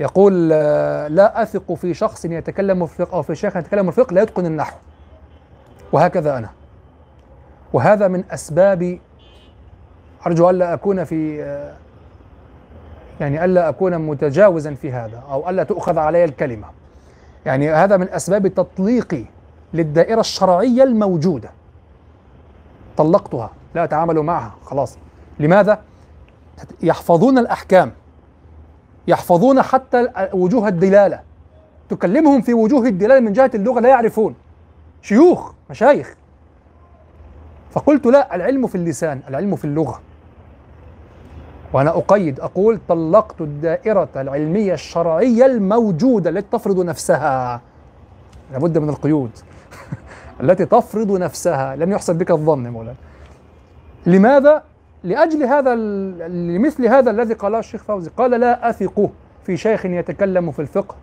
[0.00, 4.14] يقول آه، لا أثق في شخص يتكلم في الفقه أو في شيخ يتكلم في الفقه
[4.14, 4.76] لا يتقن النحو.
[5.92, 6.48] وهكذا أنا.
[7.72, 8.98] وهذا من أسباب
[10.26, 11.74] أرجو ألا أكون في آه،
[13.20, 16.66] يعني ألا أكون متجاوزا في هذا أو ألا تؤخذ علي الكلمة.
[17.46, 19.24] يعني هذا من أسباب تطليقي
[19.74, 21.50] للدائرة الشرعية الموجودة.
[22.96, 24.98] طلقتها لا أتعامل معها خلاص.
[25.40, 25.82] لماذا؟
[26.82, 27.92] يحفظون الأحكام
[29.08, 31.20] يحفظون حتى وجوه الدلالة.
[31.88, 34.34] تكلمهم في وجوه الدلالة من جهة اللغة لا يعرفون.
[35.02, 36.14] شيوخ مشايخ.
[37.70, 40.00] فقلت لا العلم في اللسان العلم في اللغة.
[41.72, 47.60] وأنا أقيد أقول طلقت الدائرة العلمية الشرعية الموجودة التي تفرض نفسها.
[48.52, 49.30] لابد من القيود.
[50.40, 51.76] التي تفرض نفسها.
[51.76, 52.96] لن يحسن بك الظن مولانا.
[54.06, 54.62] لماذا؟
[55.04, 55.74] لأجل هذا
[56.28, 58.10] لمثل هذا الذي قاله الشيخ فوزي.
[58.16, 59.10] قال لا أثق
[59.44, 60.94] في شيخ يتكلم في الفقه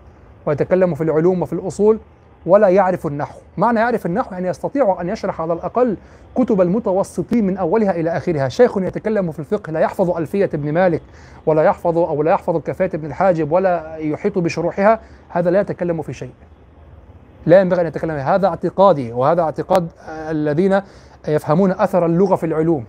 [0.46, 2.00] ويتكلم في العلوم وفي الأصول
[2.46, 3.40] ولا يعرف النحو.
[3.58, 5.98] معنى يعرف النحو يعني يستطيع أن يشرح على الأقل
[6.36, 8.50] كتب المتوسطين من أولها إلى آخرها.
[8.50, 11.02] شيخ يتكلم في الفقه لا يحفظ ألفية ابن مالك
[11.46, 15.00] ولا يحفظ أو لا يحفظ كفاية ابن الحاجب ولا يحيط بشروحها.
[15.30, 16.32] هذا لا يتكلم في شيء.
[17.48, 18.12] لا ينبغي أن يتكلم.
[18.12, 20.82] هذا اعتقادي وهذا اعتقاد الذين
[21.28, 22.86] يفهمون أثر اللغة في العلوم.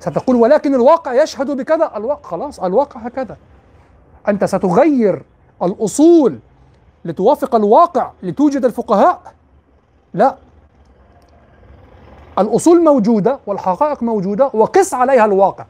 [0.00, 1.92] ستقول ولكن الواقع يشهد بكذا.
[1.96, 3.36] الواقع خلاص الواقع هكذا.
[4.28, 5.22] أنت ستغير
[5.62, 6.38] الأصول
[7.04, 9.20] لتوافق الواقع لتوجد الفقهاء.
[10.14, 10.36] لا.
[12.38, 15.64] الأصول موجودة والحقائق موجودة وقس عليها الواقع.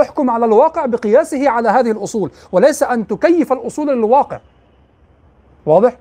[0.00, 4.40] احكم على الواقع بقياسه على هذه الأصول وليس أن تكيف الأصول للواقع.
[5.66, 5.96] واضح؟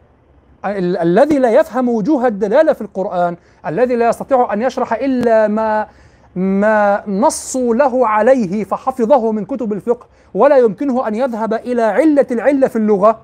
[0.66, 3.36] ال- الذي لا يفهم وجوه الدلالة في القرآن
[3.68, 5.88] الذي لا يستطيع أن يشرح إلا ما
[6.36, 12.68] ما نصوا له عليه فحفظه من كتب الفقه ولا يمكنه أن يذهب إلى علة العلة
[12.68, 13.20] في اللغة.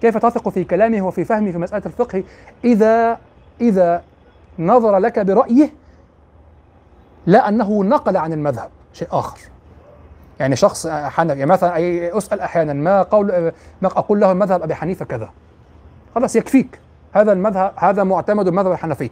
[0.00, 2.24] كيف تثق في كلامه وفي فهمه في مسألة الفقه؟
[2.64, 3.18] إذا
[3.60, 4.02] إذا
[4.58, 5.70] نظر لك برأيه
[7.26, 9.38] لا أنه نقل عن المذهب شيء آخر.
[10.40, 11.78] يعني شخص حنفي يعني مثلا
[12.18, 13.52] أسأل أحيانا ما قول
[13.82, 15.30] ما أقول له مذهب أبي حنيفة كذا؟
[16.14, 16.80] خلاص يكفيك.
[17.12, 19.10] هذا المذهب هذا معتمد المذهب الحنفي.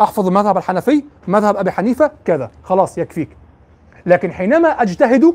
[0.00, 2.50] أحفظ المذهب الحنفي مذهب أبي حنيفة كذا.
[2.62, 3.36] خلاص يكفيك.
[4.06, 5.34] لكن حينما أجتهد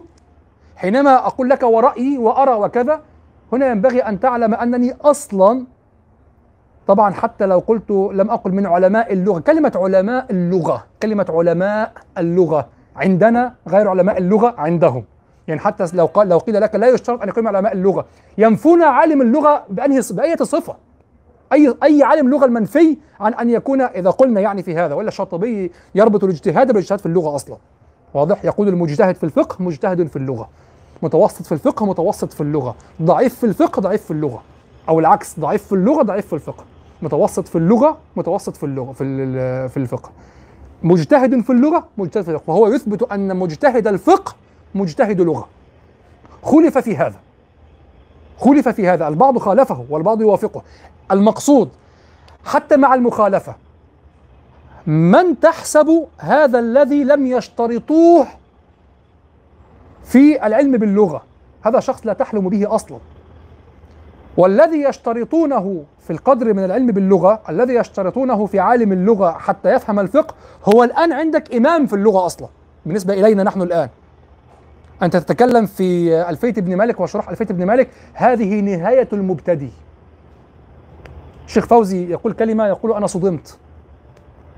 [0.75, 3.01] حينما أقول لك ورأيي وأرى وكذا
[3.53, 5.65] هنا ينبغي أن تعلم أنني أصلا
[6.87, 12.67] طبعا حتى لو قلت لم أقل من علماء اللغة كلمة علماء اللغة كلمة علماء اللغة
[12.95, 15.03] عندنا غير علماء اللغة عندهم.
[15.47, 18.05] يعني حتى لو قال لو قيل لك لا يشترط أن يكون علماء اللغة.
[18.37, 20.75] ينفون عالم اللغة بانهي بأية صفة.
[21.53, 25.71] أي أي عالم لغة المنفي عن أن يكون إذا قلنا يعني في هذا ولا الشاطبي
[25.95, 27.57] يربط الاجتهاد بالاجتهاد في اللغة أصلا.
[28.13, 30.49] واضح؟ يقول المجتهد في الفقه مجتهد في اللغة.
[31.01, 32.75] متوسط في الفقه متوسط في اللغة.
[33.01, 34.41] ضعيف في الفقه ضعيف في اللغة.
[34.89, 36.63] أو العكس ضعيف في اللغة ضعيف في الفقه.
[37.01, 39.03] متوسط في اللغة متوسط في اللغة في
[39.69, 40.11] في الفقه.
[40.83, 42.49] مجتهد في اللغة مجتهد في الفقه.
[42.49, 44.35] وهو يثبت أن مجتهد الفقه
[44.75, 45.47] مجتهد لغة.
[46.43, 47.15] خلف في هذا.
[48.43, 50.61] خلف في هذا البعض خالفه والبعض يوافقه.
[51.11, 51.69] المقصود
[52.45, 53.55] حتى مع المخالفة
[54.87, 58.27] من تحسب هذا الذي لم يشترطوه
[60.03, 61.23] في العلم باللغة؟
[61.61, 62.97] هذا شخص لا تحلم به أصلا.
[64.37, 70.35] والذي يشترطونه في القدر من العلم باللغة الذي يشترطونه في عالم اللغة حتى يفهم الفقه
[70.65, 72.47] هو الآن عندك إمام في اللغة أصلا.
[72.85, 73.89] بالنسبة إلينا نحن الآن.
[75.01, 79.69] انت تتكلم في الفيه ابن مالك وشرح الفيه ابن مالك هذه نهاية المبتدئ.
[81.45, 83.57] الشيخ فوزي يقول كلمة يقول أنا صدمت.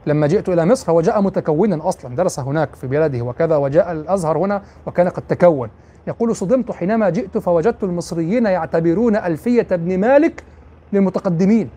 [0.05, 4.37] لما جئت إلى مصر هو جاء متكونا أصلا درس هناك في بلده وكذا وجاء الأزهر
[4.37, 5.69] هنا وكان قد تكون.
[6.07, 10.43] يقول صدمت حينما جئت فوجدت المصريين يعتبرون ألفية ابن مالك
[10.93, 11.69] للمتقدمين.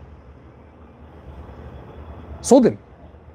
[2.43, 2.75] صدم.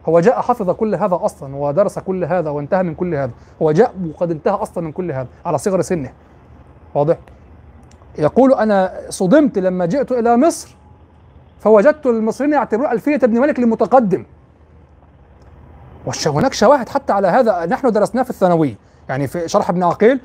[0.10, 3.32] هو جاء حفظ كل هذا أصلا ودرس كل هذا وانتهى من كل هذا.
[3.62, 6.14] هو جاء وقد انتهى أصلا من كل هذا على صغر سنه.
[6.96, 7.18] واضح؟
[8.18, 10.76] يقول أنا صدمت لما جئت إلى مصر
[11.60, 14.26] فوجدت المصريين يعتبرون ألفية ابن مالك للمتقدم
[16.06, 18.76] والش- هناك شواهد حتى على هذا نحن درسناه في الثانويه
[19.10, 20.20] يعني في شرح ابن عقيل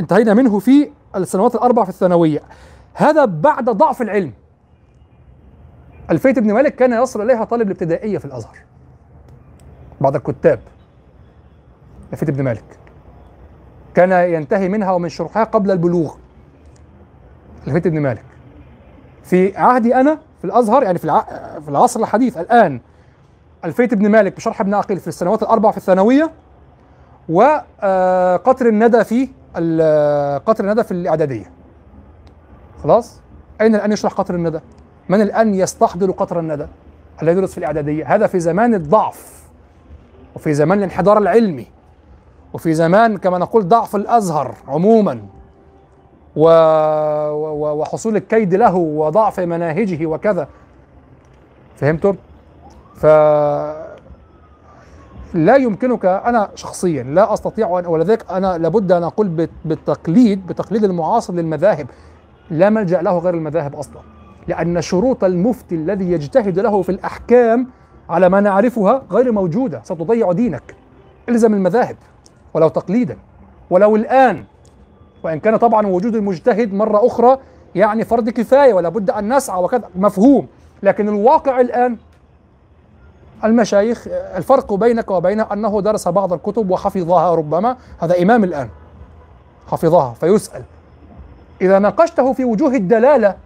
[0.00, 2.42] انتهينا منه في السنوات الأربع في الثانوية.
[2.94, 4.32] هذا بعد ضعف العلم.
[6.10, 8.56] ألفية ابن مالك كان يصل إليها طالب الابتدائية في الأزهر.
[10.02, 10.60] بعض الكتاب.
[12.12, 12.64] الفيه ابن مالك.
[13.94, 16.14] كان ينتهي منها ومن شرحها قبل البلوغ.
[17.66, 18.24] الفيه ابن مالك.
[19.24, 21.20] في عهدي أنا في الأزهر يعني في الع...
[21.60, 22.80] في العصر الحديث الآن
[23.64, 26.30] الفيه ابن مالك بشرح ابن عقيل في السنوات الأربع في الثانوية
[27.28, 31.50] وقطر الندى في ال- قطر الندى في الإعدادية.
[32.82, 33.20] خلاص؟
[33.60, 34.60] أين الآن يشرح قطر الندى؟
[35.08, 36.66] من الآن يستحضر قطر الندى
[37.22, 39.41] الذي يدرس في الإعدادية؟ هذا في زمان الضعف.
[40.34, 41.66] وفي زمان الانحدار العلمي
[42.52, 45.20] وفي زمان كما نقول ضعف الأزهر عموما
[46.36, 46.48] و...
[47.30, 47.80] و...
[47.80, 50.48] وحصول الكيد له وضعف مناهجه وكذا
[51.76, 52.14] فهمتم؟
[52.94, 53.06] ف
[55.34, 61.34] لا يمكنك أنا شخصيا لا أستطيع ان ولذلك أنا لابد أن أقول بالتقليد بتقليد المعاصر
[61.34, 61.86] للمذاهب
[62.50, 64.00] لا ملجأ له غير المذاهب أصلا
[64.48, 67.66] لأن شروط المفتي الذي يجتهد له في الأحكام
[68.08, 69.80] على ما نعرفها غير موجودة.
[69.84, 70.74] ستضيع دينك.
[71.28, 71.96] الزم المذاهب.
[72.54, 73.16] ولو تقليدا.
[73.70, 74.44] ولو الآن.
[75.22, 77.38] وإن كان طبعا وجود المجتهد مرة أخرى
[77.74, 79.88] يعني فرض كفاية ولا بد أن نسعى وكذا.
[79.96, 80.46] مفهوم.
[80.82, 81.96] لكن الواقع الآن.
[83.44, 87.76] المشايخ الفرق بينك وبينه أنه درس بعض الكتب وحفظها ربما.
[87.98, 88.68] هذا إمام الآن.
[89.66, 90.62] حفظها فيسأل.
[91.60, 93.36] إذا ناقشته في وجوه الدلالة.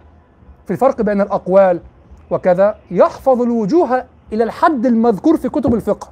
[0.65, 1.79] في الفرق بين الأقوال
[2.31, 6.09] وكذا يحفظ الوجوه إلى الحد المذكور في كتب الفقه.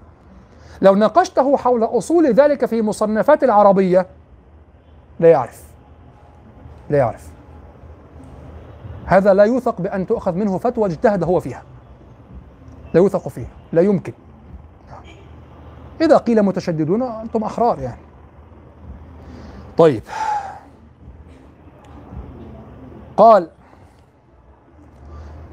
[0.81, 4.07] لو ناقشته حول أصول ذلك في مصنفات العربية
[5.19, 5.63] لا يعرف.
[6.89, 7.29] لا يعرف.
[9.05, 11.63] هذا لا يوثق بأن تؤخذ منه فتوى اجتهد هو فيها.
[12.93, 14.13] لا يوثق فيه لا يمكن.
[16.01, 18.01] إذا قيل متشددون أنتم أحرار يعني.
[19.77, 20.03] طيب.
[23.17, 23.49] قال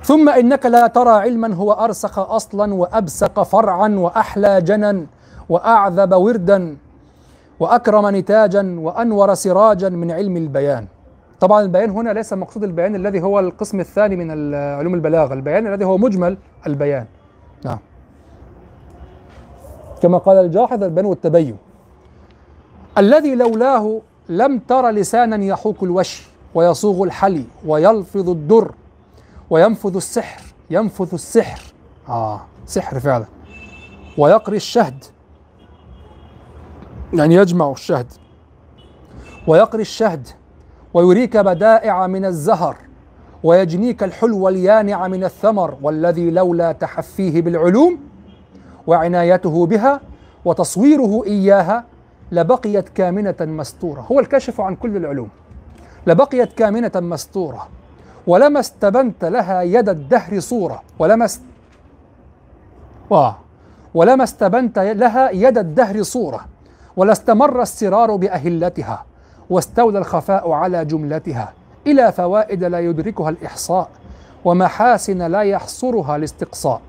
[0.03, 5.07] ثم إنك لا ترى علما هو أرسخ أصلا وأبسق فرعا وأحلى جنا
[5.49, 6.77] وأعذب وردا
[7.61, 10.87] وأكرم نتاجا وأنور سراجا من علم البيان.
[11.41, 15.35] طبعا البيان هنا ليس مقصود البيان الذي هو القسم الثاني من علوم البلاغة.
[15.35, 17.07] البيان الذي هو مجمل البيان.
[17.65, 17.79] نعم.
[20.03, 21.57] كما قال الجاحظ البيان والتبين.
[22.99, 28.75] الذي لولاه لم تر لسانا يحوك الوشي ويصوغ الحلي ويلفظ الدر
[29.53, 31.61] وينفذ السحر ينفذ السحر.
[32.09, 32.41] آه.
[32.67, 33.25] سحر فعلا.
[34.19, 35.05] ويقري الشهد.
[37.13, 38.07] يعني يجمع الشهد.
[39.47, 40.29] ويقري الشهد.
[40.95, 42.77] ويريك بدائع من الزهر.
[43.43, 47.99] ويجنيك الحلو اليانع من الثمر والذي لولا تحفيه بالعلوم.
[48.87, 50.01] وعنايته بها
[50.45, 51.85] وتصويره إياها
[52.33, 54.01] لبقيت كامنة مستورة.
[54.01, 55.29] هو الكاشف عن كل العلوم.
[56.07, 57.69] لبقيت كامنة مستورة.
[58.27, 60.83] ولما استبنت لها يد الدهر صورة.
[60.99, 61.43] ولما است...
[63.11, 63.37] واه.
[63.95, 66.41] ولما استبنت لها يد الدهر صورة.
[66.97, 69.05] ولا استمر السرار بأهلتها.
[69.51, 71.53] واستولى الخفاء على جملتها.
[71.87, 73.89] إلى فوائد لا يدركها الإحصاء.
[74.45, 76.81] ومحاسن لا يحصرها الاستقصاء.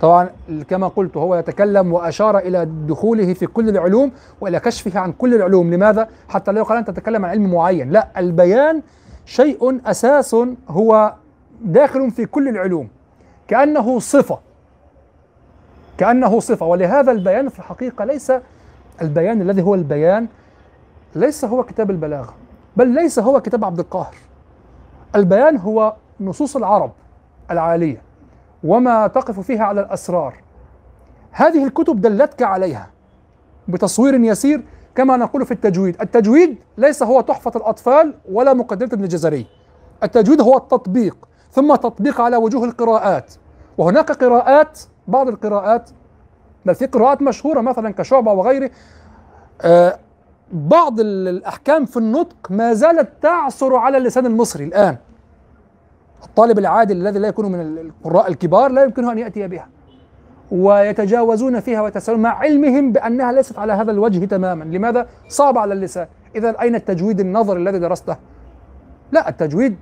[0.00, 0.30] طبعا
[0.68, 5.74] كما قلت هو يتكلم وأشار إلى دخوله في كل العلوم وإلى كشفه عن كل العلوم.
[5.74, 7.90] لماذا؟ حتى لا يقال أن تتكلم عن علم معين.
[7.90, 8.82] لا البيان
[9.26, 10.36] شيء أساس
[10.68, 11.14] هو
[11.60, 12.88] داخل في كل العلوم.
[13.48, 14.38] كأنه صفة.
[15.98, 16.66] كأنه صفة.
[16.66, 18.32] ولهذا البيان في الحقيقة ليس
[19.02, 20.28] البيان الذي هو البيان
[21.14, 22.34] ليس هو كتاب البلاغة
[22.76, 24.14] بل ليس هو كتاب عبد القاهر.
[25.14, 26.92] البيان هو نصوص العرب
[27.50, 28.02] العالية
[28.64, 30.34] وما تقف فيها على الأسرار.
[31.32, 32.90] هذه الكتب دلتك عليها
[33.68, 34.62] بتصوير يسير
[34.96, 35.96] كما نقول في التجويد.
[36.00, 39.46] التجويد ليس هو تحفة الأطفال ولا مقدمة ابن الجزري
[40.02, 41.16] التجويد هو التطبيق
[41.52, 43.34] ثم تطبيق على وجوه القراءات.
[43.78, 45.90] وهناك قراءات بعض القراءات
[46.66, 48.70] بل في قراءات مشهورة مثلا كشعبة وغيره
[49.62, 49.98] آه
[50.52, 54.96] بعض ال- الأحكام في النطق ما زالت تعثر على اللسان المصري الآن.
[56.24, 59.68] الطالب العادي الذي لا يكون من القراء الكبار لا يمكنه أن يأتي بها.
[60.50, 66.06] ويتجاوزون فيها ويتساءلون مع علمهم بأنها ليست على هذا الوجه تماما لماذا؟ صعب على اللسان
[66.36, 68.16] إذا أين التجويد النظري الذي درسته؟
[69.12, 69.76] لا التجويد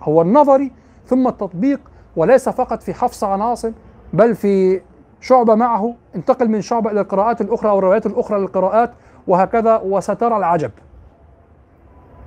[0.00, 0.72] هو النظري
[1.06, 1.80] ثم التطبيق
[2.16, 3.72] وليس فقط في حفص عن عاصم
[4.12, 4.80] بل في
[5.20, 8.92] شعبة معه انتقل من شعبة إلى القراءات الأخرى أو الروايات الأخرى للقراءات
[9.26, 10.70] وهكذا وسترى العجب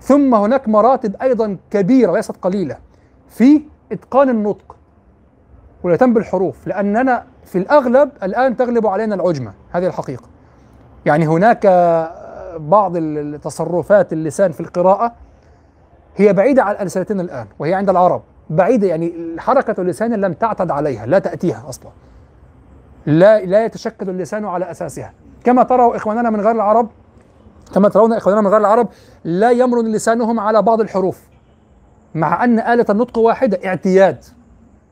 [0.01, 2.77] ثم هناك مراتب أيضا كبيرة وليست قليلة
[3.29, 3.61] في
[3.91, 4.75] إتقان النطق
[5.83, 10.23] واليتم بالحروف لأننا في الأغلب الآن تغلب علينا العجمة هذه الحقيقة.
[11.05, 11.67] يعني هناك
[12.57, 15.13] بعض التصرفات اللسان في القراءة
[16.15, 18.21] هي بعيدة عن ألسنتنا الآن وهي عند العرب.
[18.49, 21.91] بعيدة يعني حركة اللسان لم تعتد عليها لا تأتيها أصلا.
[23.05, 25.13] لا لا يتشكل اللسان على أساسها.
[25.43, 26.89] كما تروا إخواننا من غير العرب
[27.73, 28.87] كما ترون إخواننا من غير العرب
[29.23, 31.21] لا يمرن لسانهم على بعض الحروف.
[32.15, 34.23] مع أن آلة النطق واحدة اعتياد.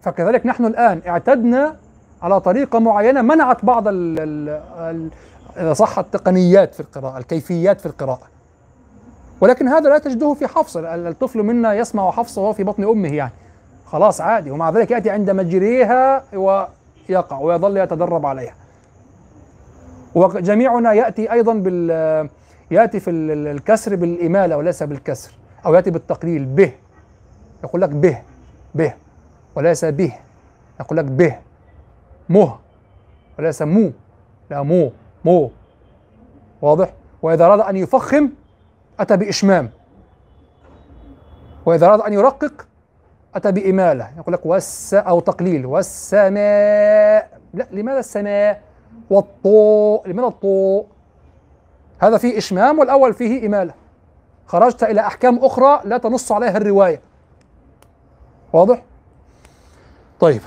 [0.01, 1.75] فكذلك نحن الآن اعتدنا
[2.21, 3.83] على طريقة معينة منعت بعض
[5.57, 8.21] إذا صح التقنيات في القراءة الكيفيات في القراءة.
[9.41, 13.13] ولكن هذا لا تجده في حفص ال- الطفل منا يسمع حفص وهو في بطن أمه
[13.13, 13.31] يعني.
[13.85, 18.53] خلاص عادي ومع ذلك يأتي عند مجريها ويقع ويظل يتدرب عليها.
[20.15, 22.29] وجميعنا يأتي أيضا بال
[22.71, 25.31] يأتي في ال- ال- الكسر بالإمالة وليس بالكسر
[25.65, 26.71] أو يأتي بالتقليل به.
[27.63, 28.21] يقول لك به
[28.75, 28.93] به
[29.55, 30.13] وليس به.
[30.79, 31.35] يقول لك به.
[32.31, 32.57] مه
[33.39, 33.91] وليس مو.
[34.49, 34.91] لا مو.
[35.25, 35.51] مو.
[36.61, 38.29] واضح؟ وإذا أراد أن يفخم
[38.99, 39.69] أتى بإشمام.
[41.65, 42.67] وإذا أراد أن يرقق
[43.35, 44.11] أتى بإمالة.
[44.17, 45.65] يقول لك والس أو تقليل.
[45.65, 47.39] والسماء.
[47.53, 48.61] لا لماذا السماء؟
[49.09, 50.07] والطوء.
[50.07, 50.85] لماذا الطوء؟
[51.99, 53.73] هذا فيه إشمام والأول فيه إمالة.
[54.47, 57.01] خرجت إلى أحكام أخرى لا تنص عليها الرواية.
[58.53, 58.83] واضح؟
[60.19, 60.41] طيب.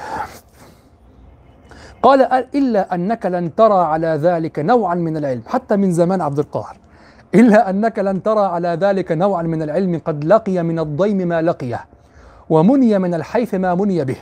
[2.05, 2.21] قال
[2.55, 6.77] إلا أنك لن ترى على ذلك نوعا من العلم حتى من زمان عبد القاهر.
[7.35, 11.85] إلا أنك لن ترى على ذلك نوعا من العلم قد لقي من الضيم ما لقيه
[12.51, 14.17] ومني من الحيف ما مني به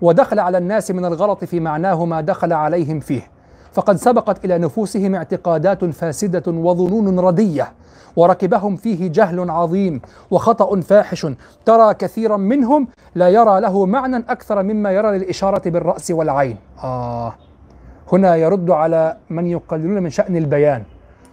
[0.00, 3.22] ودخل على الناس من الغلط في معناه ما دخل عليهم فيه.
[3.72, 7.72] فقد سبقت إلى نفوسهم اعتقادات فاسدة وظنون ردية
[8.16, 11.26] وركبهم فيه جهل عظيم وخطأ فاحش.
[11.64, 16.56] ترى كثيرا منهم لا يرى له معنى أكثر مما يرى للإشارة بالرأس والعين.
[16.84, 17.34] آه.
[18.12, 20.82] هنا يرد على من يقللون من شأن البيان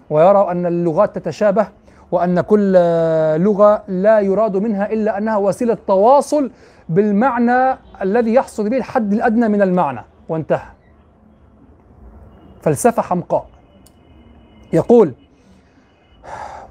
[0.10, 1.68] ويرى أن اللغات تتشابه
[2.12, 2.74] وأن كل
[3.44, 6.52] لغة لا يراد منها إلا أنها وسيلة تواصل
[6.90, 10.00] بالمعنى الذي يحصل به الحد الأدنى من المعنى.
[10.30, 10.77] وانتهى.
[12.68, 13.46] فلسفة حمقاء.
[14.74, 15.14] يقول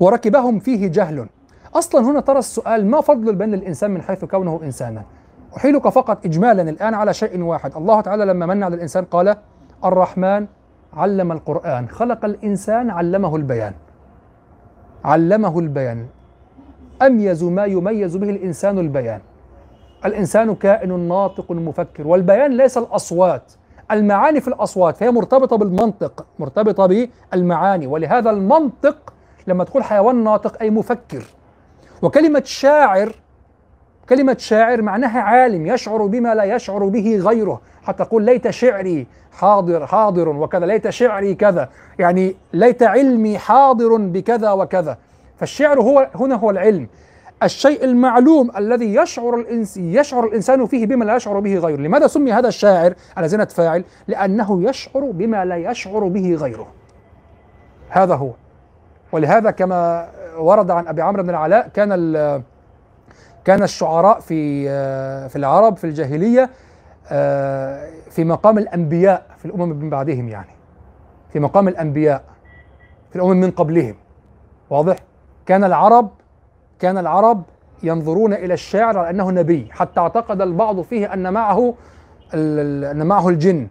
[0.00, 1.26] وركبهم فيه جهل.
[1.74, 5.02] أصلا هنا ترى السؤال ما فضل البين للإنسان من حيث كونه إنسانا.
[5.56, 7.76] أحيلك فقط إجمالا الآن على شيء واحد.
[7.76, 9.36] الله تعالى لما من على الإنسان قال
[9.84, 10.46] الرحمن
[10.94, 13.72] علم القرآن خلق الإنسان علمه البيان.
[15.04, 16.06] علمه البيان.
[17.02, 19.20] أميز ما يميز به الإنسان البيان؟
[20.04, 23.52] الإنسان كائن ناطق مفكر والبيان ليس الأصوات.
[23.90, 27.86] المعاني في الأصوات فهي مرتبطة بالمنطق مرتبطة بالمعاني.
[27.86, 29.14] ولهذا المنطق
[29.46, 31.24] لما تقول حيوان ناطق أي مفكر.
[32.02, 33.12] وكلمة شاعر
[34.08, 37.60] كلمة شاعر معناها عالم يشعر بما لا يشعر به غيره.
[37.82, 41.68] حتى تقول ليت شعري حاضر حاضر وكذا ليت شعري كذا.
[41.98, 44.98] يعني ليت علمي حاضر بكذا وكذا.
[45.36, 46.88] فالشعر هو هنا هو العلم.
[47.42, 51.80] الشيء المعلوم الذي يشعر الإنس يشعر الإنسان فيه بما لا يشعر به غيره.
[51.80, 56.66] لماذا سمي هذا الشاعر على زنة فاعل؟ لأنه يشعر بما لا يشعر به غيره.
[57.88, 58.30] هذا هو.
[59.12, 60.08] ولهذا كما
[60.38, 61.90] ورد عن أبي عمرو بن العلاء كان
[63.44, 64.68] كان الشعراء في
[65.28, 66.50] في العرب في الجاهلية
[68.10, 70.50] في مقام الأنبياء في الأمم من بعدهم يعني.
[71.32, 72.24] في مقام الأنبياء
[73.10, 73.94] في الأمم من قبلهم.
[74.70, 74.96] واضح؟
[75.46, 76.10] كان العرب
[76.78, 77.42] كان العرب
[77.82, 81.74] ينظرون إلى الشاعر على أنه نبي حتى اعتقد البعض فيه أن معه
[82.34, 83.68] أن معه الجن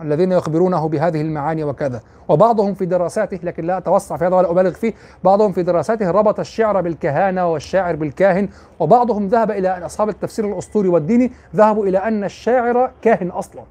[0.00, 2.00] الذين يخبرونه بهذه المعاني وكذا.
[2.28, 4.94] وبعضهم في دراساته لكن لا أتوسع في هذا ولا أبالغ فيه
[5.24, 8.48] بعضهم في دراساته ربط الشعر بالكهانة والشاعر بالكاهن
[8.78, 13.62] وبعضهم ذهب إلى أن أصحاب التفسير الأسطوري والديني ذهبوا إلى أن الشاعر كاهن أصلا.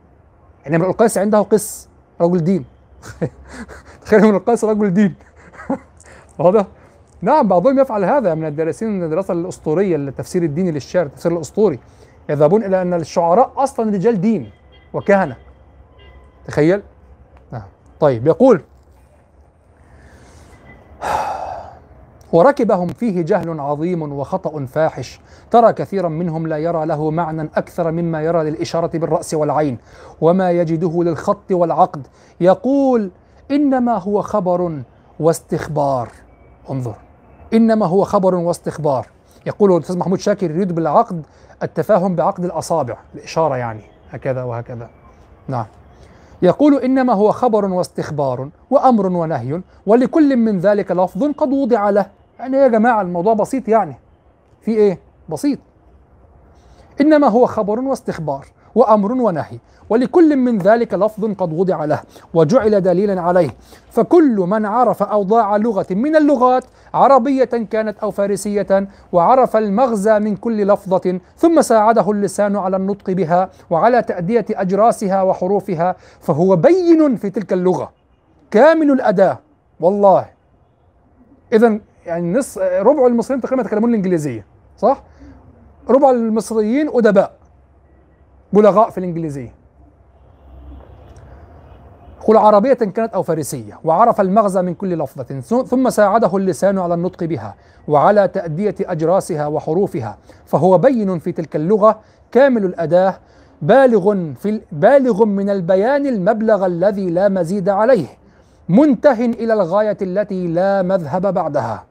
[0.63, 1.89] يعني امرؤ القيس عنده قس
[2.21, 2.65] رجل دين.
[4.05, 5.15] تخيل امرؤ القيس رجل دين.
[6.39, 6.65] واضح؟
[7.23, 11.79] نعم بعضهم يفعل هذا من الدارسين الدراسة الأسطورية التفسير الديني للشعر التفسير الأسطوري.
[12.29, 14.51] يذهبون إلى أن الشعراء أصلا رجال دين
[14.93, 15.35] وكهنة.
[16.47, 16.81] تخيل؟
[17.51, 17.63] نعم.
[17.99, 18.61] طيب يقول
[22.33, 25.19] وركبهم فيه جهل عظيم وخطأ فاحش.
[25.51, 29.77] ترى كثيرا منهم لا يرى له معنى أكثر مما يرى للإشارة بالرأس والعين
[30.21, 32.07] وما يجده للخط والعقد.
[32.41, 33.11] يقول
[33.51, 34.81] إنما هو خبر
[35.19, 36.09] واستخبار.
[36.69, 36.95] انظر.
[37.53, 39.07] إنما هو خبر واستخبار.
[39.45, 41.25] يقول الأستاذ محمود شاكر يريد بالعقد
[41.63, 44.89] التفاهم بعقد الأصابع الإشارة يعني هكذا وهكذا.
[45.47, 45.65] نعم.
[46.41, 52.05] يقول إنما هو خبر واستخبار وأمر ونهي ولكل من ذلك لفظ قد وضع له.
[52.39, 53.95] يعني يا جماعة الموضوع بسيط يعني.
[54.61, 54.99] في إيه؟
[55.29, 55.59] بسيط.
[57.01, 58.45] إنما هو خبر واستخبار
[58.75, 59.59] وأمر ونهي.
[59.89, 61.99] ولكل من ذلك لفظ قد وضع له
[62.33, 63.49] وجعل دليلا عليه.
[63.91, 70.67] فكل من عرف أوضاع لغة من اللغات عربية كانت أو فارسية وعرف المغزى من كل
[70.67, 77.53] لفظة ثم ساعده اللسان على النطق بها وعلى تأدية أجراسها وحروفها فهو بين في تلك
[77.53, 77.91] اللغة.
[78.51, 79.39] كامل الأداة.
[79.79, 80.25] والله.
[81.53, 84.45] إذا يعني نص ربع المصريين تقريبا يتكلمون الإنجليزية
[84.77, 85.03] صح؟
[85.89, 87.42] ربع المصريين أدباء.
[88.53, 89.63] بلغاء في الإنجليزية.
[92.25, 97.23] قل عربية كانت أو فارسية وعرف المغزى من كل لفظة ثم ساعده اللسان على النطق
[97.23, 97.55] بها
[97.87, 101.99] وعلى تأدية أجراسها وحروفها فهو بين في تلك اللغة
[102.31, 103.15] كامل الأداة
[103.61, 108.07] بالغ في بالغ من البيان المبلغ الذي لا مزيد عليه
[108.69, 111.83] منته إلى الغاية التي لا مذهب بعدها.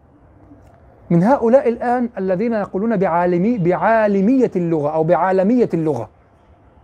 [1.10, 6.08] من هؤلاء الآن الذين يقولون بعالمي بعالمية اللغة أو بعالمية اللغة.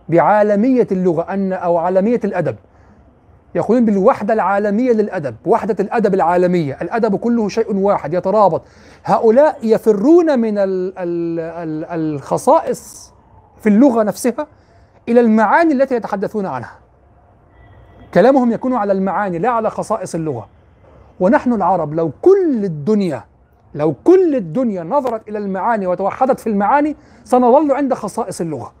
[0.09, 2.55] بعالمية اللغة أن أو عالمية الأدب.
[3.55, 6.77] يقولون بالوحدة العالمية للأدب وحدة الأدب العالمية.
[6.81, 8.61] الأدب كله شيء واحد يترابط.
[9.05, 13.13] هؤلاء يفرون من ال ال ال الخصائص
[13.59, 14.47] في اللغة نفسها
[15.09, 16.71] إلى المعاني التي يتحدثون عنها.
[18.13, 20.47] كلامهم يكون على المعاني لا على خصائص اللغة.
[21.19, 23.23] ونحن العرب لو كل الدنيا
[23.75, 28.78] لو كل الدنيا نظرت إلى المعاني وتوحدت في المعاني سنظل عند خصائص اللغة.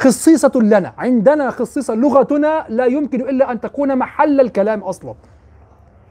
[0.00, 0.92] خصيصة لنا.
[0.98, 5.14] عندنا خصيصة لغتنا لا يمكن إلا أن تكون محل الكلام أصلا.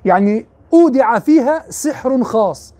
[0.05, 2.73] يعني أودع فيها سحر خاص.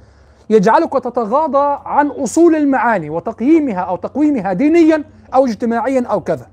[0.50, 5.04] يجعلك تتغاضى عن أصول المعاني وتقييمها أو تقويمها دينيا
[5.34, 6.48] أو اجتماعيا أو كذا.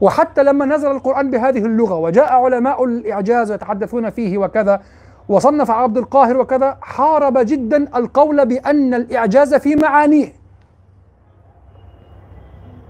[0.00, 4.80] وحتى لما نزل القرآن بهذه اللغة وجاء علماء الإعجاز يتحدثون فيه وكذا
[5.28, 10.32] وصنف عبد القاهر وكذا حارب جدا القول بأن الإعجاز في معانيه.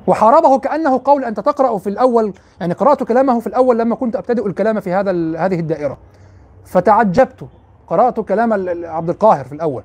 [0.07, 4.47] وحاربه كأنه قول أنت تقرأ في الأول يعني قرأت كلامه في الأول لما كنت أبتدئ
[4.47, 5.99] الكلام في هذا هذه الدائرة.
[6.65, 7.47] فتعجبت
[7.89, 8.53] قرأت كلام
[8.87, 9.83] عبد القاهر في الأول.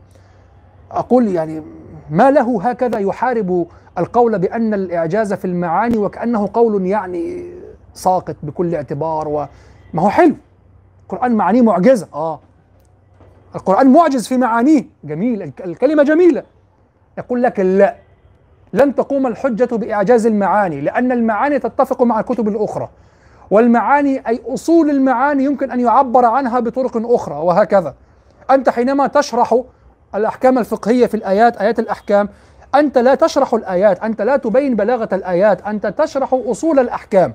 [0.92, 1.64] أقول يعني
[2.10, 3.68] ما له هكذا يحارب
[3.98, 7.44] القول بأن الإعجاز في المعاني وكأنه قول يعني
[7.94, 9.48] ساقط بكل اعتبار وما
[10.04, 10.36] هو حلو.
[11.04, 12.08] القرآن معانيه معجزة.
[12.14, 12.40] آه.
[13.56, 14.86] القرآن معجز في معانيه.
[15.04, 15.42] جميل.
[15.42, 16.44] الك- الكلمة جميلة.
[17.18, 17.96] يقول لك لا.
[18.74, 22.90] لن تقوم الحجة بإعجاز المعاني لأن المعاني تتفق مع الكتب الأخرى.
[23.52, 27.94] والمعاني أي أصول المعاني يمكن أن يعبر عنها بطرق أخرى وهكذا.
[28.52, 29.62] أنت حينما تشرح
[30.16, 32.30] الأحكام الفقهية في الآيات آيات الأحكام
[32.76, 37.34] أنت لا تشرح الآيات أنت لا تبين بلاغة الآيات أنت تشرح أصول الأحكام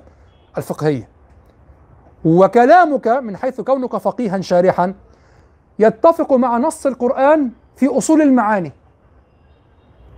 [0.57, 1.07] الفقهية.
[2.25, 4.93] وكلامك من حيث كونك فقيها شارحا
[5.79, 8.71] يتفق مع نص القرآن في أصول المعاني.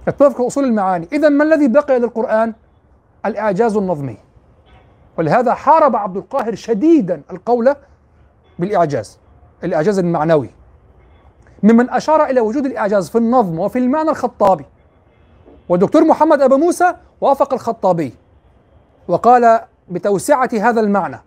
[0.08, 1.08] يتفق في أصول المعاني.
[1.14, 2.54] إذا ما الذي بقي للقرآن؟
[3.26, 4.18] الإعجاز النظمي.
[5.18, 7.76] ولهذا حارب عبد القاهر شديدا القول
[8.60, 9.20] بالإعجاز
[9.64, 10.50] الإعجاز المعنوي.
[11.64, 14.66] ممن أشار إلى وجود الإعجاز في النظم وفي المعنى الخطابي.
[15.70, 18.14] والدكتور محمد أبو موسى وافق الخطابي
[19.08, 19.60] وقال
[19.90, 21.20] بتوسعة هذا المعنى.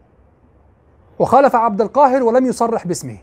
[1.19, 3.19] وخالف عبد القاهر ولم يصرح باسمه.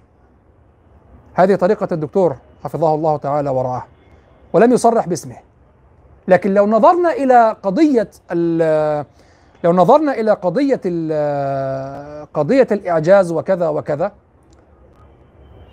[1.33, 3.83] هذه طريقة الدكتور حفظه الله تعالى ورعاه.
[4.53, 5.35] ولم يصرح باسمه.
[6.27, 8.09] لكن لو نظرنا إلى قضية
[9.63, 10.81] لو نظرنا إلى قضية
[12.33, 14.11] قضية الإعجاز وكذا وكذا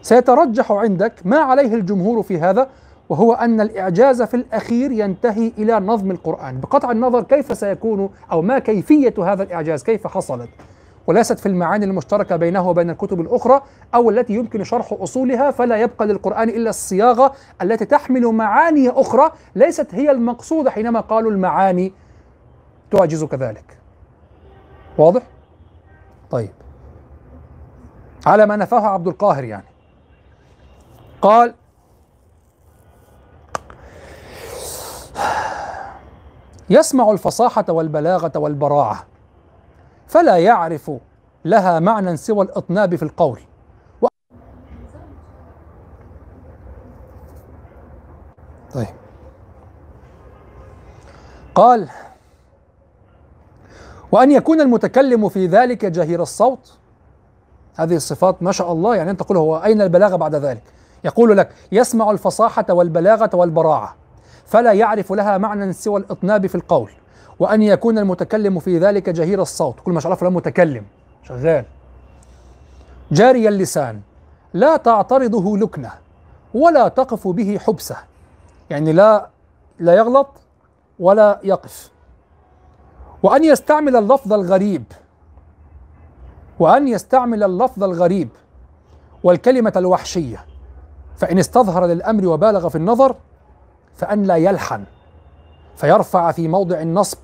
[0.03, 2.69] سيترجح عندك ما عليه الجمهور في هذا
[3.09, 6.61] وهو أن الإعجاز في الأخير ينتهي إلى نظم القرآن.
[6.61, 10.49] بقطع النظر كيف سيكون أو ما كيفية هذا الإعجاز كيف حصلت.
[11.07, 13.63] وليست في المعاني المشتركة بينه وبين الكتب الأخرى
[13.95, 19.95] أو التي يمكن شرح أصولها فلا يبقى للقرآن إلا الصياغة التي تحمل معاني أخرى ليست
[19.95, 21.93] هي المقصودة حينما قالوا المعاني
[22.91, 23.79] تعجز كذلك.
[24.99, 25.23] واضح؟
[26.31, 26.53] طيب.
[28.27, 29.67] على ما نفاه عبد القاهر يعني.
[31.23, 31.55] قال
[36.71, 39.05] يسمع الفصاحة والبلاغة والبراعة.
[40.07, 40.91] فلا يعرف
[41.45, 43.41] لها معنى سوى الإطناب في القول.
[44.03, 44.07] و...
[48.75, 48.87] طيب.
[51.55, 51.89] قال
[54.13, 56.79] وأن يكون المتكلم في ذلك جهير الصوت؟
[57.77, 60.63] هذه الصفات ما شاء الله يعني أنت تقول هو أين البلاغة بعد ذلك؟
[61.05, 63.97] يقول لك يسمع الفصاحة والبلاغة والبراعة
[64.47, 66.91] فلا يعرف لها معنى سوى الإطناب في القول.
[67.39, 69.81] وأن يكون المتكلم في ذلك جهير الصوت.
[69.81, 70.85] كل ما الله فلان متكلم.
[71.23, 71.65] شغال.
[73.13, 74.01] جاري اللسان.
[74.55, 75.93] لا تعترضه لكنة
[76.55, 77.97] ولا تقف به حبسة.
[78.71, 79.29] يعني لا
[79.79, 80.29] لا يغلط
[80.99, 81.91] ولا يقف.
[83.23, 84.85] وأن يستعمل اللفظ الغريب.
[86.59, 88.29] وأن يستعمل اللفظ الغريب
[89.23, 90.45] والكلمة الوحشية.
[91.17, 93.17] فإن استظهر للأمر وبالغ في النظر
[93.97, 94.85] فأن لا يلحن.
[95.77, 97.19] فيرفع في موضع النصب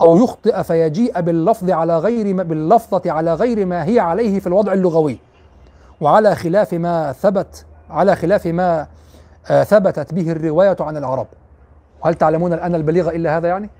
[0.00, 4.72] أو يخطئ فيجيء باللفظ على غير ما باللفظة على غير ما هي عليه في الوضع
[4.72, 5.18] اللغوي
[6.00, 8.86] وعلى خلاف ما ثبت على خلاف ما
[9.50, 11.26] آه ثبتت به الرواية عن العرب
[12.04, 13.70] وهل تعلمون الآن البليغ إلا هذا يعني؟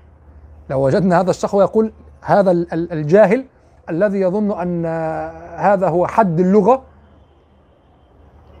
[0.69, 1.91] لو وجدنا هذا الشخص يقول
[2.21, 3.45] هذا ال- ال- الجاهل
[3.89, 6.81] الذي يظن أن آه، هذا هو حد اللغة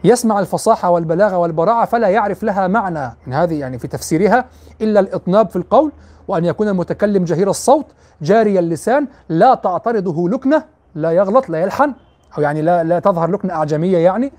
[0.03, 3.15] يسمع الفصاحة والبلاغة والبراعة فلا يعرف لها معنى.
[3.27, 4.45] من هذه يعني في تفسيرها
[4.81, 5.91] إلا الإطناب في القول
[6.27, 7.85] وأن يكون المتكلم جهير الصوت
[8.21, 10.63] جاري اللسان لا تعترضه لكنة
[10.95, 11.93] لا يغلط لا يلحن
[12.37, 14.31] أو يعني لا لا تظهر لكنة أعجمية يعني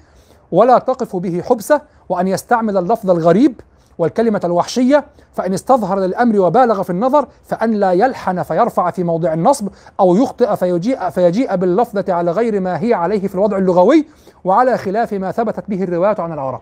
[0.52, 3.60] ولا تقف به حبسة وأن يستعمل اللفظ الغريب
[4.00, 9.68] والكلمة الوحشية فإن استظهر للأمر وبالغ في النظر فأن لا يلحن فيرفع في موضع النصب
[10.00, 14.06] أو يخطئ فيجيء, فيجيء باللفظة على غير ما هي عليه في الوضع اللغوي
[14.44, 16.60] وعلى خلاف ما ثبتت به الرواية عن العرب.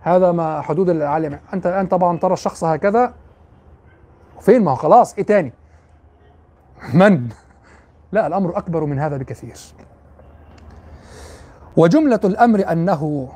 [0.00, 1.38] هذا ما حدود العالم.
[1.54, 3.12] أنت الآن طبعا ترى الشخص هكذا؟
[4.40, 5.14] فين؟ ما هو خلاص.
[5.14, 5.52] إيه تاني؟
[6.94, 7.28] من؟
[8.12, 9.56] لا الأمر أكبر من هذا بكثير.
[11.76, 13.28] وجملة الأمر أنه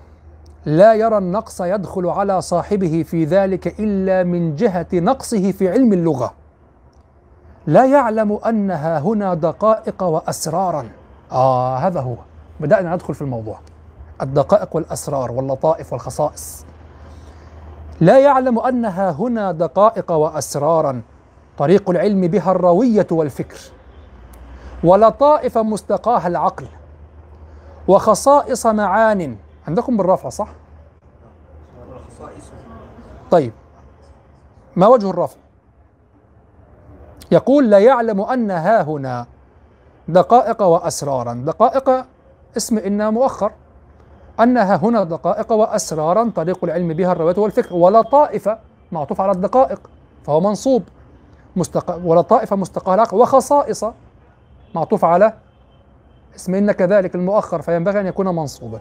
[0.68, 6.32] لا يرى النقص يدخل على صاحبه في ذلك إلا من جهة نقصه في علم اللغة.
[7.66, 10.88] لا يعلم أنها هنا دقائق وأسرارا.
[11.32, 12.14] آه هذا هو.
[12.60, 13.58] بدأنا ندخل في الموضوع.
[14.22, 16.64] الدقائق والأسرار واللطائف والخصائص.
[18.00, 21.02] لا يعلم أنها هنا دقائق وأسرارا.
[21.58, 23.58] طريق العلم بها الروية والفكر.
[24.84, 26.66] ولطائف مستقاها العقل.
[27.88, 29.36] وخصائص معان.
[29.68, 30.48] عندكم بالرفع صح؟
[33.30, 33.52] طيب
[34.76, 35.36] ما وجه الرفع؟
[37.30, 39.26] يقول لا يعلم أن ها هنا
[40.08, 41.34] دقائق وأسرارا.
[41.34, 42.04] دقائق
[42.56, 43.52] اسم إن مؤخر.
[44.40, 47.74] أنها هنا دقائق وأسرارا طريق العلم بها الرواية والفكر.
[47.74, 48.48] ولطائف
[48.92, 49.80] معطوف على الدقائق
[50.24, 50.82] فهو منصوب.
[51.56, 52.00] مستق...
[52.04, 53.16] ولطائف مستقاة العقل.
[53.16, 53.84] وخصائص
[54.74, 55.32] معطوف على
[56.36, 58.80] اسم إن كذلك المؤخر فينبغي أن يكون منصوبا.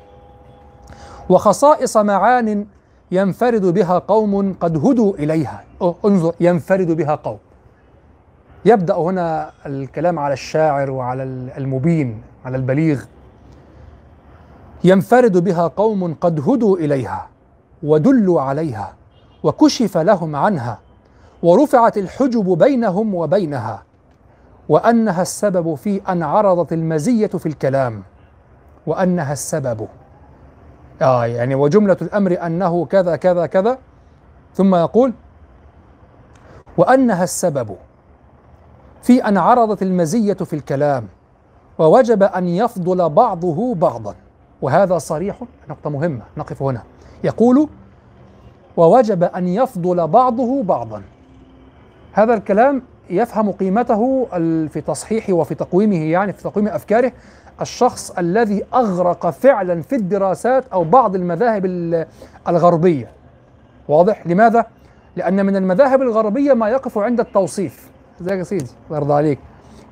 [1.29, 2.65] وخصائص معان
[3.11, 5.63] ينفرد بها قوم قد هدوا إليها.
[6.05, 7.37] انظر ينفرد بها قوم.
[8.65, 11.23] يبدأ هنا الكلام على الشاعر وعلى
[11.57, 13.03] المبين على البليغ.
[14.83, 17.27] ينفرد بها قوم قد هدوا إليها
[17.83, 18.93] ودلوا عليها
[19.43, 20.79] وكشف لهم عنها
[21.43, 23.83] ورفعت الحجب بينهم وبينها
[24.69, 28.03] وأنها السبب في أن عرضت المزية في الكلام
[28.87, 29.87] وأنها السبب
[31.01, 33.77] آه يعني وجملة الأمر أنه كذا كذا كذا.
[34.53, 35.13] ثم يقول
[36.77, 37.75] وأنها السبب
[39.01, 41.07] في أن عرضت المزية في الكلام
[41.79, 44.15] ووجب أن يفضل بعضه بعضا.
[44.61, 46.83] وهذا صريح نقطة مهمة نقف هنا.
[47.23, 47.69] يقول
[48.77, 51.01] ووجب أن يفضل بعضه بعضا.
[52.13, 54.27] هذا الكلام يفهم قيمته
[54.67, 57.11] في تصحيحه وفي تقويمه يعني في تقويم أفكاره.
[57.61, 62.05] الشخص الذي أغرق فعلا في الدراسات أو بعض المذاهب ال-
[62.47, 63.11] الغربية.
[63.87, 64.65] واضح؟ لماذا؟
[65.15, 67.89] لأن من المذاهب الغربية ما يقف عند التوصيف.
[68.21, 69.39] ازيك يا سيدي؟ الله يرضى عليك.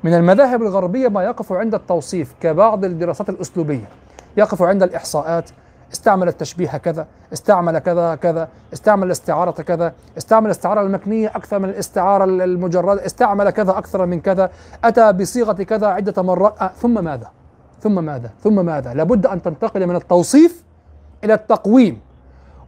[0.04, 3.88] من المذاهب الغربية ما يقف عند التوصيف كبعض الدراسات الأسلوبية.
[4.36, 5.50] يقف عند الإحصاءات.
[5.92, 12.24] استعمل التشبيه كذا استعمل كذا كذا استعمل الاستعارة كذا استعمل الاستعارة المكنية أكثر من الاستعارة
[12.24, 14.50] المجردة استعمل كذا أكثر من كذا
[14.84, 17.30] أتى بصيغة كذا عدة مرات آه ثم ماذا؟
[17.80, 20.64] ثم ماذا؟ ثم ماذا؟ لابد أن تنتقل من التوصيف
[21.24, 22.00] إلى التقويم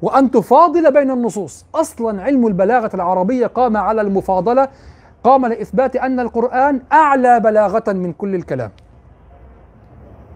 [0.02, 1.66] وأن تفاضل بين النصوص.
[1.74, 4.68] أصلا علم البلاغة العربية قام على المفاضلة
[5.24, 8.70] قام لإثبات أن القرآن أعلى بلاغة من كل الكلام.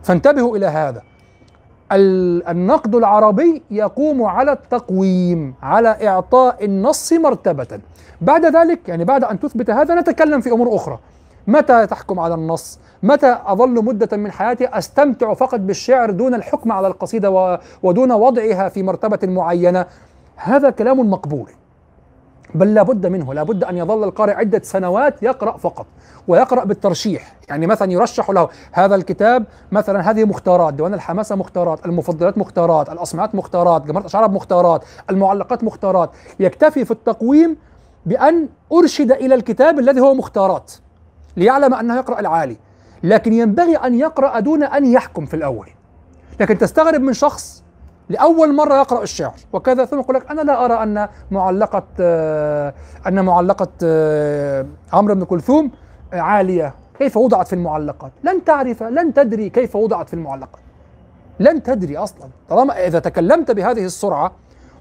[0.02, 1.02] فانتبهوا إلى هذا.
[1.92, 7.80] ال- النقد العربي يقوم على التقويم على إعطاء النص مرتبة.
[8.20, 10.98] بعد ذلك يعني بعد أن تثبت هذا نتكلم في أمور أخرى.
[11.46, 16.86] متى تحكم على النص؟ متى أظل مدة من حياتي أستمتع فقط بالشعر دون الحكم على
[16.86, 19.86] القصيدة ودون وضعها في مرتبة معينة؟
[20.36, 21.50] هذا كلام مقبول.
[22.54, 25.86] بل لابد منه لابد أن يظل القارئ عدة سنوات يقرأ فقط
[26.28, 27.34] ويقرأ بالترشيح.
[27.48, 33.34] يعني مثلا يرشح له هذا الكتاب مثلا هذه مختارات ديوان الحماسة مختارات المفضلات مختارات الأصمعات
[33.34, 36.10] مختارات جمهورة أشعار مختارات المعلقات مختارات.
[36.40, 37.56] يكتفي في التقويم
[38.06, 40.72] بأن أرشد إلى الكتاب الذي هو مختارات.
[41.36, 42.56] ليعلم أنه يقرأ العالي.
[43.02, 45.68] لكن ينبغي أن يقرأ دون أن يحكم في الأول.
[46.40, 47.62] لكن تستغرب من شخص
[48.08, 49.34] لأول مرة يقرأ الشعر.
[49.52, 52.74] وكذا ثم يقول لك أنا لا أرى أن معلقة آه،
[53.06, 55.70] أن معلقة آه، عمرو بن كلثوم
[56.12, 56.74] آه، عالية.
[56.98, 60.62] كيف وضعت في المعلقات؟ لن تعرف لن تدري كيف وضعت في المعلقات.
[61.40, 62.28] لن تدري أصلا.
[62.48, 64.32] طالما إذا تكلمت بهذه السرعة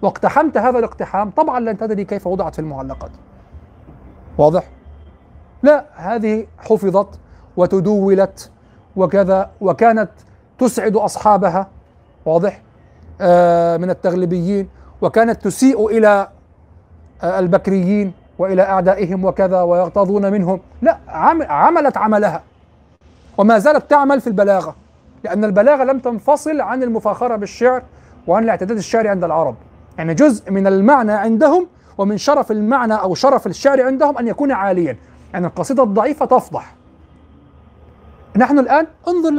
[0.02, 3.12] واقتحمت هذا الاقتحام طبعا لن تدري كيف وضعت في المعلقات.
[4.38, 4.64] واضح؟
[5.64, 7.20] لا هذه حفظت
[7.58, 8.52] وتدولت
[8.96, 10.10] وكذا وكانت
[10.60, 11.68] تسعد أصحابها
[12.26, 12.62] واضح؟
[13.22, 14.70] آه، من التغلبيين
[15.02, 16.28] وكانت تسيء إلى
[17.24, 20.60] آه، البكريين وإلى أعدائهم وكذا ويغتاظون منهم.
[20.82, 22.42] لا عم- عملت عملها.
[23.38, 24.76] وما زالت تعمل في البلاغة
[25.24, 27.84] لأن البلاغة لم تنفصل عن المفاخرة بالشعر
[28.28, 29.56] وعن الاعتداد الشعري عند العرب.
[29.98, 31.68] يعني جزء من المعنى عندهم
[31.98, 34.98] ومن شرف المعنى أو شرف الشعر عندهم أن يكون عاليا.
[35.34, 36.76] يعني القصيدة الضعيفة تفضح.
[38.36, 39.30] نحن الآن انظر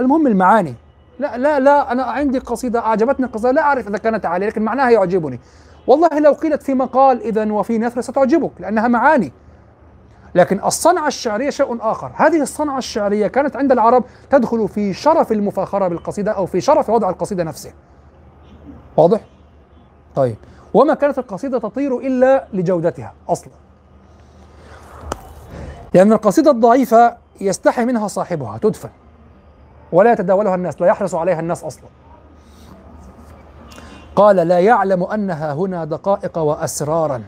[0.00, 0.74] المهم المعاني.
[1.18, 4.90] لا لا لا أنا عندي قصيدة أعجبتني القصيدة لا أعرف إذا كانت عالية لكن معناها
[4.90, 5.40] يعجبني.
[5.86, 9.32] والله لو قيلت في مقال إذا وفي نثر ستعجبك لأنها معاني.
[10.34, 12.10] لكن الصنعة الشعرية شيء آخر.
[12.14, 17.10] هذه الصنعة الشعرية كانت عند العرب تدخل في شرف المفاخرة بالقصيدة أو في شرف وضع
[17.10, 17.72] القصيدة نفسه.
[18.96, 19.20] واضح؟
[20.14, 20.36] طيب.
[20.74, 23.52] وما كانت القصيدة تطير إلا لجودتها أصلا.
[25.94, 28.88] لأن القصيدة الضعيفة يستحي منها صاحبها تدفن.
[29.92, 31.84] ولا يتداولها الناس لا يحرص عليها الناس أصلا.
[34.16, 37.22] قال لا يعلم أنها هنا دقائق وأسرارا.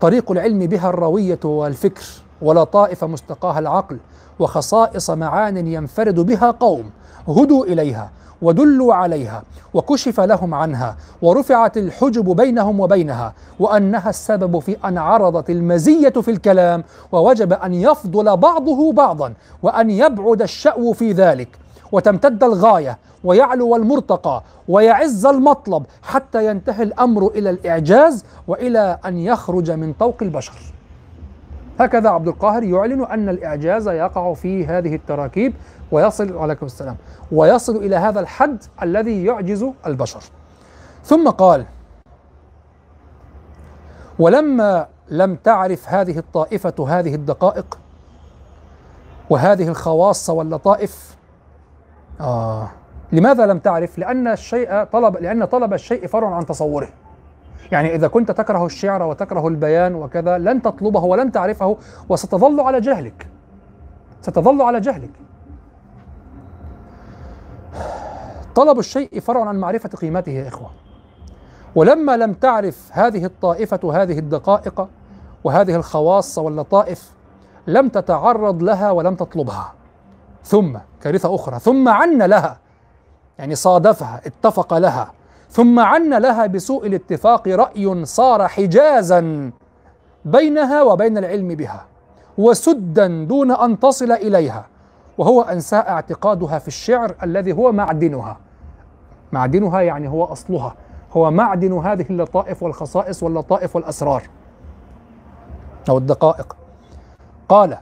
[0.00, 2.04] طريق العلم بها الروية والفكر
[2.42, 3.98] ولطائف مستقاها العقل
[4.38, 6.90] وخصائص معان ينفرد بها قوم.
[7.28, 8.10] هدوا إليها.
[8.42, 9.42] ودلوا عليها
[9.74, 16.84] وكشف لهم عنها ورفعت الحجب بينهم وبينها وأنها السبب في أن عرضت المزية في الكلام
[17.12, 19.32] ووجب أن يفضل بعضه بعضا
[19.62, 21.48] وأن يبعد الشأو في ذلك
[21.92, 29.92] وتمتد الغاية ويعلو المرتقى ويعز المطلب حتى ينتهي الأمر إلى الإعجاز وإلى أن يخرج من
[29.92, 30.52] طوق البشر.
[31.80, 35.54] هكذا عبد القاهر يعلن أن الإعجاز يقع في هذه التراكيب
[35.92, 36.96] ويصل عليكم السلام
[37.32, 40.22] ويصل إلى هذا الحد الذي يعجز البشر.
[41.04, 41.66] ثم قال:
[44.18, 47.78] ولما لم تعرف هذه الطائفة هذه الدقائق
[49.30, 51.16] وهذه الخواص واللطائف
[52.20, 52.70] آه
[53.12, 56.88] لماذا لم تعرف؟ لأن الشيء طلب لأن طلب الشيء فرع عن تصوره.
[57.72, 61.76] يعني إذا كنت تكره الشعر وتكره البيان وكذا لن تطلبه ولن تعرفه
[62.08, 63.26] وستظل على جهلك.
[64.20, 65.10] ستظل على جهلك.
[68.54, 70.70] طلب الشيء فرع عن معرفة قيمته يا إخوة.
[71.74, 74.88] ولما لم تعرف هذه الطائفة هذه الدقائق
[75.44, 77.12] وهذه الخواص واللطائف
[77.66, 79.72] لم تتعرض لها ولم تطلبها.
[80.44, 82.58] ثم كارثة أخرى ثم عن لها
[83.38, 85.12] يعني صادفها اتفق لها
[85.50, 89.50] ثم عن لها بسوء الاتفاق رأي صار حجازا
[90.24, 91.86] بينها وبين العلم بها
[92.38, 94.66] وسدا دون أن تصل إليها
[95.18, 98.36] وهو أن ساء اعتقادها في الشعر الذي هو معدنها.
[99.32, 100.74] معدنها يعني هو أصلها.
[101.12, 104.22] هو معدن هذه اللطائف والخصائص واللطائف والأسرار.
[105.88, 106.56] أو الدقائق.
[107.48, 107.78] قال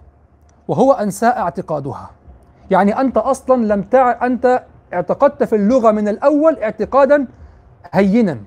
[0.68, 2.10] وهو أن ساء اعتقادها.
[2.70, 4.26] يعني أنت أصلا لم تع...
[4.26, 7.26] أنت اعتقدت في اللغة من الأول اعتقادا
[7.92, 8.38] هينا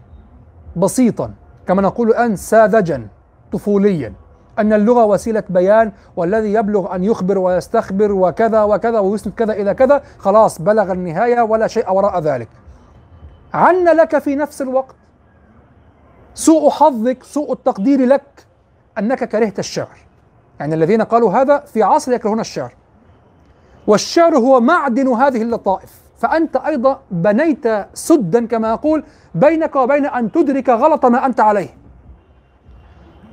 [0.75, 1.33] بسيطا
[1.67, 3.07] كما نقول الآن ساذجا
[3.51, 4.13] طفوليا.
[4.59, 10.03] أن اللغة وسيلة بيان والذي يبلغ أن يخبر ويستخبر وكذا وكذا ويسند كذا إلى كذا
[10.17, 12.49] خلاص بلغ النهاية ولا شيء وراء ذلك.
[13.53, 14.95] عن لك في نفس الوقت
[16.33, 18.45] سوء حظك سوء التقدير لك
[18.99, 19.97] أنك كرهت الشعر.
[20.59, 22.73] يعني الذين قالوا هذا في عصر يكرهون الشعر.
[23.87, 26.03] والشعر هو معدن هذه اللطائف.
[26.17, 29.03] فأنت أيضا بنيت سدا كما يقول
[29.35, 31.82] بينك وبين أن تدرك غلط ما أنت عليه.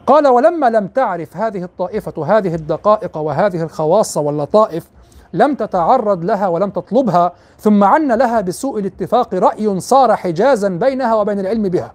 [0.06, 4.90] قال ولما لم تعرف هذه الطائفة هذه الدقائق وهذه الخواص واللطائف
[5.32, 11.40] لم تتعرض لها ولم تطلبها ثم عن لها بسوء الاتفاق رأي صار حجازا بينها وبين
[11.40, 11.92] العلم بها.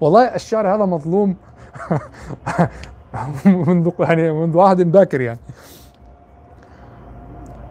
[0.00, 1.36] والله الشعر هذا مظلوم.
[3.44, 5.38] منذ يعني منذ عهد باكر يعني.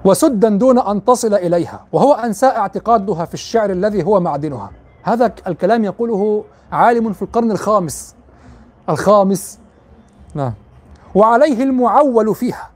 [0.06, 4.72] وسدا دون أن تصل إليها وهو ان ساء اعتقادها في الشعر الذي هو معدنها.
[5.04, 8.16] هذا الكلام يقوله عالم في القرن الخامس.
[8.90, 9.60] الخامس
[10.36, 10.54] نعم.
[11.16, 12.70] وعليه المعول فيها.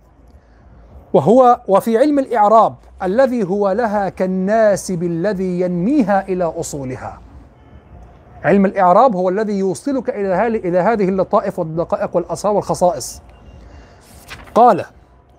[1.14, 7.20] وهو وفي علم الإعراب الذي هو لها كالناسب الذي ينميها إلى أصولها.
[8.44, 13.22] علم الإعراب هو الذي يوصلك إلى إلى هذه اللطائف والدقائق والاسرار والخصائص.
[14.56, 14.86] قال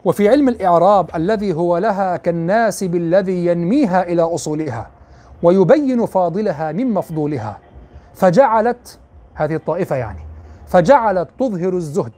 [0.05, 4.86] وفي علم الإعراب الذي هو لها كالناسب الذي ينميها إلى أصولها
[5.42, 7.59] ويبين فاضلها من مفضولها.
[8.14, 8.98] فجعلت
[9.34, 10.30] هذه الطائفة يعني
[10.70, 12.12] فجعلت تظهر الزهد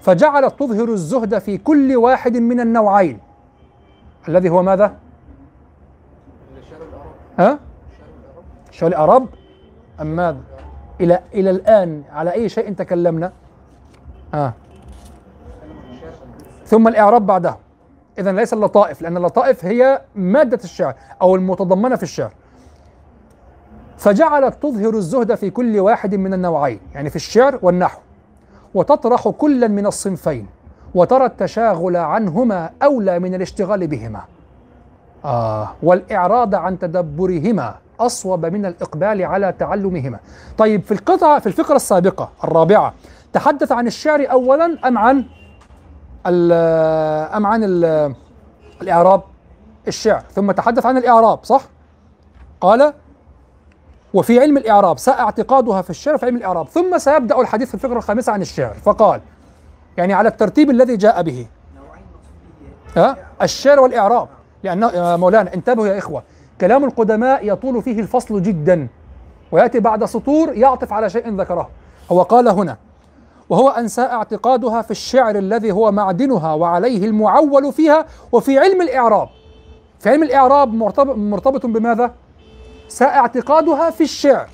[0.00, 3.18] فجعلت تظهر الزهد في كل واحد من النوعين
[4.28, 4.96] الذي هو ماذا؟
[7.38, 7.58] ها؟
[8.70, 9.26] شعر الأعراب
[10.00, 10.40] أم ماذا؟
[11.00, 13.32] إلى إلى الآن على أي شيء تكلمنا؟
[14.34, 14.52] آه.
[16.66, 17.58] ثم الإعراب بعدها
[18.18, 22.32] إذا ليس اللطائف لأن اللطائف هي مادة الشعر أو المتضمنة في الشعر
[24.02, 28.00] فجعلت تظهر الزهد في كل واحد من النوعين يعني في الشعر والنحو.
[28.74, 30.46] وتطرح كلا من الصنفين
[30.94, 34.20] وترى التشاغل عنهما أولى من الاشتغال بهما.
[35.24, 40.18] آه والإعراض عن تدبرهما أصوب من الإقبال على تعلمهما.
[40.58, 42.94] طيب في القطعة في الفقرة السابقة الرابعة
[43.32, 45.24] تحدث عن الشعر أولا أم عن
[47.36, 47.60] أم عن
[48.82, 49.22] الإعراب؟
[49.88, 50.22] الشعر.
[50.30, 51.62] ثم تحدث عن الإعراب صح؟
[52.60, 52.92] قال
[54.14, 56.68] وفي علم الإعراب ساء اعتقادها في الشعر في علم الإعراب.
[56.68, 58.74] ثم سيبدأ الحديث في الفقرة الخامسة عن الشعر.
[58.74, 59.20] فقال
[59.96, 61.46] يعني على الترتيب الذي جاء به.
[62.96, 64.28] ها؟ الشعر والإعراب.
[64.62, 66.22] لأن يا مولانا انتبهوا يا إخوة.
[66.60, 68.88] كلام القدماء يطول فيه الفصل جدا.
[69.52, 71.70] ويأتي بعد سطور يعطف على شيء ذكره.
[72.12, 72.76] هو قال هنا
[73.48, 78.06] وهو أن ساء اعتقادها في الشعر الذي هو معدنها وعليه المعول فيها.
[78.32, 79.28] وفي علم الإعراب
[80.00, 80.74] في علم الإعراب
[81.16, 82.14] مرتبط بماذا؟
[82.92, 84.48] ساء اعتقادها في الشعر.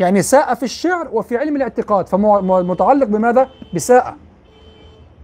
[0.00, 4.16] يعني ساء في الشعر وفي علم الاعتقاد فمتعلق بماذا؟ بساء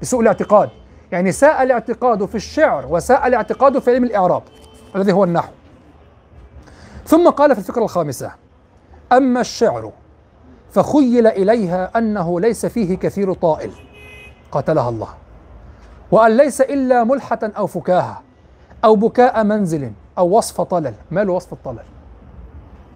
[0.03, 0.71] بسوء الاعتقاد.
[1.13, 4.43] يعني ساء الاعتقاد في الشعر وساء الاعتقاد في علم الإعراب.
[4.97, 5.53] الذي هو النحو.
[7.07, 8.33] ثم قال في الفكرة الخامسة
[9.13, 9.93] أما الشعر
[10.73, 13.73] فخيل إليها أنه ليس فيه كثير طائل
[14.53, 15.09] قاتلها الله.
[16.11, 18.23] وأن ليس إلا ملحة أو فكاهة
[18.85, 20.95] أو بكاء منزل أو وصف طلل.
[21.11, 21.85] ما له وصف الطلل؟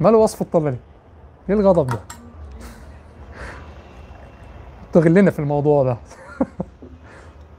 [0.01, 0.77] ما له وصف الطلل.
[1.49, 1.99] إيه الغضب ده؟
[4.93, 5.97] تغلنا في الموضوع ده.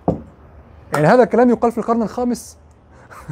[0.93, 2.57] يعني هذا الكلام يقال في القرن الخامس؟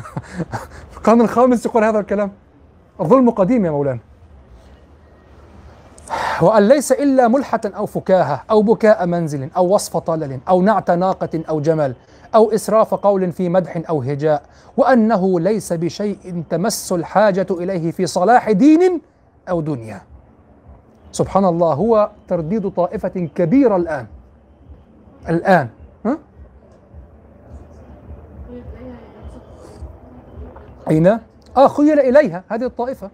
[0.92, 2.32] في القرن الخامس يقال هذا الكلام؟
[3.02, 4.00] الظلم قديم يا مولانا.
[6.42, 11.44] وأن ليس إلا ملحة أو فكاهة أو بكاء منزل أو وصف طلل أو نعت ناقة
[11.50, 11.96] أو جمل
[12.36, 14.44] أو إسراف قول في مدح أو هجاء
[14.78, 19.02] وأنه ليس بشيء تمس الحاجة إليه في صلاح دين
[19.50, 20.02] أو دنيا.
[21.12, 24.08] سبحان الله هو ترديد طائفة كبيرة الآن.
[25.30, 25.70] الآن.
[26.06, 26.18] ها؟
[30.90, 31.08] أين؟
[31.58, 33.10] آه خيل إليها هذه الطائفة.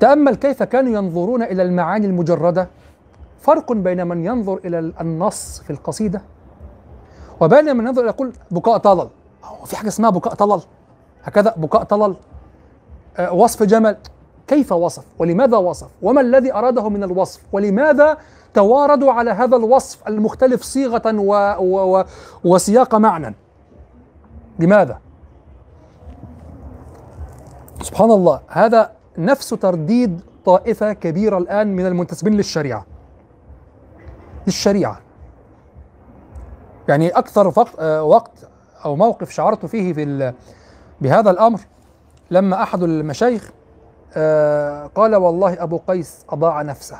[0.00, 2.68] تأمل كيف كانوا ينظرون إلى المعاني المجردة؟
[3.40, 6.22] فرق بين من ينظر إلى النص في القصيدة
[7.44, 9.08] وبين من ينظر يقول بكاء طلل.
[9.44, 10.60] هو في حاجة اسمها بكاء طلل.
[11.24, 12.14] هكذا بكاء طلل.
[13.16, 13.96] آه وصف جمل.
[14.46, 18.18] كيف وصف؟ ولماذا وصف؟ وما الذي أراده من الوصف؟ ولماذا
[18.54, 22.04] تواردوا على هذا الوصف المختلف صيغة و و و
[22.44, 23.34] وسياق معنى؟
[24.58, 24.98] لماذا؟
[27.82, 32.86] سبحان الله هذا نفس ترديد طائفة كبيرة الآن من المنتسبين للشريعة.
[34.46, 35.03] للشريعة.
[36.88, 38.48] يعني أكثر وقت, وقت
[38.84, 40.32] أو موقف شعرت فيه في
[41.00, 41.60] بهذا الأمر
[42.30, 43.50] لما أحد المشايخ
[44.94, 46.96] قال والله أبو قيس أضاع نفسه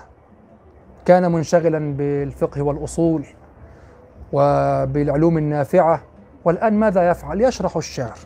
[1.05, 3.27] كان منشغلا بالفقه والأصول
[4.33, 6.03] وبالعلوم النافعة
[6.45, 8.19] والآن ماذا يفعل؟ يشرح الشعر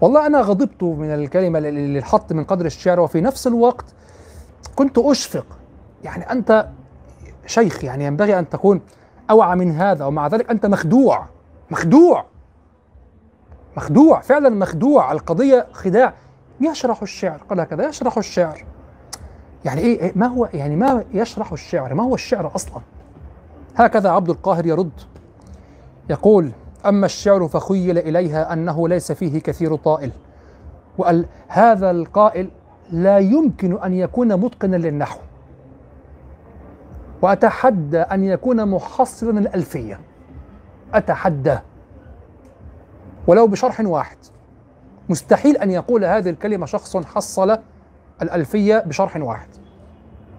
[0.00, 3.84] والله أنا غضبت من الكلمة اللي الحط من قدر الشعر وفي نفس الوقت
[4.76, 5.46] كنت أشفق
[6.04, 6.68] يعني أنت
[7.46, 8.80] شيخ يعني ينبغي أن تكون
[9.32, 11.26] أوعى من هذا ومع ذلك أنت مخدوع
[11.70, 12.24] مخدوع
[13.76, 15.12] مخدوع فعلا مخدوع.
[15.12, 16.14] القضية خداع.
[16.60, 18.64] يشرح الشعر قال هكذا يشرح الشعر.
[19.64, 22.80] يعني إيه ما هو يعني ما يشرح الشعر؟ ما هو الشعر أصلا؟
[23.76, 24.92] هكذا عبد القاهر يرد
[26.10, 26.50] يقول
[26.86, 30.10] أما الشعر فخيل إليها أنه ليس فيه كثير طائل
[30.98, 32.50] وقال هذا القائل
[32.90, 35.18] لا يمكن أن يكون متقنا للنحو.
[37.22, 40.00] وأتحدى أن يكون محصلا الألفية.
[40.94, 41.58] أتحدى.
[43.26, 44.16] ولو بشرح واحد.
[45.08, 47.58] مستحيل أن يقول هذه الكلمة شخص حصل
[48.22, 49.48] الألفية بشرح واحد.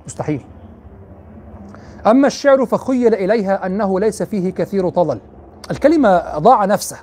[0.05, 0.45] مستحيل.
[2.07, 5.19] أما الشعر فخيل إليها أنه ليس فيه كثير طلل.
[5.71, 6.97] الكلمة أضاع نفسه.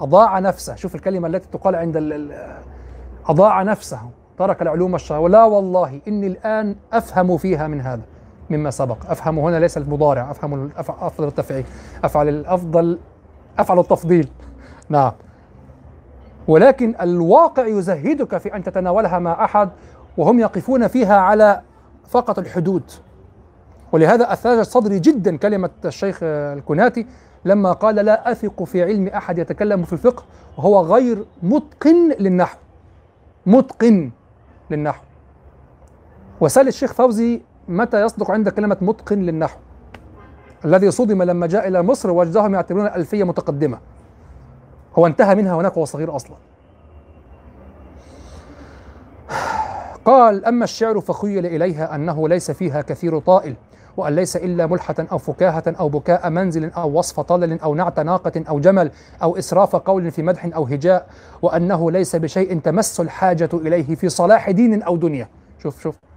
[0.00, 0.74] أضاع نفسه.
[0.74, 1.96] شوف الكلمة التي تقال عند
[3.26, 4.00] أضاع نفسه.
[4.38, 8.02] ترك العلوم الشرعية ولا والله إني الآن أفهم فيها من هذا.
[8.50, 9.10] مما سبق.
[9.10, 11.64] أفهم هنا ليس المضارع أفهم أفضل التفعيل.
[12.04, 12.98] أفعل الأفضل
[13.58, 14.28] أفعل التفضيل.
[14.88, 15.12] نعم.
[16.48, 19.70] ولكن الواقع يزهدك في أن تتناولها مع أحد
[20.16, 21.62] وهم يقفون فيها على
[22.08, 22.82] فقط الحدود.
[23.92, 27.06] ولهذا اثاجت صدري جدا كلمة الشيخ الكناتي
[27.44, 30.22] لما قال لا أثق في علم أحد يتكلم في الفقه
[30.58, 32.58] وهو غير متقن للنحو.
[33.46, 34.10] متقن
[34.70, 35.02] للنحو.
[36.40, 39.58] وسأل الشيخ فوزي متى يصدق عند كلمة متقن للنحو؟
[40.64, 43.78] الذي صدم لما جاء إلى مصر وجدهم يعتبرون الالفيه متقدمة.
[44.98, 46.36] هو انتهى منها هناك وهو صغير أصلا.
[50.04, 53.54] قال أما الشعر فخيل إليها أنه ليس فيها كثير طائل
[53.96, 58.44] وأن ليس إلا ملحة أو فكاهة أو بكاء منزل أو وصف طلل أو نعت ناقة
[58.48, 58.90] أو جمل
[59.22, 61.06] أو إسراف قول في مدح أو هجاء
[61.42, 65.28] وأنه ليس بشيء تمس الحاجة إليه في صلاح دين أو دنيا.
[65.62, 66.09] شوف شوف.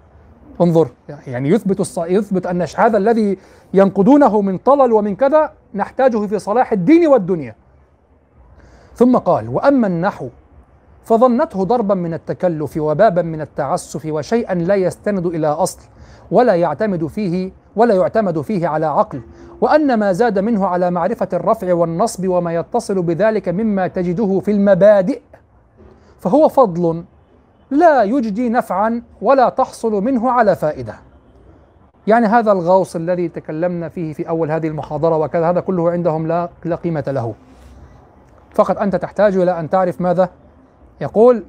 [0.62, 0.88] انظر
[1.28, 1.98] يعني يثبت الص...
[1.98, 3.38] يثبت أن هذا الذي
[3.74, 7.56] ينقدونه من طلل ومن كذا نحتاجه في صلاح الدين والدنيا.
[8.96, 10.30] ثم قال وأما النحو
[11.04, 15.80] فظنته ضربا من التكلف وبابا من التعسف وشيئا لا يستند إلى أصل
[16.32, 19.22] ولا يعتمد فيه ولا يعتمد فيه على عقل
[19.62, 25.22] وأن ما زاد منه على معرفة الرفع والنصب وما يتصل بذلك مما تجده في المبادئ
[26.20, 27.04] فهو فضل
[27.72, 30.96] لا يجدي نفعا ولا تحصل منه على فائدة.
[32.08, 36.50] يعني هذا الغوص الذي تكلمنا فيه في أول هذه المحاضرة وكذا هذا كله عندهم لا
[36.66, 37.34] لا قيمة له.
[38.56, 40.30] فقط أنت تحتاج إلى أن تعرف ماذا؟
[41.02, 41.44] يقول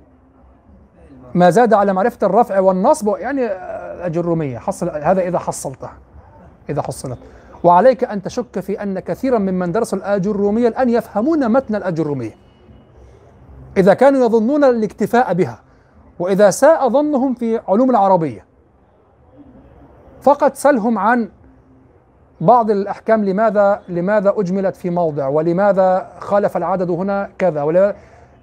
[1.35, 3.47] ما زاد على معرفة الرفع والنصب يعني
[3.95, 5.89] الأجرومية حصل هذا إذا حصلته.
[6.71, 7.19] إذا حصلت.
[7.65, 12.37] وعليك أن تشك في أن كثيرا ممن درسوا الأجرومية الآن يفهمون متن الأجرومية
[13.77, 15.64] إذا كانوا يظنون الاكتفاء بها.
[16.19, 18.45] وإذا ساء ظنهم في علوم العربية
[20.23, 21.29] فقط سلهم عن
[22.41, 27.63] بعض الأحكام لماذا لماذا أجملت في موضع ولماذا خالف العدد هنا كذا.
[27.63, 27.95] ولا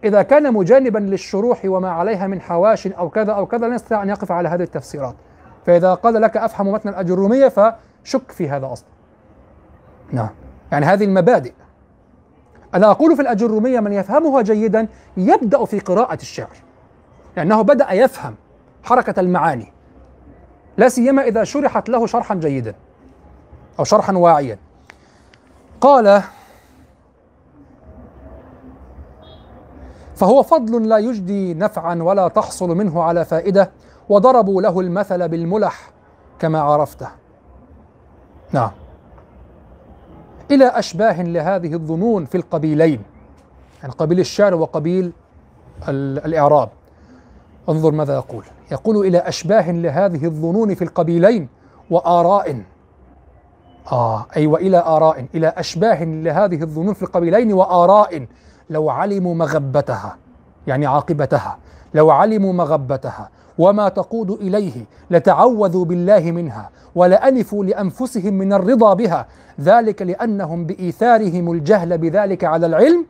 [0.03, 4.09] إذا كان مجانبا للشروح وما عليها من حواش أو كذا أو كذا لا يستطيع أن
[4.09, 5.15] يقف على هذه التفسيرات.
[5.65, 8.87] فإذا قال لك أفهم متن الأجرومية فشك في هذا أصلا.
[10.11, 10.29] نعم.
[10.71, 11.53] يعني هذه المبادئ.
[12.75, 14.87] أنا أقول في الأجرومية من يفهمها جيدا
[15.17, 16.70] يبدأ في قراءة الشعر.
[17.37, 18.35] لأنه بدأ يفهم
[18.83, 19.73] حركة المعاني.
[20.77, 22.75] لا سيما إذا شرحت له شرحا جيدا
[23.79, 24.57] أو شرحا واعيا.
[25.81, 26.21] قال
[30.15, 33.71] فهو فضل لا يجدي نفعا ولا تحصل منه على فائدة
[34.09, 35.91] وضربوا له المثل بالملح
[36.39, 37.07] كما عرفته.
[38.51, 38.71] نعم.
[40.51, 43.01] إلى أشباه لهذه الظنون في القبيلين
[43.81, 45.13] يعني قبيل الشعر وقبيل
[45.87, 46.69] ال- الإعراب.
[47.69, 48.43] انظر ماذا يقول.
[48.71, 51.47] يقول إلى أشباه لهذه الظنون في القبيلين
[51.89, 52.61] وآراء.
[53.91, 58.25] آه أي وإلى آراء إلى أشباه لهذه الظنون في القبيلين وآراء.
[58.69, 60.17] لو علموا مغبتها
[60.67, 61.57] يعني عاقبتها
[61.93, 69.27] لو علموا مغبتها وما تقود إليه لتعوذوا بالله منها ولأنفوا لأنفسهم من الرضا بها
[69.61, 73.05] ذلك لأنهم بإيثارهم الجهل بذلك على العلم.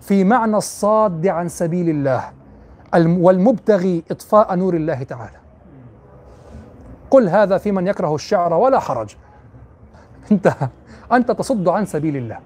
[0.00, 2.24] في معنى الصاد عن سبيل الله
[2.94, 5.36] والمبتغي إطفاء نور الله تعالى.
[7.10, 9.16] قل هذا في من يكره الشعر ولا حرج.
[10.32, 10.52] أنت
[11.12, 12.38] أنت تصد عن سبيل الله.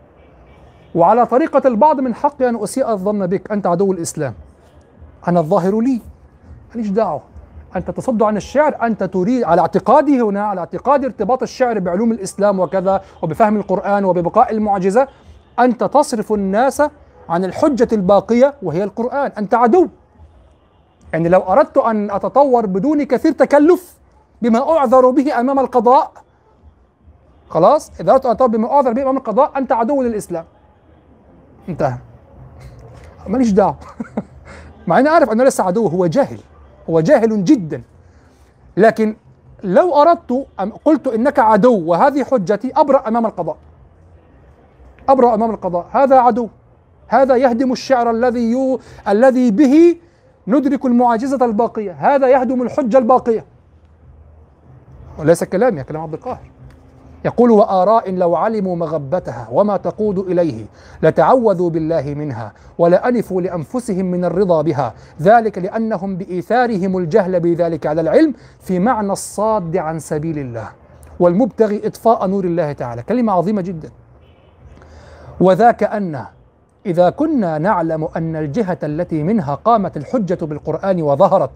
[0.94, 3.52] وعلى طريقة البعض من حقي أن أسيء الظن بك.
[3.52, 4.34] أنت عدو الإسلام.
[5.28, 6.00] أنا الظاهر لي.
[6.74, 7.22] ماليش دعوة.
[7.76, 8.76] أنت تصد عن الشعر.
[8.82, 14.52] أنت تريد على اعتقادي هنا على اعتقاد ارتباط الشعر بعلوم الإسلام وكذا وبفهم القرآن وببقاء
[14.52, 15.08] المعجزة
[15.58, 16.82] أنت تصرف الناس
[17.28, 19.32] عن الحجة الباقية وهي القرآن.
[19.38, 19.88] أنت عدو.
[21.14, 23.94] يعني لو أردت أن أتطور بدون كثير تكلف
[24.42, 26.12] بما أعذر به أمام القضاء
[27.50, 30.44] خلاص؟ إذا أردت أن أتطور بما أعذر به أمام القضاء أنت عدو للإسلام.
[31.68, 31.98] انتهى.
[33.28, 33.76] ماليش دعوة.
[34.86, 36.40] مع إني عارف أنه ليس عدو هو جاهل.
[36.90, 37.82] هو جاهل جدا.
[38.76, 39.16] لكن
[39.62, 43.56] لو أردت أم قلت إنك عدو وهذه حجتي أبرأ أمام القضاء.
[45.08, 45.86] أبرأ أمام القضاء.
[45.92, 46.48] هذا عدو.
[47.08, 49.96] هذا يهدم الشعر الذي يو الذي به
[50.46, 51.92] ندرك المعاجزة الباقية.
[51.92, 53.44] هذا يهدم الحجة الباقية.
[55.18, 56.50] وليس كلامي كلام عبد القاهر.
[57.24, 60.64] يقول وآراء لو علموا مغبتها وما تقود إليه
[61.02, 64.94] لتعوذوا بالله منها ولأنفوا لأنفسهم من الرضا بها.
[65.22, 70.68] ذلك لأنهم بإيثارهم الجهل بذلك على العلم في معنى الصاد عن سبيل الله
[71.20, 73.02] والمبتغي إطفاء نور الله تعالى.
[73.02, 73.90] كلمة عظيمة جدا.
[75.40, 76.24] وذاك أن
[76.86, 81.50] إذا كنا نعلم أن الجهة التي منها قامت الحجة بالقرآن وظهرت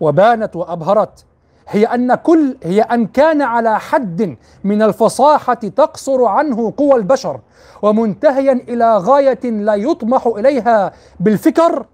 [0.00, 1.24] وبانت وأبهرت
[1.68, 7.40] هي أن كل هي أن كان على حد من الفصاحة تقصر عنه قوى البشر
[7.82, 11.86] ومنتهيا إلى غاية لا يطمح إليها بالفكر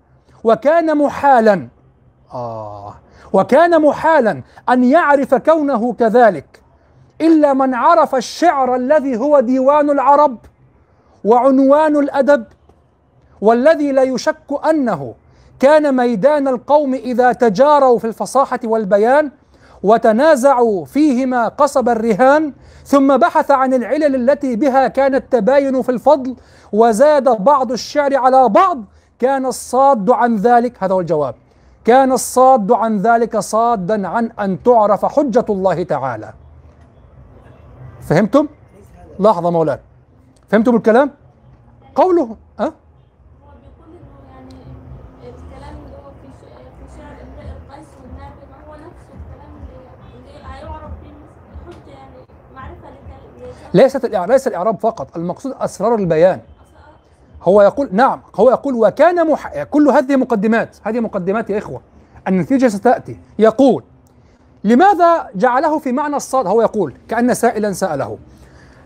[0.44, 1.68] وكان محالا
[2.34, 2.94] آه
[3.32, 6.62] وكان محالا أن يعرف كونه كذلك
[7.20, 10.36] إلا من عرف الشعر الذي هو ديوان العرب
[11.24, 12.44] وعنوان الأدب.
[13.42, 14.36] والذي لا يشك
[14.70, 15.14] أنه
[15.60, 19.30] كان ميدان القوم إذا تجاروا في الفصاحة والبيان
[19.82, 22.52] وتنازعوا فيهما قصب الرهان
[22.84, 26.36] ثم بحث عن العلل التي بها كان التباين في الفضل
[26.72, 28.84] وزاد بعض الشعر على بعض
[29.18, 31.34] كان الصاد عن ذلك هذا هو الجواب
[31.84, 36.32] كان الصاد عن ذلك صادا عن أن تعرف حجة الله تعالى.
[38.00, 38.48] فهمتم؟
[39.20, 39.80] لحظة مولانا
[40.48, 41.10] فهمتم الكلام؟
[41.94, 42.70] قوله أه؟ هو
[43.62, 44.54] بيقول انه يعني
[45.22, 50.46] الكلام اللي هو في ش- في شعر امرئ القيس والنابغه هو نفسه الكلام اللي اللي
[50.54, 51.14] هيعرف فيه
[51.66, 52.16] حجه يعني
[52.54, 56.40] معرفه لكلام ليست ليس الإعراب فقط المقصود أسرار البيان.
[57.42, 59.62] هو يقول نعم هو يقول وكان مح...
[59.62, 61.80] كل هذه مقدمات هذه مقدمات يا إخوة
[62.28, 63.16] النتيجة ستأتي.
[63.38, 63.84] يقول
[64.64, 68.18] لماذا جعله في معنى الصاد هو يقول كأن سائلا سأله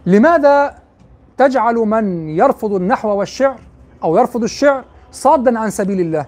[0.07, 0.75] لماذا
[1.39, 3.61] تجعل من يرفض النحو والشعر
[4.05, 6.27] أو يرفض الشعر صادا عن سبيل الله؟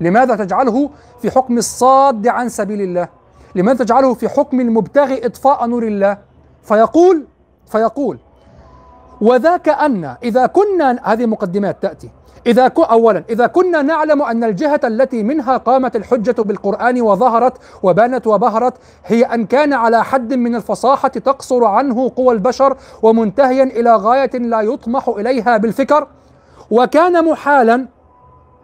[0.00, 0.90] لماذا تجعله
[1.22, 3.08] في حكم الصاد عن سبيل الله؟
[3.54, 6.18] لماذا تجعله في حكم المبتغي إطفاء نور الله؟
[6.62, 7.26] فيقول
[7.70, 8.18] فيقول
[9.20, 12.10] وذاك أن إذا كنا هذه مقدمات تأتي
[12.46, 18.26] إذا كو أولا إذا كنا نعلم أن الجهة التي منها قامت الحجة بالقرآن وظهرت وبانت
[18.26, 18.74] وبهرت
[19.06, 24.60] هي أن كان على حد من الفصاحة تقصر عنه قوى البشر ومنتهيا إلى غاية لا
[24.60, 26.06] يطمح إليها بالفكر
[26.70, 27.86] وكان محالا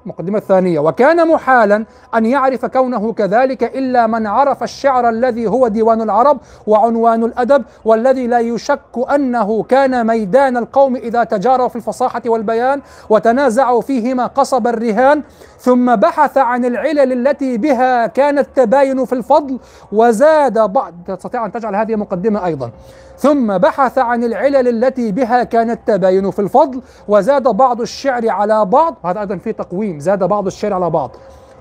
[0.04, 0.78] المقدمة الثانية.
[0.78, 7.24] وكان محالا أن يعرف كونه كذلك إلا من عرف الشعر الذي هو ديوان العرب وعنوان
[7.24, 8.80] الأدب والذي لا يشك
[9.14, 15.22] أنه كان ميدان القوم إذا تجاروا في الفصاحة والبيان وتنازعوا فيهما قصب الرهان.
[15.58, 19.58] ثم بحث عن العلل التي بها كان التباين في الفضل
[19.92, 22.70] وزاد بعض تستطيع أن تجعل هذه مقدمة أيضا.
[23.18, 28.94] ثم بحث عن العلل التي بها كان التباين في الفضل وزاد بعض الشعر على بعض
[29.04, 31.10] هذا أيضا في تقويم زاد بعض الشعر على بعض.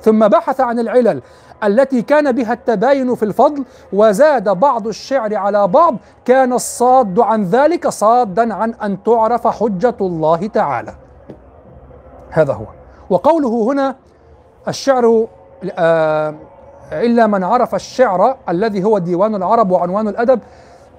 [0.01, 1.21] ثم بحث عن العلل
[1.63, 3.63] التي كان بها التباين في الفضل
[3.93, 10.47] وزاد بعض الشعر على بعض كان الصاد عن ذلك صادا عن أن تعرف حجة الله
[10.47, 10.93] تعالى.
[12.29, 12.65] هذا هو.
[13.09, 13.95] وقوله هنا
[14.67, 15.27] الشعر
[15.77, 16.35] آه
[16.91, 20.39] إلا من عرف الشعر الذي هو ديوان العرب وعنوان الأدب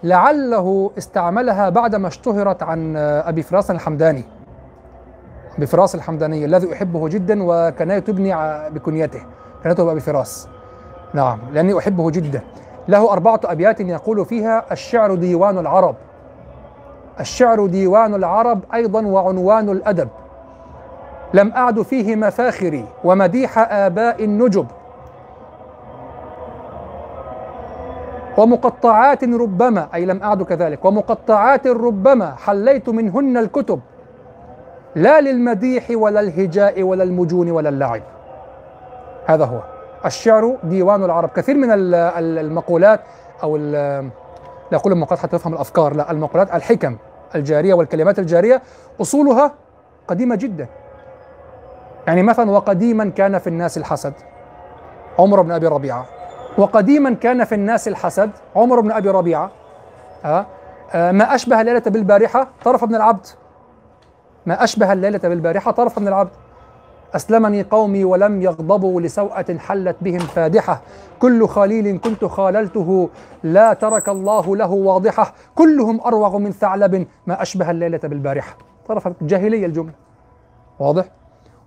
[0.05, 4.25] لعله استعملها بعدما اشتهرت عن أبي فراس الحمداني.
[5.57, 8.35] أبي فراس الحمداني الذي أحبه جدا وكناية تبني
[8.71, 9.23] بكنيته.
[9.63, 10.49] كنايته أبي فراس.
[11.15, 12.41] نعم لأني أحبه جدا.
[12.89, 15.95] له أربعة أبيات يقول فيها الشعر ديوان العرب.
[17.21, 20.09] الشعر ديوان العرب أيضا وعنوان الأدب.
[21.35, 24.67] لم أعد فيه مفاخري ومديح آباء النجب.
[28.39, 33.81] ومقطعات ربما أي لم أعد كذلك ومقطعات ربما حليت منهن الكتب.
[34.95, 38.03] لا للمديح ولا الهجاء ولا المجون ولا اللعب.
[39.27, 39.61] هذا هو.
[40.07, 41.29] الشعر ديوان العرب.
[41.29, 43.01] كثير من المقولات
[43.43, 44.11] أو لا
[44.73, 46.97] أقول المقولات حتى تفهم الأفكار لا المقولات الحكم
[47.35, 48.63] الجارية والكلمات الجارية
[49.01, 49.53] أصولها
[50.09, 50.67] قديمة جدا.
[52.07, 54.13] يعني مثلا وقديما كان في الناس الحسد.
[55.19, 56.07] عمر بن أبي ربيعة.
[56.59, 58.31] وقديما كان في الناس الحسد.
[58.57, 59.51] عمر بن أبي ربيعة
[60.25, 60.47] أه؟
[60.93, 63.27] أه ما أشبه الليلة بالبارحة طرف من العبد.
[64.47, 66.31] ما أشبه الليلة بالبارحة طرف من العبد.
[67.15, 70.81] أسلمني قومي ولم يغضبوا لسوءة حلت بهم فادحة.
[71.19, 73.11] كل خليل كنت خاللته
[73.43, 75.33] لا ترك الله له واضحة.
[75.55, 77.07] كلهم أروغ من ثعلب.
[77.27, 78.57] ما أشبه الليلة بالبارحة.
[78.89, 79.95] طرف جاهليه الجملة.
[80.79, 81.05] واضح؟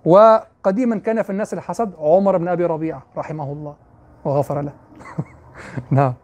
[0.04, 3.87] وقديما كان في الناس الحسد عمر بن أبي ربيعة رحمه الله.
[4.28, 4.72] وغفر له.
[5.90, 6.14] نعم.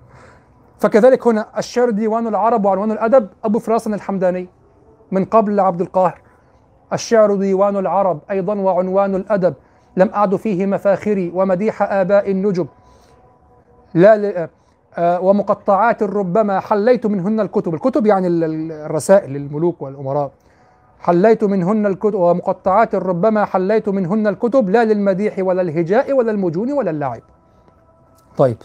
[0.79, 4.49] فكذلك هنا الشعر ديوان العرب وعنوان الأدب أبو فراس الحمداني
[5.11, 6.21] من قبل عبد القاهر.
[6.93, 9.55] الشعر ديوان العرب أيضا وعنوان الأدب.
[9.97, 12.67] لم أعد فيه مفاخري ومديح آباء النجب.
[13.95, 14.49] لا ل...
[14.99, 17.75] آه ومقطعات ربما حليت منهن الكتب.
[17.75, 20.31] الكتب يعني الرسائل للملوك والأمراء.
[21.01, 26.91] حليت منهن الكتب ومقطعات ربما حليت منهن الكتب لا للمديح ولا الهجاء ولا المجون ولا
[26.91, 27.21] اللعب.
[28.37, 28.57] طيب.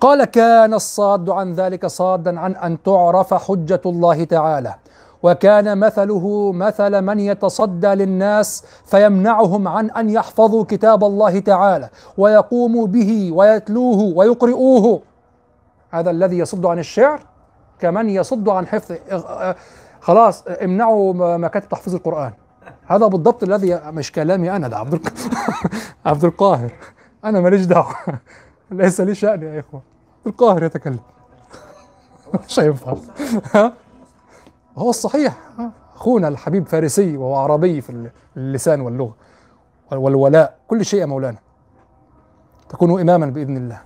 [0.00, 4.74] قال كان الصاد عن ذلك صادا عن أن تعرف حجة الله تعالى
[5.22, 11.88] وكان مثله مثل من يتصدى للناس فيمنعهم عن أن يحفظوا كتاب الله تعالى
[12.18, 15.02] ويقوموا به ويتلوه ويقرئوه.
[15.90, 17.20] هذا الذي يصد عن الشعر
[17.80, 18.94] كمن يصد عن حفظ
[20.00, 22.32] خلاص امنعوا مكاتب تحفيظ القرآن.
[22.86, 25.08] هذا بالضبط الذي مش كلامي أنا ده عبد
[26.06, 26.72] عبد القاهر.
[27.24, 27.94] أنا ماليش دعوة.
[28.76, 29.82] ليس لي شأن يا إخوة.
[30.26, 30.98] القاهر يتكلم.
[32.48, 32.94] مش هينفع
[34.78, 35.38] هو الصحيح.
[35.96, 39.14] أخونا الحبيب فارسي وهو عربي في اللسان واللغة
[39.92, 40.56] والولاء.
[40.68, 41.38] كل شيء يا مولانا.
[42.68, 43.80] تكون إماما بإذن الله.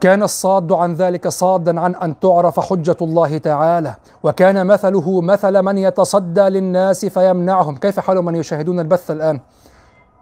[0.00, 3.94] كان الصاد عن ذلك صادا عن أن تعرف حجة الله تعالى.
[4.22, 7.76] وكان مثله مثل من يتصدى للناس فيمنعهم.
[7.76, 9.40] كيف حال من يشاهدون البث الآن؟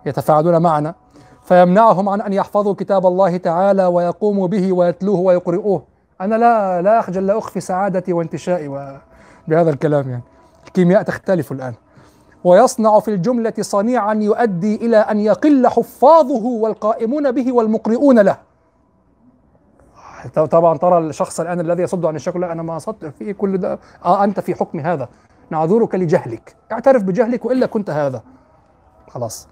[0.06, 0.94] يتفاعلون معنا.
[1.48, 5.82] فيمنعهم عن أن يحفظوا كتاب الله تعالى ويقوموا به ويتلوه ويقرئوه.
[6.20, 8.68] أنا لا لا اخجل لا أخفي سعادتي وانتشائي
[9.48, 10.22] بهذا الكلام يعني.
[10.66, 11.74] الكيمياء تختلف الآن.
[12.44, 18.36] ويصنع في الجملة صنيعا يؤدي إلى أن يقل حفاظه والقائمون به والمقرئون له.
[20.34, 23.78] طبعا ترى الشخص الآن الذي يصد عن الشكل لا أنا ما صدت في كل ده.
[24.04, 25.08] آه أنت في حكم هذا.
[25.50, 26.56] نعذرك لجهلك.
[26.72, 28.22] اعترف بجهلك وإلا كنت هذا.
[29.08, 29.48] خلاص.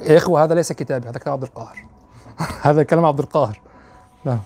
[0.00, 1.84] يا إخوة هذا ليس كتابي هذا كلام عبد القاهر.
[2.62, 3.60] هذا كلام عبد القاهر.
[4.24, 4.40] نعم.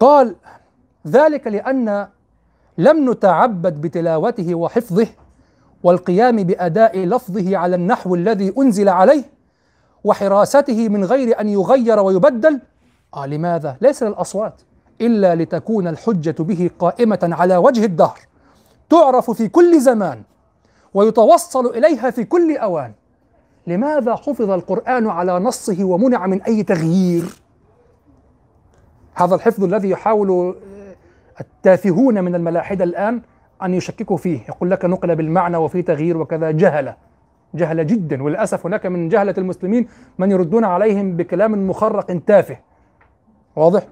[0.00, 0.36] قال
[1.06, 2.08] ذلك لأن
[2.78, 5.06] لم نتعبد بتلاوته وحفظه
[5.82, 9.24] والقيام بأداء لفظه على النحو الذي أنزل عليه
[10.04, 12.60] وحراسته من غير أن يغير ويبدل.
[13.14, 14.62] آه لماذا؟ ليس للأصوات
[15.00, 18.18] إلا لتكون الحجة به قائمة على وجه الدهر.
[18.90, 20.22] تعرف في كل زمان
[20.94, 22.92] ويتوصل إليها في كل أوان.
[23.66, 27.24] لماذا حفظ القرآن على نصه ومنع من أي تغيير؟
[29.14, 30.56] هذا الحفظ الذي يحاول
[31.40, 33.22] التافهون من الملاحدة الآن
[33.62, 36.96] أن يشككوا فيه، يقول لك نقل بالمعنى وفي تغيير وكذا جهلة
[37.54, 39.88] جهلة جدا وللأسف هناك من جهلة المسلمين
[40.18, 42.58] من يردون عليهم بكلام مخرق تافه
[43.56, 43.82] واضح؟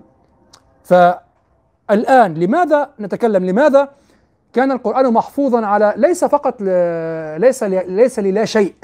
[0.85, 3.89] فالآن لماذا نتكلم لماذا
[4.53, 6.62] كان القرآن محفوظا على ليس فقط.
[7.39, 7.62] ليس.
[7.62, 8.74] ليس للا شيء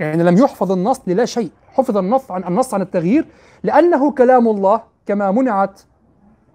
[0.00, 3.26] يعني لم يحفظ النص للا شيء حفظ النص عن النص عن التغيير
[3.62, 5.80] لأنه كلام الله كما منعت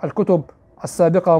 [0.03, 0.41] الكتب
[0.83, 1.39] السابقة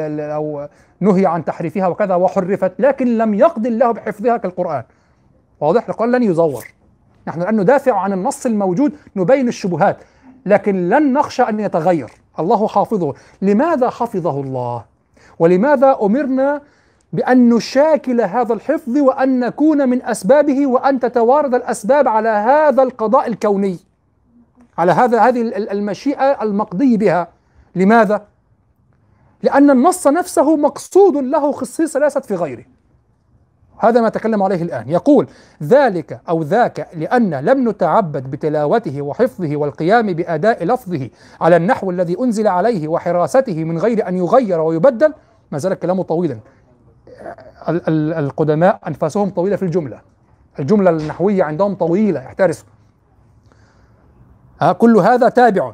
[0.00, 0.68] ال- أو
[1.00, 4.82] نهي عن تحريفها وكذا وحرفت لكن لم يقض الله بحفظها كالقرآن.
[5.60, 6.64] واضح؟ القرآن لن يزور.
[7.28, 9.96] نحن الآن ندافع عن النص الموجود نبين الشبهات
[10.46, 12.10] لكن لن نخشى أن يتغير.
[12.40, 13.14] الله حافظه.
[13.42, 14.84] لماذا حفظه الله؟
[15.38, 16.60] ولماذا أمرنا
[17.12, 23.78] بأن نشاكل هذا الحفظ وأن نكون من أسبابه وأن تتوارد الأسباب على هذا القضاء الكوني.
[24.78, 27.28] على هذا هذه ال- ال- المشيئة المقضي بها.
[27.74, 28.22] لماذا؟
[29.42, 32.64] لأن النص نفسه مقصود له خصيصة ليست في غيره.
[33.78, 34.88] هذا ما أتكلم عليه الآن.
[34.88, 35.26] يقول
[35.62, 41.10] ذلك أو ذاك لأن لم نتعبد بتلاوته وحفظه والقيام بأداء لفظه
[41.40, 45.14] على النحو الذي أنزل عليه وحراسته من غير أن يغير ويبدل
[45.52, 46.38] ما زال كلامه طويلا.
[48.18, 50.00] القدماء أنفاسهم طويلة في الجملة.
[50.58, 52.66] الجملة النحوية عندهم طويلة احترسوا.
[54.60, 55.72] ها كل هذا تابع.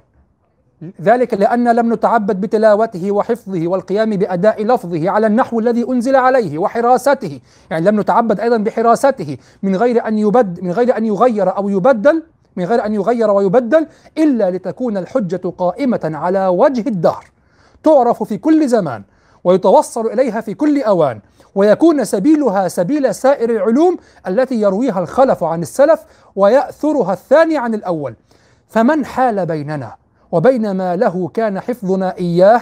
[1.01, 7.41] ذلك لأن لم نتعبد بتلاوته وحفظه والقيام بأداء لفظه على النحو الذي أنزل عليه وحراسته.
[7.71, 12.23] يعني لم نتعبد أيضا بحراسته من غير أن يبد من غير أن يغير أو يبدل
[12.57, 13.87] من غير أن يغير ويبدل
[14.19, 17.25] إلا لتكون الحجة قائمة على وجه الدهر.
[17.83, 19.03] تعرف في كل زمان
[19.45, 21.21] ويتوصل إليها في كل أوان.
[21.55, 23.97] ويكون سبيلها سبيل سائر العلوم
[24.28, 26.05] التي يرويها الخلف عن السلف
[26.36, 28.14] ويأثرها الثاني عن الأول
[28.68, 29.97] فمن حال بيننا
[30.32, 32.60] وبين ما له كان حفظنا إياه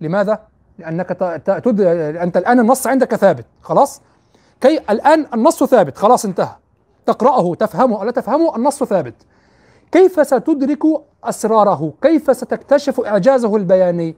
[0.00, 0.38] لماذا؟
[0.78, 1.08] لأنك
[1.64, 1.80] تد...
[2.16, 4.00] أنت الآن النص عندك ثابت خلاص؟
[4.60, 6.56] كي الآن النص ثابت خلاص انتهى
[7.06, 9.14] تقرأه تفهمه أو لا تفهمه النص ثابت
[9.92, 10.82] كيف ستدرك
[11.24, 14.16] أسراره؟ كيف ستكتشف إعجازه البياني؟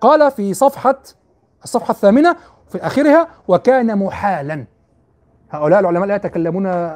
[0.00, 0.98] قال في صفحة
[1.64, 2.36] الصفحة الثامنة
[2.68, 4.64] في آخرها وكان محالا.
[5.50, 6.90] هؤلاء العلماء لا يتكلمون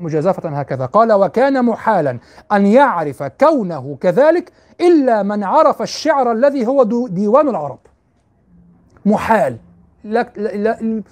[0.00, 0.86] مجازفة هكذا.
[0.86, 2.18] قال وكان محالا
[2.52, 7.78] أن يعرف كونه كذلك إلا من عرف الشعر الذي هو ديوان العرب.
[9.06, 9.56] محال.
[10.04, 11.02] لا, لا, لا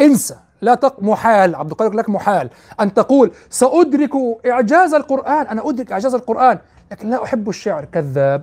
[0.00, 1.54] انسى لا تق محال.
[1.54, 2.50] عبد القادر لك محال.
[2.80, 4.10] أن تقول سأدرك
[4.46, 5.46] إعجاز القرآن.
[5.46, 6.58] أنا أدرك إعجاز القرآن.
[6.92, 7.84] لكن لا أحب الشعر.
[7.84, 8.42] كذاب.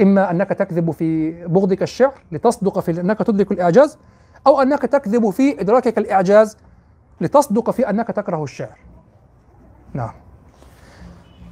[0.00, 3.98] إما أنك تكذب في بغضك الشعر لتصدق في أنك تدرك الإعجاز
[4.46, 6.56] أو أنك تكذب في إدراكك الإعجاز
[7.20, 8.78] لتصدق في أنك تكره الشعر.
[9.92, 10.12] نعم.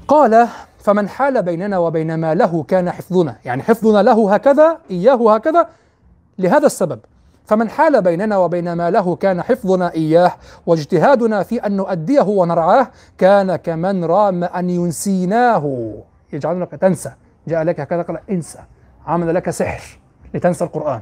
[0.08, 0.48] قال
[0.78, 3.36] فمن حال بيننا وبين ما له كان حفظنا.
[3.44, 5.68] يعني حفظنا له هكذا إياه هكذا
[6.38, 7.00] لهذا السبب.
[7.44, 10.32] فمن حال بيننا وبين ما له كان حفظنا إياه
[10.66, 12.88] واجتهادنا في أن نؤديه ونرعاه
[13.18, 15.94] كان كمن رام أن ينسيناه.
[16.32, 17.12] يجعلونك تنسى.
[17.48, 18.58] جاء لك هكذا قال انسى
[19.06, 19.98] عمل لك سحر
[20.34, 21.00] لتنسى القرآن.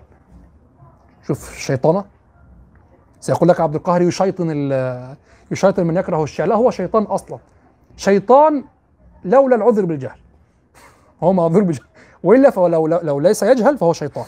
[1.26, 2.04] شوف الشيطانة
[3.20, 4.50] سيقول لك عبد القاهر يشيطن
[5.50, 7.38] يشيطن من يكره الشعر لا هو شيطان أصلا.
[7.96, 8.64] شيطان
[9.24, 10.18] لولا العذر بالجهل.
[11.22, 11.86] هو معذور بالجهل.
[12.22, 14.24] وإلا فهو لو, ليس يجهل فهو شيطان.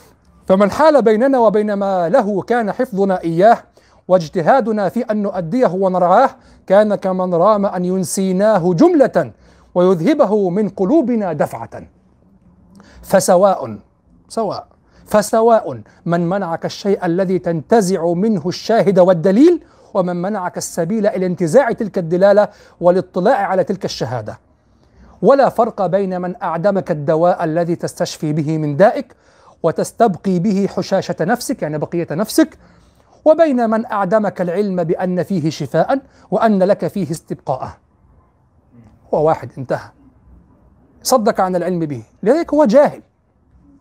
[0.47, 3.59] فمن حال بيننا وبين ما له كان حفظنا إياه
[4.09, 6.31] واجتهادنا في أن نؤديه ونرعاه
[6.67, 9.33] كان كمن رام أن ينسيناه جملة
[9.75, 11.98] ويذهبه من قلوبنا دفعة.
[13.09, 13.79] فسواء
[14.29, 14.67] سواء.
[15.07, 19.65] فسواء من منعك الشيء الذي تنتزع منه الشاهد والدليل
[19.95, 22.49] ومن منعك السبيل إلى انتزاع تلك الدلالة
[22.81, 24.39] والاطلاع على تلك الشهادة.
[25.23, 29.17] ولا فرق بين من أعدمك الدواء الذي تستشفي به من دائك
[29.63, 32.59] وتستبقي به حشاشة نفسك يعني بقية نفسك
[33.25, 37.71] وبين من أعدمك العلم بأن فيه شفاء وأن لك فيه استبقاء.
[39.15, 39.98] هو واحد انتهى.
[41.03, 42.03] صدك عن العلم به.
[42.23, 43.03] لذلك هو جاهل.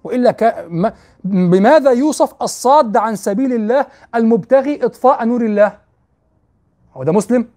[0.03, 3.85] وإلا كا ما بماذا يوصف الصاد عن سبيل الله
[4.15, 5.77] المبتغي إطفاء نور الله؟
[6.93, 7.47] هو ده مسلم؟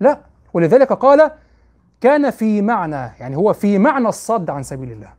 [0.00, 0.20] لا.
[0.54, 1.30] ولذلك قال
[2.00, 5.12] كان في معنى يعني هو في معنى الصد عن سبيل الله.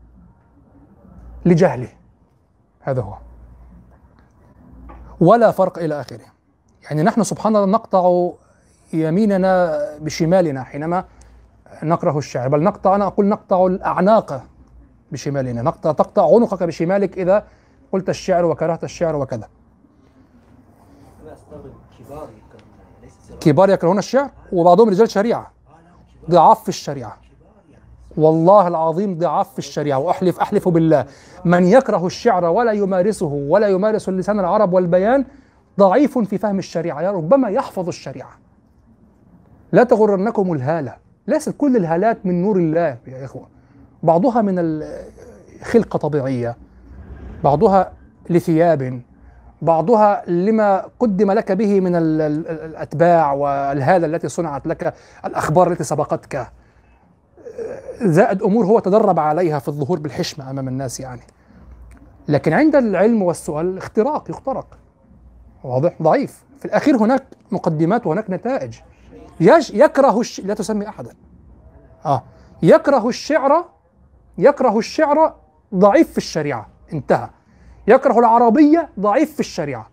[1.46, 1.90] لجهله.
[2.82, 3.16] هذا هو.
[5.20, 6.26] ولا فرق إلى آخره.
[6.84, 8.30] يعني نحن سبحان الله نقطع
[8.94, 11.06] يميننا بشمالنا حينما
[11.84, 14.44] نكره الشعر بل نقطع أنا أقول نقطع الأعناق
[15.12, 17.48] بشمالنا نقطع تقطع عنقك بشمالك إذا
[17.92, 19.48] قلت الشعر وكرهت الشعر وكذا.
[23.40, 25.52] كبار يكرهون الشعر وبعضهم رجال شريعة.
[26.30, 27.18] ضعاف في الشريعة.
[28.18, 31.06] والله العظيم ضعاف في الشريعة وأحلف أحلف بالله.
[31.46, 35.26] من يكره الشعر ولا يمارسه ولا يمارس اللسان العرب والبيان
[35.80, 37.02] ضعيف في فهم الشريعة.
[37.02, 38.32] يا ربما يحفظ الشريعة؟
[39.72, 41.05] لا تغرنكم الهالة.
[41.28, 43.48] ليست كل الهالات من نور الله يا إخوة.
[44.04, 46.58] بعضها من الخلقة طبيعية
[47.44, 47.92] بعضها
[48.30, 49.02] لثياب
[49.62, 54.94] بعضها لما قدم لك به من ال- ال- الأتباع والهالة التي صنعت لك
[55.26, 56.48] الأخبار التي سبقتك.
[58.02, 61.22] زائد أمور هو تدرب عليها في الظهور بالحشمة أمام الناس يعني.
[62.28, 64.68] لكن عند العلم والسؤال اختراق يخترق.
[65.64, 66.44] واضح ضعيف.
[66.60, 68.78] في الأخير هناك مقدمات وهناك نتائج.
[69.40, 70.40] يكره الش...
[70.40, 71.16] لا تسمي أحدا.
[72.06, 72.24] آه.
[72.64, 73.66] يكره الشعر
[74.38, 75.36] يكره الشعر
[75.76, 76.68] ضعيف في الشريعة.
[76.94, 77.30] انتهى.
[77.88, 79.90] يكره العربية ضعيف في الشريعة.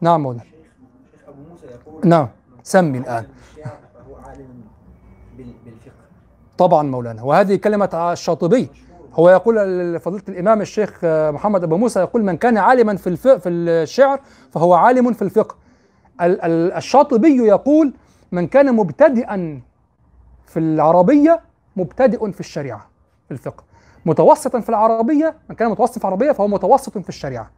[0.00, 0.44] نعم مولانا.
[2.04, 2.28] نعم.
[2.62, 3.26] سمي الآن.
[6.58, 7.22] طبعا مولانا.
[7.22, 8.68] وهذه كلمة الشاطبي.
[9.14, 13.16] هو يقول فضيلة الإمام الشيخ محمد أبو موسى يقول من كان عالما في.
[13.16, 14.20] في الشعر
[14.50, 15.56] فهو عالم في الفقه.
[16.20, 17.92] ال- ال- الشاطبي يقول
[18.32, 19.60] من كان مبتدئا
[20.46, 21.40] في العربية
[21.76, 22.86] مبتدئ في الشريعة
[23.28, 23.64] في الفقه.
[24.06, 27.50] متوسطا في العربية من كان متوسط في العربية فهو متوسط في الشريعة.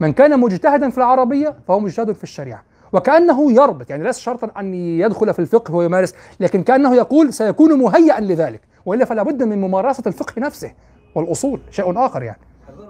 [0.00, 2.62] من كان مجتهدا في العربية فهو مجتهد في الشريعة.
[2.92, 8.20] وكأنه يربط يعني ليس شرطا أن يدخل في الفقه ويمارس لكن كأنه يقول سيكون مهيئا
[8.20, 8.60] لذلك.
[8.86, 10.72] وإلا فلا بد من ممارسة الفقه نفسه
[11.14, 12.38] والأصول شيء آخر يعني.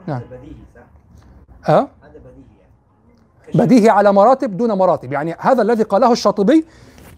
[0.07, 0.17] نعم.
[0.17, 2.59] هذا بديهي صح؟ أه؟ هذا بديهي
[3.49, 3.67] يعني.
[3.67, 5.13] بديهي على مراتب دون مراتب.
[5.13, 6.65] يعني هذا الذي قاله الشاطبي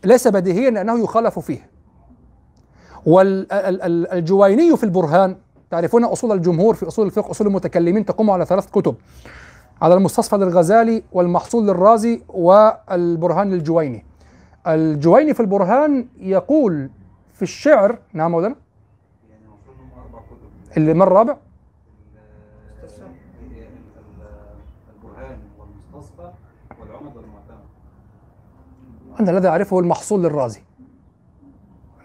[0.04, 1.70] ليس بديهيا لأنه يخالف فيه.
[3.06, 5.36] والجويني في البرهان
[5.70, 8.94] تعرفون أصول الجمهور في أصول الفقه أصول المتكلمين تقوم على ثلاث كتب
[9.82, 14.04] على المستصفى للغزالي والمحصول للرازي والبرهان للجويني.
[14.66, 16.90] الجويني في البرهان يقول
[17.34, 18.56] في الشعر نعم كتب
[20.76, 21.36] اللي من الرابع
[29.20, 30.60] أنا الذي أعرفه المحصول للرازي.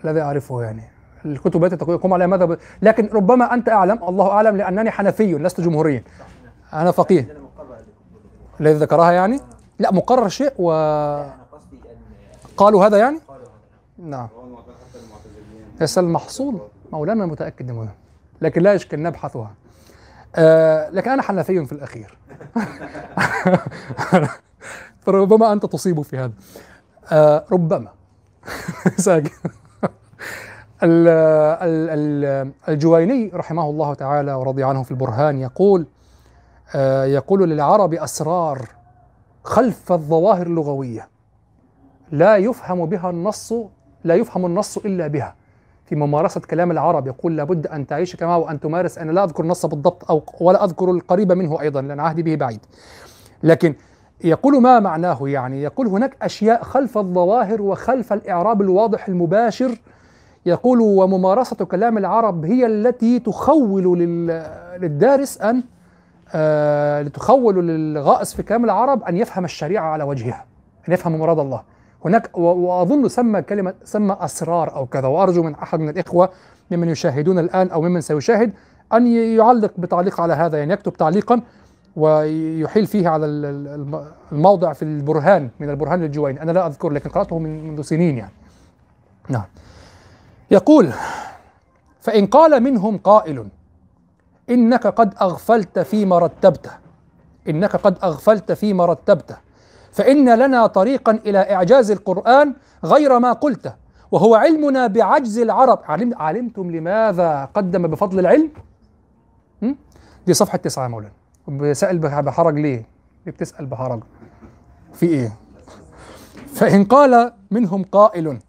[0.05, 0.83] الذي أعرفه يعني.
[1.25, 6.03] الكتب التي تقوم عليها مذهب لكن ربما أنت أعلم الله أعلم لأنني حنفي لست جمهوريا.
[6.73, 7.37] أنا فقيه.
[8.59, 9.39] الذي ذكرها يعني؟
[9.79, 10.49] لا مقرر شيء
[11.51, 11.77] قصدي
[12.61, 13.47] ان هذا يعني؟ قالوا
[13.97, 14.27] نعم.
[15.81, 16.59] ليس المحصول.
[16.91, 17.93] مولانا متأكد منه
[18.41, 19.51] لكن لا يشكل نبحثها.
[20.35, 22.17] آه لكن أنا حنفي في الأخير.
[25.05, 26.31] فربما أنت تصيب في هذا.
[27.11, 27.87] آه ربما.
[32.69, 35.85] الجويني رحمه الله تعالى ورضي عنه في البرهان يقول
[36.75, 38.69] آه يقول للعرب أسرار
[39.43, 41.07] خلف الظواهر اللغوية.
[42.11, 43.53] لا يفهم بها النص
[44.03, 45.35] لا يفهم النص إلا بها.
[45.85, 48.97] في ممارسة كلام العرب يقول لابد أن تعيش كما وأن تمارس.
[48.97, 52.59] أنا لا أذكر النص بالضبط أو ولا أذكر القريب منه أيضا لأن عهدي به بعيد.
[53.43, 53.75] لكن
[54.23, 59.77] يقول ما معناه يعني؟ يقول هناك أشياء خلف الظواهر وخلف الإعراب الواضح المباشر.
[60.45, 64.43] يقول وممارسة كلام العرب هي التي تخول لل-
[64.81, 65.63] للدارس أن
[66.33, 70.45] آه لتخول للغائص في كلام العرب أن يفهم الشريعة على وجهها
[70.89, 71.61] أن يفهم مراد الله.
[72.05, 76.29] هناك وأظن سمى كلمة سمى أسرار أو كذا وأرجو من أحد من الإخوة
[76.71, 78.53] ممن يشاهدون الآن أو ممن سيشاهد
[78.93, 81.41] أن يعلق بتعليق على هذا يعني يكتب تعليقا
[81.95, 86.89] ويحيل فيه على ال- ال- الم- الموضع في البرهان من البرهان للجويني أنا لا أذكر
[86.89, 88.31] لكن قرأته من منذ سنين يعني.
[89.29, 89.43] نعم.
[90.51, 90.91] يقول
[92.01, 93.47] فإن قال منهم قائل
[94.49, 96.71] إنك قد أغفلت فيما رتبته
[97.49, 99.37] إنك قد أغفلت فيما رتبته
[99.91, 103.73] فإن لنا طريقا إلى إعجاز القرآن غير ما قلته
[104.11, 105.79] وهو علمنا بعجز العرب.
[105.83, 108.49] علم علمتم لماذا قدم بفضل العلم؟
[110.27, 111.13] دي صفحة تسعة مولانا.
[111.47, 112.85] بسأل بح- بحرج ليه؟
[113.25, 114.03] ليه بتسأل بحرج؟
[114.93, 115.33] في إيه؟
[116.55, 118.39] فإن قال منهم قائل.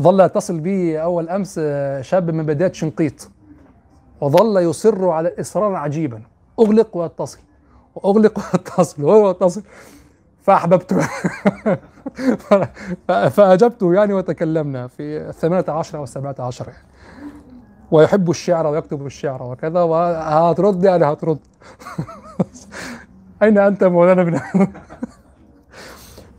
[0.00, 3.28] ظل يتصل بي أول أمس آه، شاب من بداية شنقيط.
[4.20, 6.22] وظل يصر على الإصرار عجيبا.
[6.60, 7.38] أغلق وأتصل.
[7.94, 9.02] وأغلق وأتصل.
[9.04, 9.62] وهو يتصل.
[10.42, 11.08] فأحببته.
[13.30, 16.89] فأجبته يعني وتكلمنا في الثامنة عشر أو السابعة عشر يعني.
[17.90, 21.38] ويحب الشعر ويكتب الشعر وكذا وهترد يعني هترد.
[23.42, 24.40] أين أنت مولانا بن؟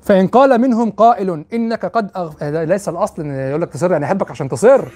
[0.01, 2.63] فإن قال منهم قائل إنك قد أغ...
[2.63, 4.87] ليس الأصل إن يقول لك تصر يعني أحبك عشان تصر.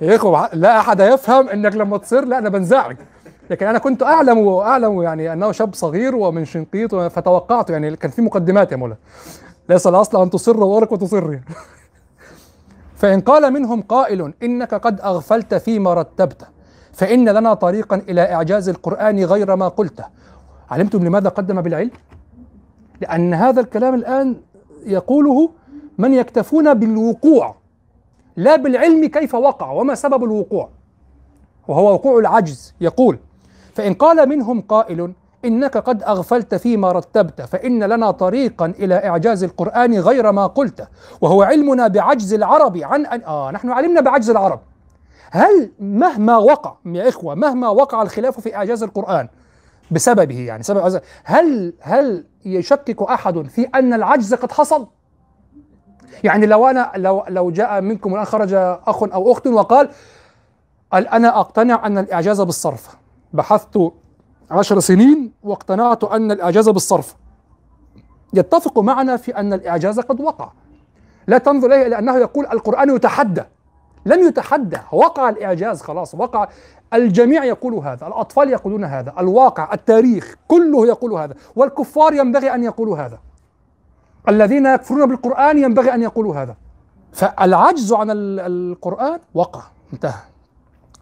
[0.00, 2.96] يا إخوة لا أحد يفهم إنك لما تصر لا أنا بنزعج.
[3.50, 8.22] لكن أنا كنت أعلم أعلم يعني أنه شاب صغير ومن شنقيط فتوقعت يعني كان في
[8.22, 8.98] مقدمات يا مولانا.
[9.68, 11.38] ليس الأصل أن تصر وأرك وتصر.
[12.96, 16.46] فإن قال منهم قائل إنك قد أغفلت فيما رتبته
[16.92, 20.04] فإن لنا طريقا إلى إعجاز القرآن غير ما قلته
[20.70, 21.90] علمتم لماذا قدم بالعلم؟
[23.00, 24.36] لأن هذا الكلام الآن
[24.86, 25.50] يقوله
[25.98, 27.54] من يكتفون بالوقوع
[28.36, 30.68] لا بالعلم كيف وقع وما سبب الوقوع
[31.68, 33.18] وهو وقوع العجز يقول
[33.74, 35.12] فإن قال منهم قائل
[35.46, 40.88] إنك قد أغفلت فيما رتبت فإن لنا طريقا إلى إعجاز القرآن غير ما قلت.
[41.20, 44.60] وهو علمنا بعجز العرب عن أن آه نحن علمنا بعجز العرب.
[45.30, 49.28] هل مهما وقع يا إخوة مهما وقع الخلاف في إعجاز القرآن
[49.90, 54.86] بسببه يعني سبب هل هل يشكك أحد في أن العجز قد حصل؟
[56.24, 58.54] يعني لو أنا لو لو جاء منكم الآن خرج
[58.86, 59.88] أخ أو أخت وقال
[60.92, 62.96] قال أنا أقتنع أن الإعجاز بالصرف.
[63.32, 63.92] بحثت
[64.50, 67.16] عشر سنين واقتنعت أن الإعجاز بالصرف.
[68.34, 70.50] يتفق معنا في أن الإعجاز قد وقع.
[71.26, 73.42] لا تنظر إليه إلى أنه يقول القرآن يتحدى.
[74.06, 74.78] لم يتحدى.
[74.92, 76.14] وقع الإعجاز خلاص.
[76.14, 76.48] وقع.
[76.94, 78.06] الجميع يقول هذا.
[78.06, 79.14] الأطفال يقولون هذا.
[79.18, 81.34] الواقع التاريخ كله يقول هذا.
[81.56, 83.18] والكفار ينبغي أن يقولوا هذا.
[84.28, 86.56] الذين يكفرون بالقرآن ينبغي أن يقولوا هذا.
[87.12, 89.62] فالعجز عن ال- القرآن وقع.
[89.92, 90.20] انتهى.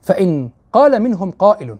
[0.02, 1.76] فإن قال منهم قائل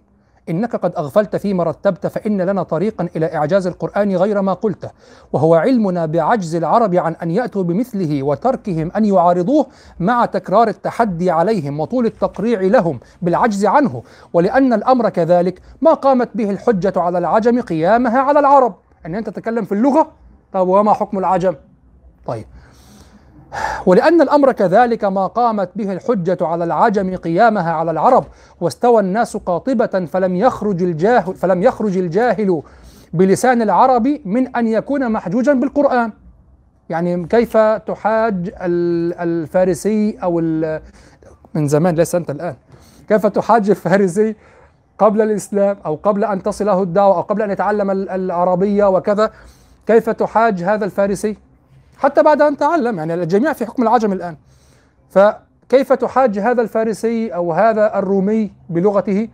[0.50, 4.90] إنك قد أغفلت فيما رتبت فإن لنا طريقا إلى إعجاز القرآن غير ما قلته.
[5.32, 9.66] وهو علمنا بعجز العرب عن أن يأتوا بمثله وتركهم أن يعارضوه
[10.00, 14.02] مع تكرار التحدي عليهم وطول التقريع لهم بالعجز عنه.
[14.32, 18.74] ولأن الأمر كذلك ما قامت به الحجة على العجم قيامها على العرب.
[19.06, 20.12] أن أنت تتكلم في اللغة؟
[20.52, 21.54] طب وما حكم العجم؟
[22.26, 22.44] طيب.
[23.86, 28.24] ولأن الأمر كذلك ما قامت به الحجة على العجم قيامها على العرب
[28.60, 32.62] واستوى الناس قاطبة فلم يخرج الجاهل فلم يخرج الجاهل
[33.12, 36.12] بلسان العرب من أن يكون محجوجا بالقرآن.
[36.88, 40.40] يعني كيف تحاج ال- الفارسي أو
[41.54, 42.54] من زمان ليس أنت الآن.
[43.08, 44.36] كيف تحاج الفارسي
[44.98, 49.30] قبل الإسلام أو قبل أن تصله الدعوة أو قبل أن يتعلم ال- العربية وكذا؟
[49.86, 51.36] كيف تحاج هذا الفارسي؟
[51.96, 54.36] حتى بعد أن تعلم يعني الجميع في حكم العجم الآن.
[55.10, 59.28] فكيف تحاج هذا الفارسي أو هذا الرومي بلغته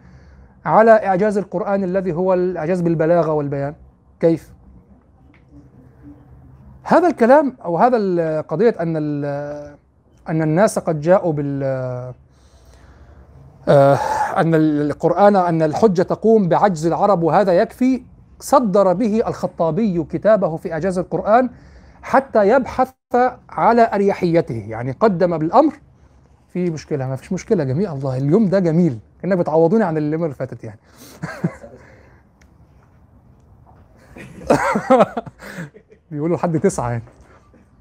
[0.65, 3.75] على إعجاز القرآن الذي هو الإعجاز بالبلاغة والبيان؟
[4.21, 4.53] كيف؟
[6.83, 8.97] هذا الكلام أو هذا قضية أن
[10.29, 11.63] أن الناس قد جاءوا بال
[13.69, 13.95] آه،
[14.37, 18.03] أن القرآن أن الحجة تقوم بعجز العرب وهذا يكفي
[18.41, 21.51] صدر به الخطابي كتابه في إعجاز القرآن
[22.03, 22.93] حتى يبحث
[23.51, 24.65] على أريحيته.
[24.69, 25.73] يعني قدم بالأمر
[26.53, 28.99] في مشكلة ما فيش مشكلة جميل الله اليوم ده جميل.
[29.23, 30.79] كأنك بتعوضوني عن اليوم اللي فاتت يعني.
[36.11, 37.03] بيقولوا لحد تسعة يعني.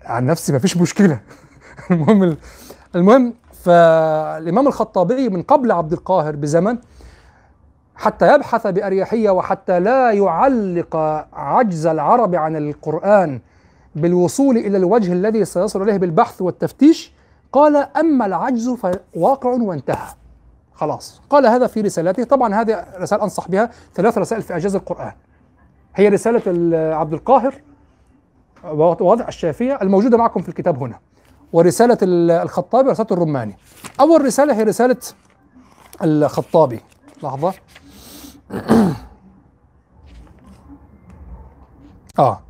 [0.06, 1.19] عن نفسي ما فيش مشكلة.
[1.91, 2.38] المهم
[2.95, 6.77] المهم فالإمام الخطابي من قبل عبد القاهر بزمن
[7.95, 10.95] حتى يبحث بأريحية وحتى لا يعلق
[11.33, 13.39] عجز العرب عن القرآن
[13.95, 17.14] بالوصول إلى الوجه الذي سيصل إليه بالبحث والتفتيش؟
[17.51, 20.08] قال أما العجز فواقع وانتهى.
[20.74, 21.22] خلاص.
[21.30, 22.24] قال هذا في رسالته.
[22.24, 25.11] طبعا هذه رسالة أنصح بها ثلاث رسائل في إعجاز القرآن.
[25.95, 27.61] هي رسالة ال- عبد القاهر
[29.01, 31.00] واضح الشافية الموجودة معكم في الكتاب هنا.
[31.53, 33.58] ورسالة ال- الخطابي ورسالة الرماني.
[34.00, 34.98] أول رسالة هي رسالة
[36.03, 36.80] الخطابي.
[37.24, 37.53] لحظة.
[42.19, 42.42] آه.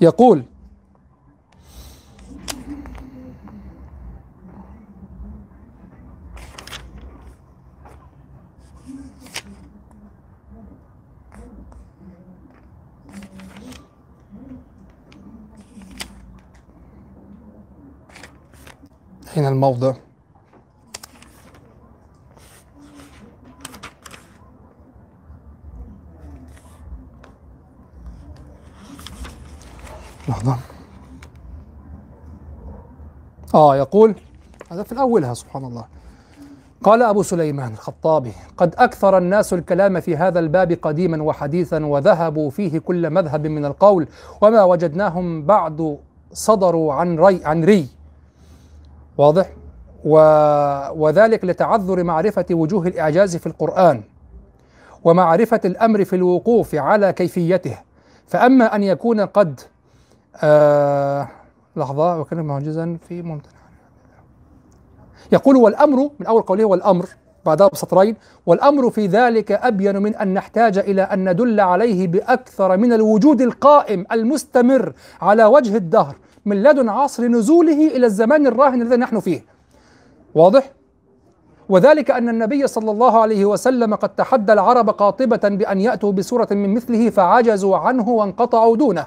[0.00, 0.44] يقول
[19.36, 19.94] أين الموضع؟
[30.28, 30.56] لحظة.
[33.54, 34.14] آه يقول
[34.70, 35.84] هذا في الأولها سبحان الله.
[36.84, 42.78] قال أبو سليمان الخطابي قد أكثر الناس الكلام في هذا الباب قديما وحديثا وذهبوا فيه
[42.78, 44.08] كل مذهب من القول
[44.40, 45.98] وما وجدناهم بعد
[46.32, 47.88] صدروا عن ري عن ري.
[49.18, 49.50] واضح؟
[50.04, 50.18] و
[50.94, 54.02] وذلك لتعذر معرفة وجوه الإعجاز في القرآن
[55.04, 57.78] ومعرفة الأمر في الوقوف على كيفيته.
[58.26, 59.60] فأما أن يكون قد
[60.42, 61.28] آه
[61.76, 63.52] لحظة وكان معجزا في ممتنع.
[65.32, 67.06] يقول والأمر من أول قوله والأمر
[67.46, 68.16] بعدها بسطرين
[68.46, 74.06] والأمر في ذلك أبين من أن نحتاج إلى أن ندل عليه بأكثر من الوجود القائم
[74.12, 79.44] المستمر على وجه الدهر من لدن عصر نزوله إلى الزمان الراهن الذي نحن فيه.
[80.34, 80.72] واضح؟
[81.68, 86.74] وذلك أن النبي صلى الله عليه وسلم قد تحدى العرب قاطبة بأن يأتوا بسورة من
[86.74, 89.06] مثله فعجزوا عنه وانقطعوا دونه.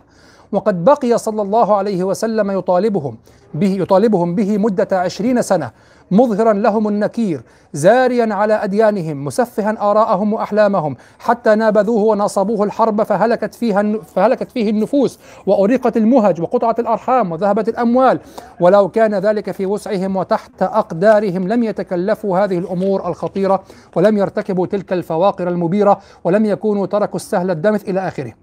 [0.51, 3.17] وقد بقي صلى الله عليه وسلم يطالبهم
[3.53, 5.71] به يطالبهم به مدة عشرين سنة
[6.11, 7.41] مظهرا لهم النكير
[7.73, 13.83] زاريا على أديانهم مسفها آراءهم وأحلامهم حتى نابذوه ونصبوه الحرب فهلكت فيها
[14.15, 18.19] فهلكت فيه النفوس وأريقت المهج وقطعت الأرحام وذهبت الأموال.
[18.59, 23.63] ولو كان ذلك في وسعهم وتحت أقدارهم لم يتكلفوا هذه الأمور الخطيرة
[23.95, 28.33] ولم يرتكبوا تلك الفواقر المبيرة ولم يكونوا تركوا السهل الدمث إلى آخره.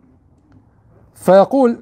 [1.15, 1.79] فيقول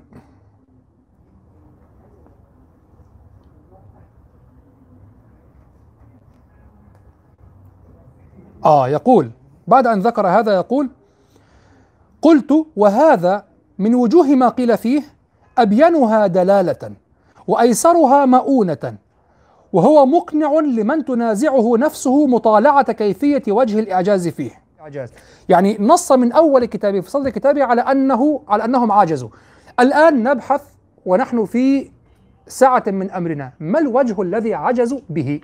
[8.64, 9.30] آه يقول.
[9.68, 10.88] بعد أن ذكر هذا يقول
[12.22, 13.44] قلت وهذا
[13.78, 15.02] من وجوه ما قيل فيه
[15.58, 16.90] أبينها دلالة
[17.46, 18.94] وأيسرها مؤونة
[19.72, 24.50] وهو مقنع لمن تنازعه نفسه مطالعة كيفية وجه الإعجاز فيه.
[24.80, 25.12] إعجاز.
[25.48, 29.28] يعني نص من أول كتابه في صدر كتابه على أنه على أنهم عاجزوا.
[29.80, 30.62] الآن نبحث
[31.06, 31.90] ونحن في
[32.46, 35.40] سعة من أمرنا ما الوجه الذي عجزوا به؟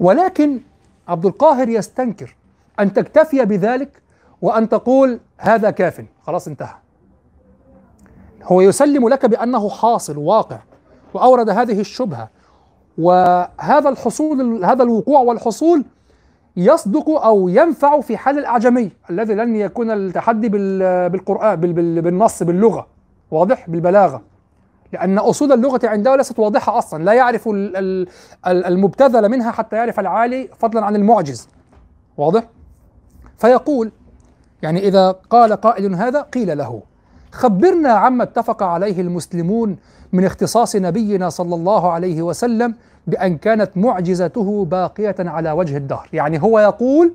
[0.00, 0.60] ولكن
[1.08, 2.36] عبد القاهر يستنكر
[2.80, 4.02] أن تكتفي بذلك
[4.42, 6.04] وأن تقول هذا كاف.
[6.22, 6.74] خلاص انتهى.
[8.42, 10.58] هو يسلم لك بأنه حاصل واقع
[11.14, 12.28] وأورد هذه الشبهة.
[12.98, 15.84] وهذا الحصول هذا الوقوع والحصول
[16.56, 22.42] يصدق أو ينفع في حال الأعجمي الذي لن يكون التحدي بال- بالقرآن بال- بال- بالنص
[22.42, 22.86] باللغة.
[23.30, 24.22] واضح؟ بالبلاغة.
[24.92, 27.04] لأن أصول اللغة عنده ليست واضحة أصلا.
[27.04, 28.08] لا يعرف ال- ال-
[28.46, 31.48] ال- المبتذل منها حتى يعرف العالي فضلا عن المعجز.
[32.16, 32.44] واضح؟
[33.38, 33.92] فيقول
[34.62, 36.82] يعني إذا قال قائل هذا قيل له.
[37.32, 39.76] خبرنا عما اتفق عليه المسلمون
[40.12, 42.74] من اختصاص نبينا صلى الله عليه وسلم
[43.06, 46.08] بأن كانت معجزته باقية على وجه الدهر.
[46.12, 47.14] يعني هو يقول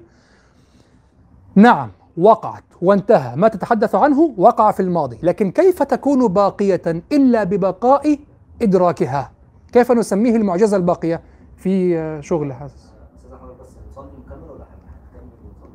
[1.55, 2.63] نعم وقعت.
[2.81, 3.35] وانتهى.
[3.35, 5.19] ما تتحدث عنه وقع في الماضي.
[5.23, 8.19] لكن كيف تكون باقية إلا ببقاء
[8.61, 9.31] إدراكها؟
[9.71, 11.21] كيف نسميه المعجزة الباقية؟
[11.57, 12.71] في شغل هذا؟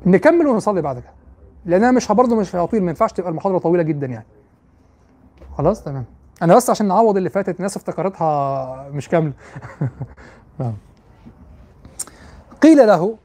[0.07, 1.12] نكمل ونصلي بعد كده
[1.66, 4.26] لأن أنا مش برضه مش هطيل ما ينفعش تبقى المحاضرة طويلة جدا يعني.
[5.58, 6.05] خلاص تمام.
[6.42, 9.33] أنا بس عشان نعوض اللي فاتت الناس افتكرتها مش كاملة.
[10.58, 10.74] نعم.
[12.62, 13.16] قيل له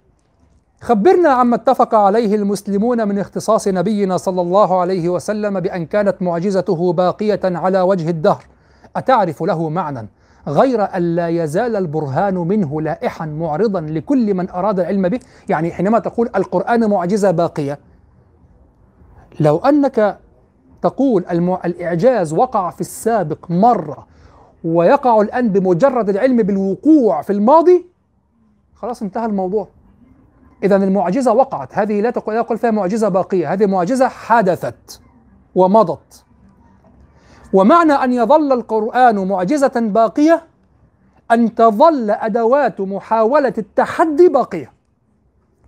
[0.81, 6.93] خبرنا عما اتفق عليه المسلمون من اختصاص نبينا صلى الله عليه وسلم بأن كانت معجزته
[6.93, 8.43] باقية على وجه الدهر.
[8.95, 10.07] أتعرف له معنى
[10.47, 15.99] غير أن لا يزال البرهان منه لائحا معرضا لكل من أراد العلم به؟ يعني حينما
[15.99, 17.79] تقول القرآن معجزة باقية
[19.39, 20.17] لو أنك
[20.81, 21.61] تقول المع...
[21.65, 24.07] الإعجاز وقع في السابق مرة
[24.63, 27.85] ويقع الآن بمجرد العلم بالوقوع في الماضي
[28.75, 29.67] خلاص انتهى الموضوع.
[30.63, 35.01] إذا المعجزة وقعت هذه لا تقول لا يقول فيها معجزة باقية هذه معجزة حدثت
[35.55, 36.25] ومضت
[37.53, 40.43] ومعنى أن يظل القرآن معجزة باقية
[41.31, 44.71] أن تظل أدوات محاولة التحدي باقية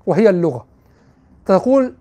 [0.06, 0.66] وهي اللغة
[1.46, 1.96] تقول.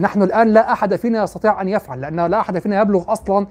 [0.00, 3.46] نحن الآن لا أحد فينا يستطيع أن يفعل لأن لا أحد فينا يبلغ أصلا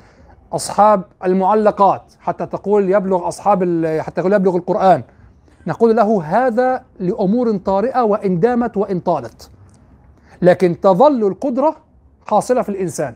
[0.53, 3.85] أصحاب المعلقات حتى تقول يبلغ أصحاب.
[3.99, 5.03] حتى تقول يبلغ القرآن
[5.67, 9.49] نقول له هذا لأمور طارئة وإن دامت وإن طالت.
[10.41, 11.75] لكن تظل القدرة
[12.27, 13.15] حاصلة في الإنسان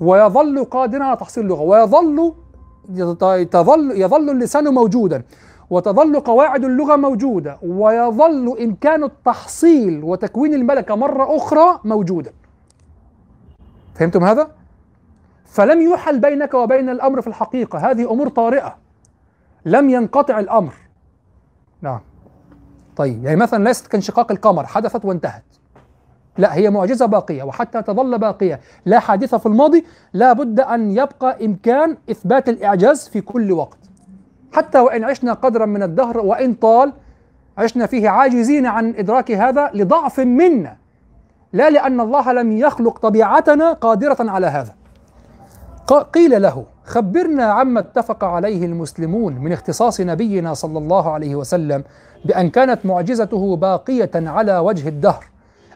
[0.00, 2.34] ويظل قادرا على تحصيل اللغة ويظل
[3.50, 5.22] تظل يظل اللسان موجودا
[5.70, 12.32] وتظل قواعد اللغة موجودة ويظل إمكان التحصيل وتكوين الملكة مرة أخرى موجودا
[13.94, 14.50] فهمتم هذا؟
[15.44, 18.76] فلم يحل بينك وبين الأمر في الحقيقة هذه أمور طارئة.
[19.64, 20.72] لم ينقطع الأمر.
[21.82, 22.00] نعم.
[22.96, 25.44] طيب يعني مثلا ليست كانشقاق القمر حدثت وانتهت.
[26.38, 28.60] لا هي معجزة باقية وحتى تظل باقية.
[28.86, 33.78] لا حادثة في الماضي لا بد أن يبقى إمكان إثبات الإعجاز في كل وقت.
[34.52, 36.92] حتى وإن عشنا قدرا من الدهر وإن طال
[37.58, 40.76] عشنا فيه عاجزين عن إدراك هذا لضعف منا.
[41.52, 44.74] لا لأن الله لم يخلق طبيعتنا قادرة على هذا.
[45.92, 51.84] قيل له خبرنا عما اتفق عليه المسلمون من اختصاص نبينا صلى الله عليه وسلم
[52.24, 55.24] بأن كانت معجزته باقية على وجه الدهر.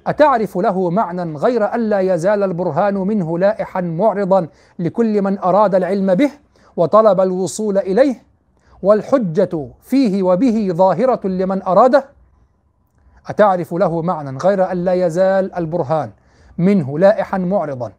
[0.07, 4.47] أتعرف له معنى غير ألا يزال البرهان منه لائحا معرضا
[4.79, 6.31] لكل من أراد العلم به
[6.77, 8.23] وطلب الوصول إليه؟
[8.83, 12.05] والحجة فيه وبه ظاهرة لمن أراده؟
[13.27, 16.11] أتعرف له معنى غير ألا يزال البرهان
[16.59, 17.93] منه لائحا معرضا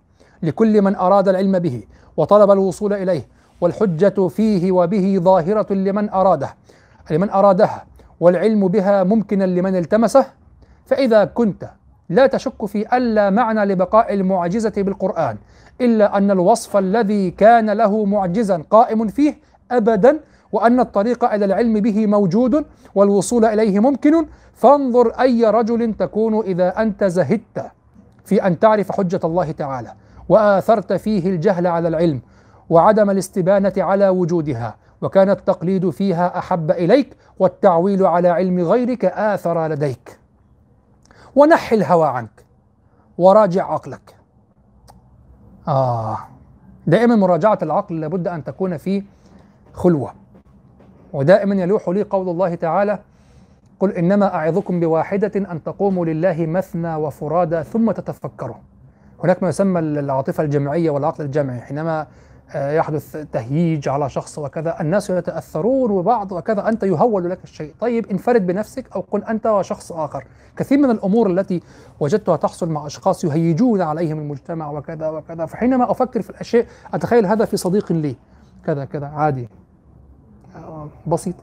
[0.44, 1.84] لكل من أراد العلم به
[2.18, 3.28] وطلب الوصول إليه
[3.62, 6.56] والحجة فيه وبه ظاهرة لمن أراده
[7.12, 7.86] لمن أرادها
[8.20, 10.26] والعلم بها ممكنا لمن التمسه.
[10.86, 11.70] فإذا كنت
[12.10, 15.38] لا تشك في ألا معنى لبقاء المعجزة بالقرآن
[15.82, 19.38] إلا أن الوصف الذي كان له معجزا قائم فيه
[19.72, 20.20] أبدا
[20.52, 27.04] وأن الطريق إلى العلم به موجود والوصول إليه ممكن فانظر أي رجل تكون إذا أنت
[27.04, 27.72] زهدت
[28.26, 29.94] في أن تعرف حجة الله تعالى.
[30.34, 32.22] وآثرت فيه الجهل على العلم
[32.70, 40.20] وعدم الاستبانة على وجودها وكان التقليد فيها أحب إليك والتعويل على علم غيرك آثر لديك.
[41.36, 42.46] ونحي الهوى عنك
[43.18, 44.16] وراجع عقلك.
[45.68, 46.18] آه
[46.88, 49.04] دائما مراجعة العقل لابد أن تكون في
[49.74, 50.14] خلوة.
[51.14, 53.00] ودائما يلوح لي قول الله تعالى
[53.80, 58.56] قل إنما أعظكم بواحدة أن تقوموا لله مثنى وفرادى ثم تتفكروا
[59.24, 62.08] هناك ما يسمى العاطفة الجمعية والعقل الجمعي حينما
[62.56, 67.74] آه، يحدث تهييج على شخص وكذا الناس يتأثرون ببعض وكذا أنت يهول لك الشيء.
[67.80, 70.24] طيب انفرد بنفسك أو كن أنت وشخص آخر.
[70.58, 71.62] كثير من الأمور التي
[72.00, 77.46] وجدتها تحصل مع أشخاص يهيجون عليهم المجتمع وكذا وكذا فحينما أفكر في الأشياء أتخيل هذا
[77.46, 78.16] في صديق لي.
[78.66, 79.50] كذا كذا عادي.
[80.56, 81.36] آه، بسيط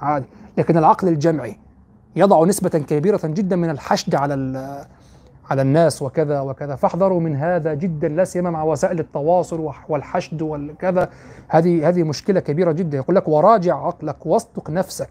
[0.00, 0.26] عادي.
[0.58, 1.58] لكن العقل الجمعي
[2.16, 4.34] يضع نسبة كبيرة جدا من الحشد على
[5.50, 6.74] على الناس وكذا وكذا.
[6.76, 11.08] فاحذروا من هذا جدا لا سيما مع وسائل التواصل والحشد والكذا.
[11.48, 12.96] هذه هذه مشكلة كبيرة جدا.
[12.96, 15.08] يقول لك وراجع عقلك واصدق نفسك.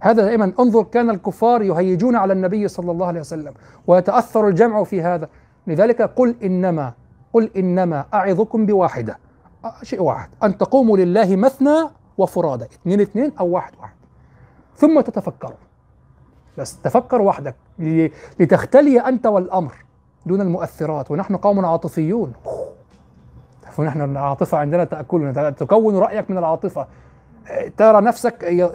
[0.00, 3.52] هذا دائما انظر كان الكفار يهيجون على النبي صلى الله عليه وسلم
[3.86, 5.28] ويتأثر الجمع في هذا.
[5.66, 6.92] لذلك قل إنما
[7.32, 9.18] قل إنما أعظكم بواحدة.
[9.64, 10.28] آه، شيء واحد.
[10.42, 11.78] أن تقوموا لله مثنى
[12.18, 12.64] وفرادى.
[12.64, 13.94] اثنين اثنين أو واحد واحد.
[14.76, 15.69] ثم تتفكروا
[16.60, 17.56] بس تفكر وحدك.
[18.40, 19.72] لتختلي أنت والأمر
[20.26, 22.32] دون المؤثرات ونحن قوم عاطفيون.
[23.78, 26.86] ونحن العاطفة عندنا تأكلنا تكون رأيك من العاطفة.
[27.76, 28.34] ترى نفسك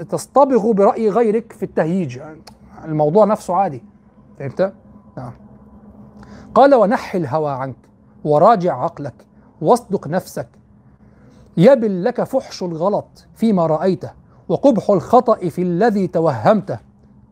[0.10, 2.20] تصطبغ برأي غيرك في التهييج.
[2.86, 3.84] الموضوع نفسه عادي.
[4.40, 4.74] فهمت؟
[5.18, 5.32] نعم.
[6.56, 7.76] قال ونحي الهوى عنك
[8.24, 9.26] وراجع عقلك
[9.62, 10.48] واصدق نفسك.
[11.58, 14.12] يبل لك فحش الغلط فيما رأيته
[14.50, 16.80] وقبح الخطأ في الذي توهمته.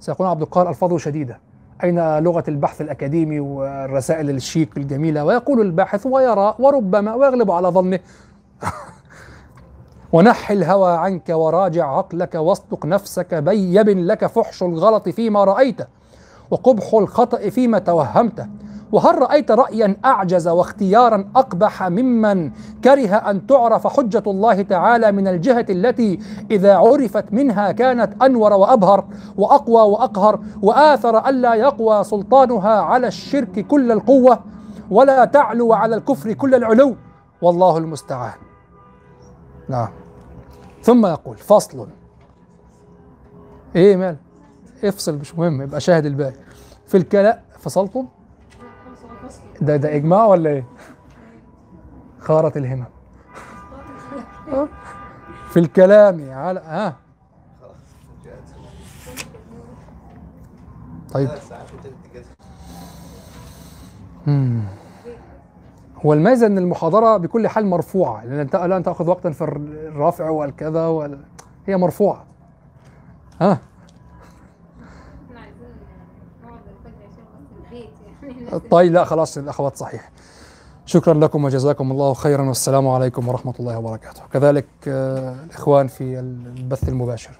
[0.04, 1.40] سيقول عبد القاهر ألفاظه شديدة
[1.84, 8.00] أين لغة البحث الأكاديمي والرسائل الشيك الجميلة؟ ويقول الباحث ويرى وربما ويغلب على ظنه.
[10.14, 13.34] ونحي الهوى عنك وراجع عقلك واصدق نفسك.
[13.34, 15.86] بي يبن لك فحش الغلط فيما رأيته
[16.52, 18.48] وقبح الخطأ فيما توهمته
[18.94, 22.52] وهل رأيت رأيا أعجز واختيارا أقبح ممن
[22.84, 26.20] كره أن تعرف حجة الله تعالى من الجهة التي
[26.52, 29.06] إذا عرفت منها كانت أنور وأبهر
[29.38, 34.40] وأقوى وأقهر وآثر ألا يقوى سلطانها على الشرك كل القوة
[34.92, 36.96] ولا تعلو على الكفر كل العلو
[37.42, 38.34] والله المستعان.
[39.70, 39.90] نعم.
[40.82, 41.88] ثم يقول فصل.
[43.76, 44.18] إيه مال؟
[44.84, 46.40] افصل مش مهم يبقى شاهد الباقي.
[46.88, 48.08] في الكلام فصلتم؟
[49.64, 50.66] ده ده إجماع ولا إيه؟
[52.20, 52.86] خارت الهمم.
[54.52, 54.68] آه.
[55.50, 56.96] في الكلام على ها؟
[61.14, 61.30] طيب.
[61.30, 62.24] وتلت كده
[64.28, 64.62] مم.
[66.06, 70.88] هو الميزه إن المحاضرة بكل حال مرفوعة لأن انت لا تاخذ وقتا في الرفع والكذا
[70.88, 71.20] وال...
[71.68, 72.26] هي مرفوعة.
[73.42, 75.68] ها؟ إحنا عايزين
[76.44, 77.90] نقعد الفجر عشان بس البيت
[78.72, 80.10] طيب لا خلاص الأخوات صحيح.
[80.86, 84.22] شكرا لكم وجزاكم الله خيرا والسلام عليكم ورحمة الله وبركاته.
[84.34, 87.40] كذلك آه، الإخوان في البث المباشر.